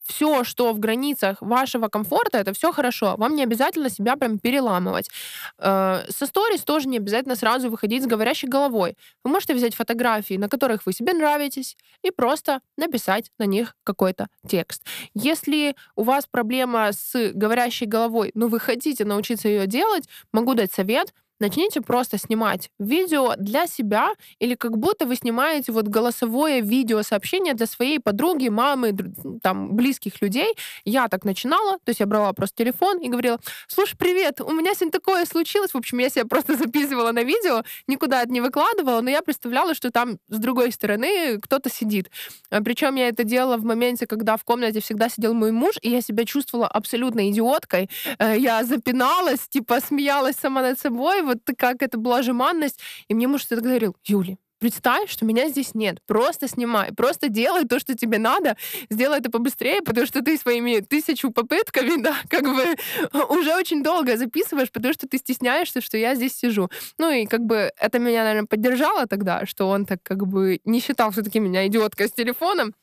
Все, 0.03 0.43
что 0.43 0.73
в 0.73 0.79
границах 0.79 1.37
вашего 1.41 1.87
комфорта, 1.87 2.37
это 2.37 2.53
все 2.53 2.71
хорошо. 2.71 3.15
Вам 3.17 3.35
не 3.35 3.43
обязательно 3.43 3.89
себя 3.89 4.15
прям 4.15 4.37
переламывать. 4.37 5.09
Э, 5.57 6.03
со 6.09 6.25
сторис 6.25 6.61
тоже 6.61 6.87
не 6.87 6.97
обязательно 6.97 7.35
сразу 7.35 7.69
выходить 7.69 8.03
с 8.03 8.07
говорящей 8.07 8.49
головой. 8.49 8.97
Вы 9.23 9.31
можете 9.31 9.53
взять 9.53 9.75
фотографии, 9.75 10.35
на 10.35 10.49
которых 10.49 10.85
вы 10.85 10.93
себе 10.93 11.13
нравитесь, 11.13 11.77
и 12.03 12.11
просто 12.11 12.59
написать 12.77 13.31
на 13.39 13.45
них 13.45 13.75
какой-то 13.83 14.27
текст. 14.47 14.83
Если 15.13 15.75
у 15.95 16.03
вас 16.03 16.25
проблема 16.29 16.91
с 16.91 17.31
говорящей 17.33 17.87
головой, 17.87 18.31
но 18.33 18.47
вы 18.47 18.59
хотите 18.59 19.05
научиться 19.05 19.47
ее 19.47 19.67
делать, 19.67 20.09
могу 20.31 20.53
дать 20.53 20.73
совет 20.73 21.13
начните 21.43 21.81
просто 21.81 22.17
снимать 22.17 22.69
видео 22.79 23.35
для 23.37 23.67
себя 23.67 24.13
или 24.39 24.55
как 24.55 24.77
будто 24.77 25.05
вы 25.05 25.15
снимаете 25.15 25.71
вот 25.71 25.87
голосовое 25.87 26.61
видеосообщение 26.61 27.53
для 27.53 27.67
своей 27.67 27.99
подруги, 27.99 28.47
мамы, 28.47 28.95
там, 29.41 29.75
близких 29.75 30.21
людей. 30.21 30.55
Я 30.85 31.07
так 31.09 31.25
начинала, 31.25 31.77
то 31.83 31.89
есть 31.89 31.99
я 31.99 32.05
брала 32.05 32.31
просто 32.33 32.63
телефон 32.63 32.99
и 32.99 33.09
говорила, 33.09 33.39
слушай, 33.67 33.97
привет, 33.97 34.39
у 34.39 34.51
меня 34.51 34.73
сегодня 34.73 34.91
такое 34.91 35.25
случилось. 35.25 35.71
В 35.73 35.77
общем, 35.77 35.97
я 35.99 36.09
себя 36.09 36.25
просто 36.25 36.55
записывала 36.63 37.11
на 37.11 37.23
видео, 37.23 37.63
никуда 37.87 38.21
это 38.23 38.31
не 38.31 38.41
выкладывала, 38.41 39.01
но 39.01 39.09
я 39.09 39.21
представляла, 39.21 39.75
что 39.75 39.91
там 39.91 40.17
с 40.29 40.37
другой 40.39 40.71
стороны 40.71 41.39
кто-то 41.41 41.69
сидит. 41.69 42.09
А, 42.49 42.61
Причем 42.61 42.95
я 42.95 43.09
это 43.09 43.23
делала 43.23 43.57
в 43.57 43.65
моменте, 43.65 44.07
когда 44.07 44.37
в 44.37 44.43
комнате 44.45 44.79
всегда 44.79 45.09
сидел 45.09 45.33
мой 45.33 45.51
муж, 45.51 45.75
и 45.81 45.89
я 45.89 46.01
себя 46.01 46.23
чувствовала 46.25 46.67
абсолютно 46.67 47.29
идиоткой. 47.29 47.89
Э, 48.17 48.35
я 48.37 48.63
запиналась, 48.63 49.47
типа 49.49 49.81
смеялась 49.81 50.35
сама 50.35 50.61
над 50.61 50.79
собой, 50.79 51.21
вот 51.33 51.57
как 51.57 51.81
это 51.81 51.97
была 51.97 52.21
жеманность. 52.21 52.79
И 53.07 53.13
мне 53.13 53.27
муж 53.27 53.45
всегда 53.45 53.61
говорил, 53.61 53.95
Юли, 54.05 54.37
представь, 54.63 55.11
что 55.11 55.25
меня 55.25 55.49
здесь 55.49 55.75
нет. 55.75 55.97
Просто 56.07 56.47
снимай, 56.47 56.93
просто 56.93 57.27
делай 57.27 57.65
то, 57.65 57.79
что 57.79 57.95
тебе 57.95 58.17
надо, 58.17 58.55
сделай 58.89 59.19
это 59.19 59.29
побыстрее, 59.29 59.81
потому 59.81 60.07
что 60.07 60.21
ты 60.21 60.37
своими 60.37 60.79
тысячу 60.79 61.31
попытками, 61.31 62.01
да, 62.01 62.15
как 62.29 62.43
бы 62.43 62.75
уже 63.35 63.53
очень 63.55 63.83
долго 63.83 64.15
записываешь, 64.15 64.71
потому 64.71 64.93
что 64.93 65.05
ты 65.05 65.17
стесняешься, 65.17 65.81
что 65.81 65.97
я 65.97 66.15
здесь 66.15 66.37
сижу. 66.37 66.69
Ну 66.97 67.11
и 67.11 67.25
как 67.25 67.41
бы 67.41 67.71
это 67.77 67.99
меня, 67.99 68.23
наверное, 68.23 68.47
поддержало 68.47 69.05
тогда, 69.05 69.45
что 69.45 69.67
он 69.67 69.85
так 69.85 70.01
как 70.01 70.25
бы 70.25 70.61
не 70.63 70.79
считал 70.79 71.11
все-таки 71.11 71.39
меня 71.39 71.67
идиоткой 71.67 72.07
с 72.07 72.13
телефоном, 72.13 72.73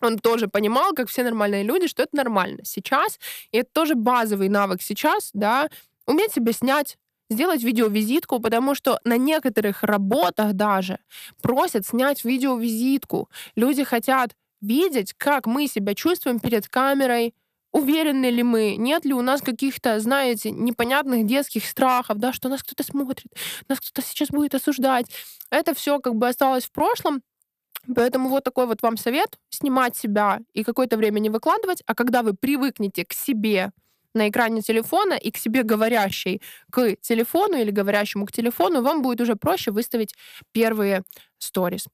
он 0.00 0.18
тоже 0.18 0.48
понимал, 0.48 0.94
как 0.94 1.10
все 1.10 1.22
нормальные 1.22 1.64
люди, 1.64 1.86
что 1.86 2.02
это 2.02 2.16
нормально 2.16 2.60
сейчас. 2.64 3.18
И 3.50 3.58
это 3.58 3.68
тоже 3.72 3.94
базовый 3.94 4.48
навык 4.48 4.80
сейчас, 4.80 5.30
да, 5.34 5.68
уметь 6.06 6.32
себя 6.32 6.52
снять, 6.52 6.96
сделать 7.30 7.62
видеовизитку, 7.62 8.40
потому 8.40 8.74
что 8.74 9.00
на 9.04 9.16
некоторых 9.18 9.82
работах 9.82 10.52
даже 10.54 10.98
просят 11.42 11.86
снять 11.86 12.24
видеовизитку. 12.24 13.28
Люди 13.56 13.84
хотят 13.84 14.34
видеть, 14.60 15.14
как 15.16 15.46
мы 15.46 15.66
себя 15.66 15.94
чувствуем 15.94 16.40
перед 16.40 16.68
камерой, 16.68 17.34
уверены 17.72 18.30
ли 18.30 18.42
мы, 18.42 18.76
нет 18.76 19.04
ли 19.04 19.12
у 19.12 19.20
нас 19.20 19.42
каких-то, 19.42 20.00
знаете, 20.00 20.50
непонятных 20.50 21.26
детских 21.26 21.66
страхов, 21.66 22.18
да, 22.18 22.32
что 22.32 22.48
нас 22.48 22.62
кто-то 22.62 22.82
смотрит, 22.82 23.26
нас 23.68 23.80
кто-то 23.80 24.06
сейчас 24.06 24.28
будет 24.30 24.54
осуждать. 24.54 25.06
Это 25.50 25.74
все 25.74 25.98
как 26.00 26.14
бы 26.14 26.28
осталось 26.28 26.64
в 26.64 26.72
прошлом, 26.72 27.22
Поэтому 27.94 28.28
вот 28.28 28.42
такой 28.42 28.66
вот 28.66 28.82
вам 28.82 28.96
совет— 28.96 29.38
снимать 29.48 29.96
себя 29.96 30.40
и 30.52 30.64
какое-то 30.64 30.96
время 30.96 31.20
не 31.20 31.30
выкладывать, 31.30 31.82
а 31.86 31.94
когда 31.94 32.22
вы 32.22 32.34
привыкнете 32.34 33.04
к 33.04 33.12
себе, 33.12 33.70
на 34.16 34.28
экране 34.28 34.62
телефона 34.62 35.14
и 35.14 35.30
к 35.30 35.36
себе 35.36 35.62
говорящей 35.62 36.42
к 36.70 36.96
телефону 37.00 37.56
или 37.56 37.70
говорящему 37.70 38.26
к 38.26 38.32
телефону, 38.32 38.82
вам 38.82 39.02
будет 39.02 39.20
уже 39.20 39.36
проще 39.36 39.70
выставить 39.70 40.14
первые 40.52 41.02
сторис. 41.38 41.86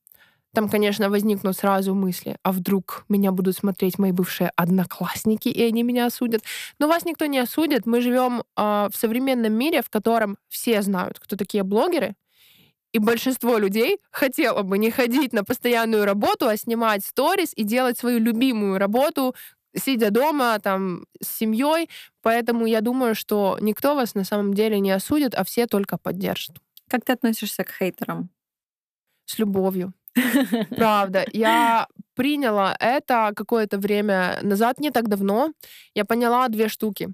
Там, 0.54 0.68
конечно, 0.68 1.08
возникнут 1.08 1.56
сразу 1.56 1.94
мысли, 1.94 2.36
а 2.42 2.52
вдруг 2.52 3.04
меня 3.08 3.32
будут 3.32 3.56
смотреть 3.56 3.98
мои 3.98 4.12
бывшие 4.12 4.52
одноклассники, 4.54 5.48
и 5.48 5.62
они 5.62 5.82
меня 5.82 6.06
осудят. 6.06 6.42
Но 6.78 6.88
вас 6.88 7.06
никто 7.06 7.24
не 7.24 7.38
осудит. 7.38 7.86
Мы 7.86 8.02
живем 8.02 8.42
э, 8.42 8.88
в 8.92 8.92
современном 8.94 9.54
мире, 9.54 9.80
в 9.80 9.88
котором 9.88 10.36
все 10.48 10.82
знают, 10.82 11.18
кто 11.18 11.36
такие 11.36 11.62
блогеры, 11.62 12.14
и 12.92 12.98
большинство 12.98 13.56
людей 13.56 13.98
хотело 14.10 14.62
бы 14.62 14.76
не 14.76 14.90
ходить 14.90 15.32
на 15.32 15.44
постоянную 15.44 16.04
работу, 16.04 16.46
а 16.46 16.56
снимать 16.58 17.04
сторис 17.04 17.52
и 17.56 17.62
делать 17.62 17.98
свою 17.98 18.18
любимую 18.18 18.78
работу, 18.78 19.34
сидя 19.76 20.10
дома, 20.10 20.58
там, 20.58 21.06
с 21.20 21.28
семьей. 21.28 21.88
Поэтому 22.22 22.66
я 22.66 22.80
думаю, 22.80 23.14
что 23.14 23.58
никто 23.60 23.94
вас 23.94 24.14
на 24.14 24.24
самом 24.24 24.54
деле 24.54 24.80
не 24.80 24.90
осудит, 24.90 25.34
а 25.34 25.44
все 25.44 25.66
только 25.66 25.98
поддержат. 25.98 26.56
Как 26.88 27.04
ты 27.04 27.12
относишься 27.12 27.64
к 27.64 27.72
хейтерам? 27.72 28.30
С 29.24 29.38
любовью. 29.38 29.92
Правда. 30.76 31.24
Я 31.32 31.86
приняла 32.14 32.76
это 32.78 33.32
какое-то 33.34 33.78
время 33.78 34.38
назад, 34.42 34.80
не 34.80 34.90
так 34.90 35.08
давно. 35.08 35.52
Я 35.94 36.04
поняла 36.04 36.48
две 36.48 36.68
штуки. 36.68 37.08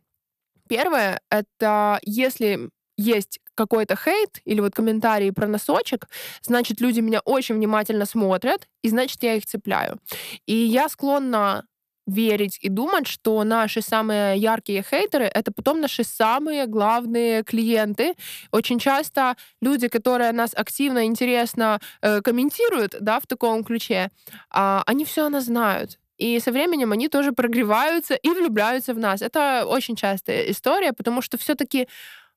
Первое— 0.69 1.21
это 1.31 1.99
если 2.03 2.71
есть 2.97 3.39
какой-то 3.55 3.97
хейт 3.97 4.41
или 4.45 4.61
вот 4.61 4.75
комментарии 4.75 5.31
про 5.31 5.47
носочек, 5.47 6.09
значит, 6.43 6.81
люди 6.81 7.01
меня 7.01 7.21
очень 7.25 7.55
внимательно 7.55 8.07
смотрят, 8.07 8.69
и 8.83 8.89
значит, 8.89 9.23
я 9.23 9.35
их 9.35 9.47
цепляю. 9.47 9.99
И 10.47 10.55
я 10.55 10.89
склонна 10.89 11.67
верить 12.09 12.59
и 12.61 12.69
думать, 12.69 13.07
что 13.07 13.45
наши 13.45 13.83
самые 13.83 14.39
яркие 14.39 14.83
хейтеры— 14.83 15.25
это 15.35 15.53
потом 15.53 15.81
наши 15.81 16.05
самые 16.05 16.67
главные 16.67 17.45
клиенты. 17.45 18.15
Очень 18.51 18.79
часто 18.79 19.37
люди, 19.61 19.89
которые 19.89 20.33
нас 20.33 20.53
активно, 20.55 21.05
интересно 21.05 21.81
э, 22.03 22.21
комментируют 22.23 22.97
да, 23.01 23.21
в 23.21 23.27
таком 23.27 23.63
ключе, 23.65 24.11
э, 24.55 24.81
они 24.87 25.05
все 25.05 25.27
о 25.27 25.29
нас 25.29 25.45
знают. 25.45 25.99
И 26.17 26.41
со 26.41 26.51
временем 26.51 26.93
они 26.93 27.09
тоже 27.09 27.33
прогреваются 27.33 28.15
и 28.15 28.31
влюбляются 28.31 28.93
в 28.95 28.99
нас. 28.99 29.23
Это 29.23 29.65
очень 29.67 29.95
частая 29.95 30.51
история, 30.51 30.93
потому 30.93 31.23
что 31.23 31.39
все-таки 31.39 31.87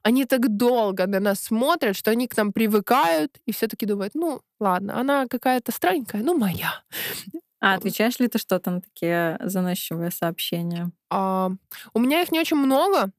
они 0.03 0.25
так 0.25 0.57
долго 0.57 1.07
на 1.07 1.19
нас 1.19 1.39
смотрят, 1.39 1.95
что 1.95 2.11
они 2.11 2.27
к 2.27 2.37
нам 2.37 2.51
привыкают 2.51 3.37
и 3.45 3.51
все-таки 3.51 3.85
думают, 3.85 4.15
ну 4.15 4.41
ладно, 4.59 4.99
она 4.99 5.27
какая-то 5.27 5.71
странненькая, 5.71 6.23
ну 6.23 6.37
моя. 6.37 6.83
А 7.61 7.75
отвечаешь 7.75 8.19
ли 8.19 8.27
ты 8.27 8.39
что-то 8.39 8.71
на 8.71 8.81
такие 8.81 9.39
заносчивые 9.43 10.11
сообщения? 10.11 10.91
А, 11.09 11.51
у 11.93 11.99
меня 11.99 12.21
их 12.21 12.31
не 12.31 12.39
очень 12.39 12.57
много, 12.57 13.11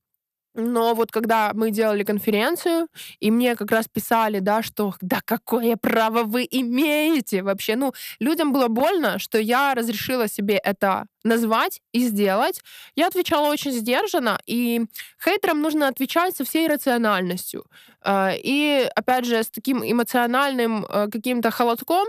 но 0.54 0.94
вот 0.94 1.10
когда 1.10 1.52
мы 1.54 1.70
делали 1.70 2.04
конференцию, 2.04 2.88
и 3.20 3.30
мне 3.30 3.56
как 3.56 3.70
раз 3.70 3.88
писали, 3.88 4.40
да, 4.40 4.62
что 4.62 4.94
да 5.00 5.20
какое 5.24 5.76
право 5.76 6.24
вы 6.24 6.46
имеете 6.50 7.42
вообще? 7.42 7.74
Ну, 7.76 7.94
людям 8.20 8.52
было 8.52 8.68
больно, 8.68 9.18
что 9.18 9.38
я 9.38 9.74
разрешила 9.74 10.28
себе 10.28 10.56
это 10.56 11.06
назвать 11.24 11.80
и 11.92 12.00
сделать. 12.00 12.60
Я 12.96 13.06
отвечала 13.06 13.48
очень 13.48 13.72
сдержанно, 13.72 14.40
и 14.46 14.82
хейтерам 15.24 15.62
нужно 15.62 15.88
отвечать 15.88 16.36
со 16.36 16.44
всей 16.44 16.68
рациональностью. 16.68 17.64
А, 18.02 18.32
и, 18.34 18.90
опять 18.94 19.24
же, 19.24 19.42
с 19.42 19.48
таким 19.50 19.82
эмоциональным 19.82 20.84
э, 20.84 21.08
каким-то 21.10 21.50
холодком, 21.50 22.06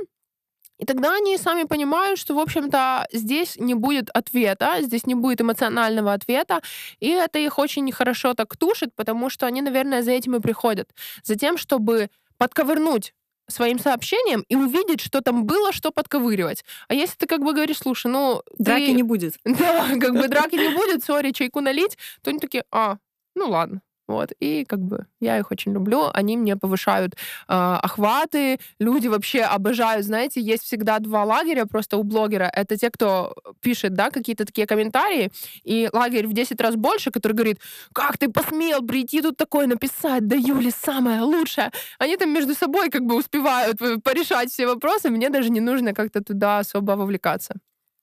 и 0.84 0.86
тогда 0.86 1.16
они 1.16 1.38
сами 1.38 1.64
понимают, 1.64 2.20
что, 2.20 2.36
в 2.36 2.40
общем-то, 2.40 3.08
здесь 3.14 3.56
не 3.58 3.74
будет 3.74 4.10
ответа, 4.14 4.82
здесь 4.82 5.06
не 5.06 5.16
будет 5.16 5.40
эмоционального 5.40 6.12
ответа, 6.12 6.60
и 7.00 7.08
это 7.08 7.40
их 7.40 7.58
очень 7.58 7.90
хорошо 7.94 8.34
так 8.34 8.58
тушит, 8.58 8.94
потому 8.94 9.30
что 9.30 9.46
они, 9.46 9.62
наверное, 9.62 10.02
за 10.02 10.12
этим 10.12 10.36
и 10.36 10.42
приходят. 10.42 10.90
За 11.24 11.36
тем, 11.36 11.56
чтобы 11.58 12.10
подковырнуть 12.38 13.14
своим 13.48 13.80
сообщением 13.80 14.44
и 14.50 14.58
увидеть, 14.58 15.00
что 15.00 15.22
там 15.22 15.46
было, 15.46 15.72
что 15.72 15.92
подковыривать. 15.92 16.66
А 16.90 16.94
если 16.94 17.16
ты 17.16 17.28
как 17.28 17.40
бы 17.40 17.54
говоришь, 17.54 17.78
слушай, 17.78 18.12
ну... 18.12 18.42
Драки 18.58 18.88
ты... 18.88 18.92
не 18.92 19.04
будет. 19.04 19.36
Да, 19.46 19.88
как 20.02 20.12
бы 20.12 20.28
драки 20.28 20.56
не 20.56 20.76
будет, 20.76 21.06
сори, 21.06 21.32
чайку 21.32 21.62
налить, 21.62 21.98
то 22.22 22.30
они 22.30 22.40
такие, 22.40 22.66
а, 22.72 22.98
ну 23.36 23.50
ладно. 23.50 23.82
Вот. 24.08 24.32
И 24.40 24.66
как 24.66 24.80
бы 24.80 25.06
я 25.20 25.40
их 25.40 25.52
очень 25.52 25.74
люблю. 25.74 26.10
Они 26.14 26.36
мне 26.38 26.58
повышают 26.58 27.14
э, 27.14 27.18
охваты. 27.48 28.60
Люди 28.80 29.08
вообще 29.08 29.42
обожают. 29.42 30.06
Знаете, 30.06 30.42
есть 30.42 30.64
всегда 30.64 31.00
два 31.00 31.24
лагеря 31.24 31.66
просто 31.66 31.98
у 31.98 32.04
блогера. 32.04 32.52
Это 32.54 32.78
те, 32.78 32.90
кто 32.90 33.34
пишет, 33.62 33.94
да, 33.94 34.10
какие-то 34.10 34.46
такие 34.46 34.68
комментарии. 34.68 35.32
И 35.64 35.90
лагерь 35.94 36.28
в 36.28 36.34
10 36.34 36.60
раз 36.62 36.76
больше, 36.76 37.12
который 37.12 37.34
говорит, 37.34 37.60
как 37.94 38.18
ты 38.18 38.30
посмел 38.30 38.82
прийти 38.86 39.22
тут 39.22 39.38
такое 39.38 39.68
написать? 39.68 40.28
Да 40.28 40.36
Юли 40.36 40.72
самое 40.72 41.22
лучшее. 41.22 41.72
Они 42.00 42.18
там 42.18 42.34
между 42.34 42.56
собой 42.56 42.90
как 42.90 43.04
бы 43.04 43.16
успевают 43.16 43.82
э, 43.82 43.98
порешать 44.04 44.52
все 44.52 44.68
вопросы. 44.68 45.10
Мне 45.10 45.30
даже 45.30 45.50
не 45.50 45.62
нужно 45.62 45.94
как-то 45.94 46.22
туда 46.22 46.60
особо 46.60 46.92
вовлекаться. 46.94 47.56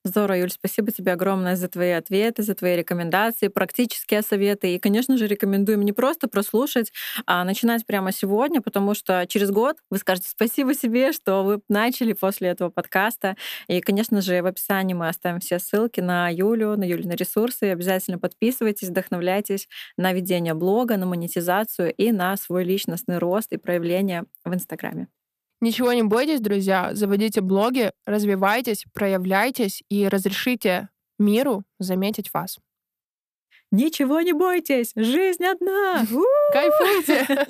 Здорово, 0.04 0.38
Юль, 0.38 0.50
спасибо 0.50 0.92
тебе 0.92 1.12
огромное 1.12 1.56
за 1.56 1.68
твои 1.68 1.90
ответы, 1.90 2.42
за 2.42 2.54
твои 2.54 2.74
рекомендации, 2.74 3.48
практические 3.48 4.22
советы. 4.22 4.74
И, 4.74 4.78
конечно 4.78 5.18
же, 5.18 5.26
рекомендуем 5.26 5.82
не 5.82 5.92
просто 5.92 6.26
прослушать, 6.26 6.90
а 7.26 7.44
начинать 7.44 7.84
прямо 7.84 8.10
сегодня, 8.10 8.62
потому 8.62 8.94
что 8.94 9.26
через 9.28 9.50
год 9.50 9.76
вы 9.90 9.98
скажете 9.98 10.28
спасибо 10.30 10.72
себе, 10.74 11.12
что 11.12 11.44
вы 11.44 11.60
начали 11.68 12.14
после 12.14 12.48
этого 12.48 12.70
подкаста. 12.70 13.36
И, 13.68 13.82
конечно 13.82 14.22
же, 14.22 14.40
в 14.40 14.46
описании 14.46 14.94
мы 14.94 15.06
оставим 15.08 15.40
все 15.40 15.58
ссылки 15.58 16.00
на 16.00 16.30
Юлю, 16.30 16.78
на 16.78 16.84
Юлю 16.84 17.06
на 17.06 17.12
ресурсы. 17.12 17.64
Обязательно 17.64 18.18
подписывайтесь, 18.18 18.88
вдохновляйтесь 18.88 19.68
на 19.98 20.14
ведение 20.14 20.54
блога, 20.54 20.96
на 20.96 21.04
монетизацию 21.04 21.92
и 21.92 22.10
на 22.10 22.36
свой 22.38 22.64
личностный 22.64 23.18
рост 23.18 23.52
и 23.52 23.58
проявление 23.58 24.24
в 24.46 24.54
Инстаграме. 24.54 25.08
Ничего 25.60 25.92
не 25.92 26.02
бойтесь, 26.02 26.40
друзья. 26.40 26.90
Заводите 26.92 27.40
блоги, 27.40 27.92
развивайтесь, 28.06 28.84
проявляйтесь 28.94 29.82
и 29.88 30.08
разрешите 30.08 30.88
миру 31.18 31.64
заметить 31.78 32.32
вас. 32.32 32.58
Ничего 33.72 34.20
не 34.20 34.32
бойтесь, 34.32 34.92
жизнь 34.96 35.44
одна. 35.44 36.04
Кайфуйте. 36.52 37.24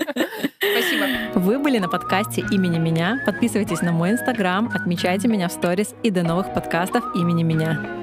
Спасибо. 0.59 1.07
Вы 1.35 1.59
были 1.59 1.79
на 1.79 1.89
подкасте 1.89 2.43
имени 2.51 2.79
меня. 2.79 3.23
Подписывайтесь 3.25 3.81
на 3.81 3.93
мой 3.93 4.11
инстаграм, 4.11 4.71
отмечайте 4.75 5.29
меня 5.29 5.49
в 5.49 5.53
сторис 5.53 5.95
и 6.03 6.11
до 6.11 6.23
новых 6.23 6.53
подкастов 6.53 7.05
имени 7.17 7.43
меня. 7.43 8.00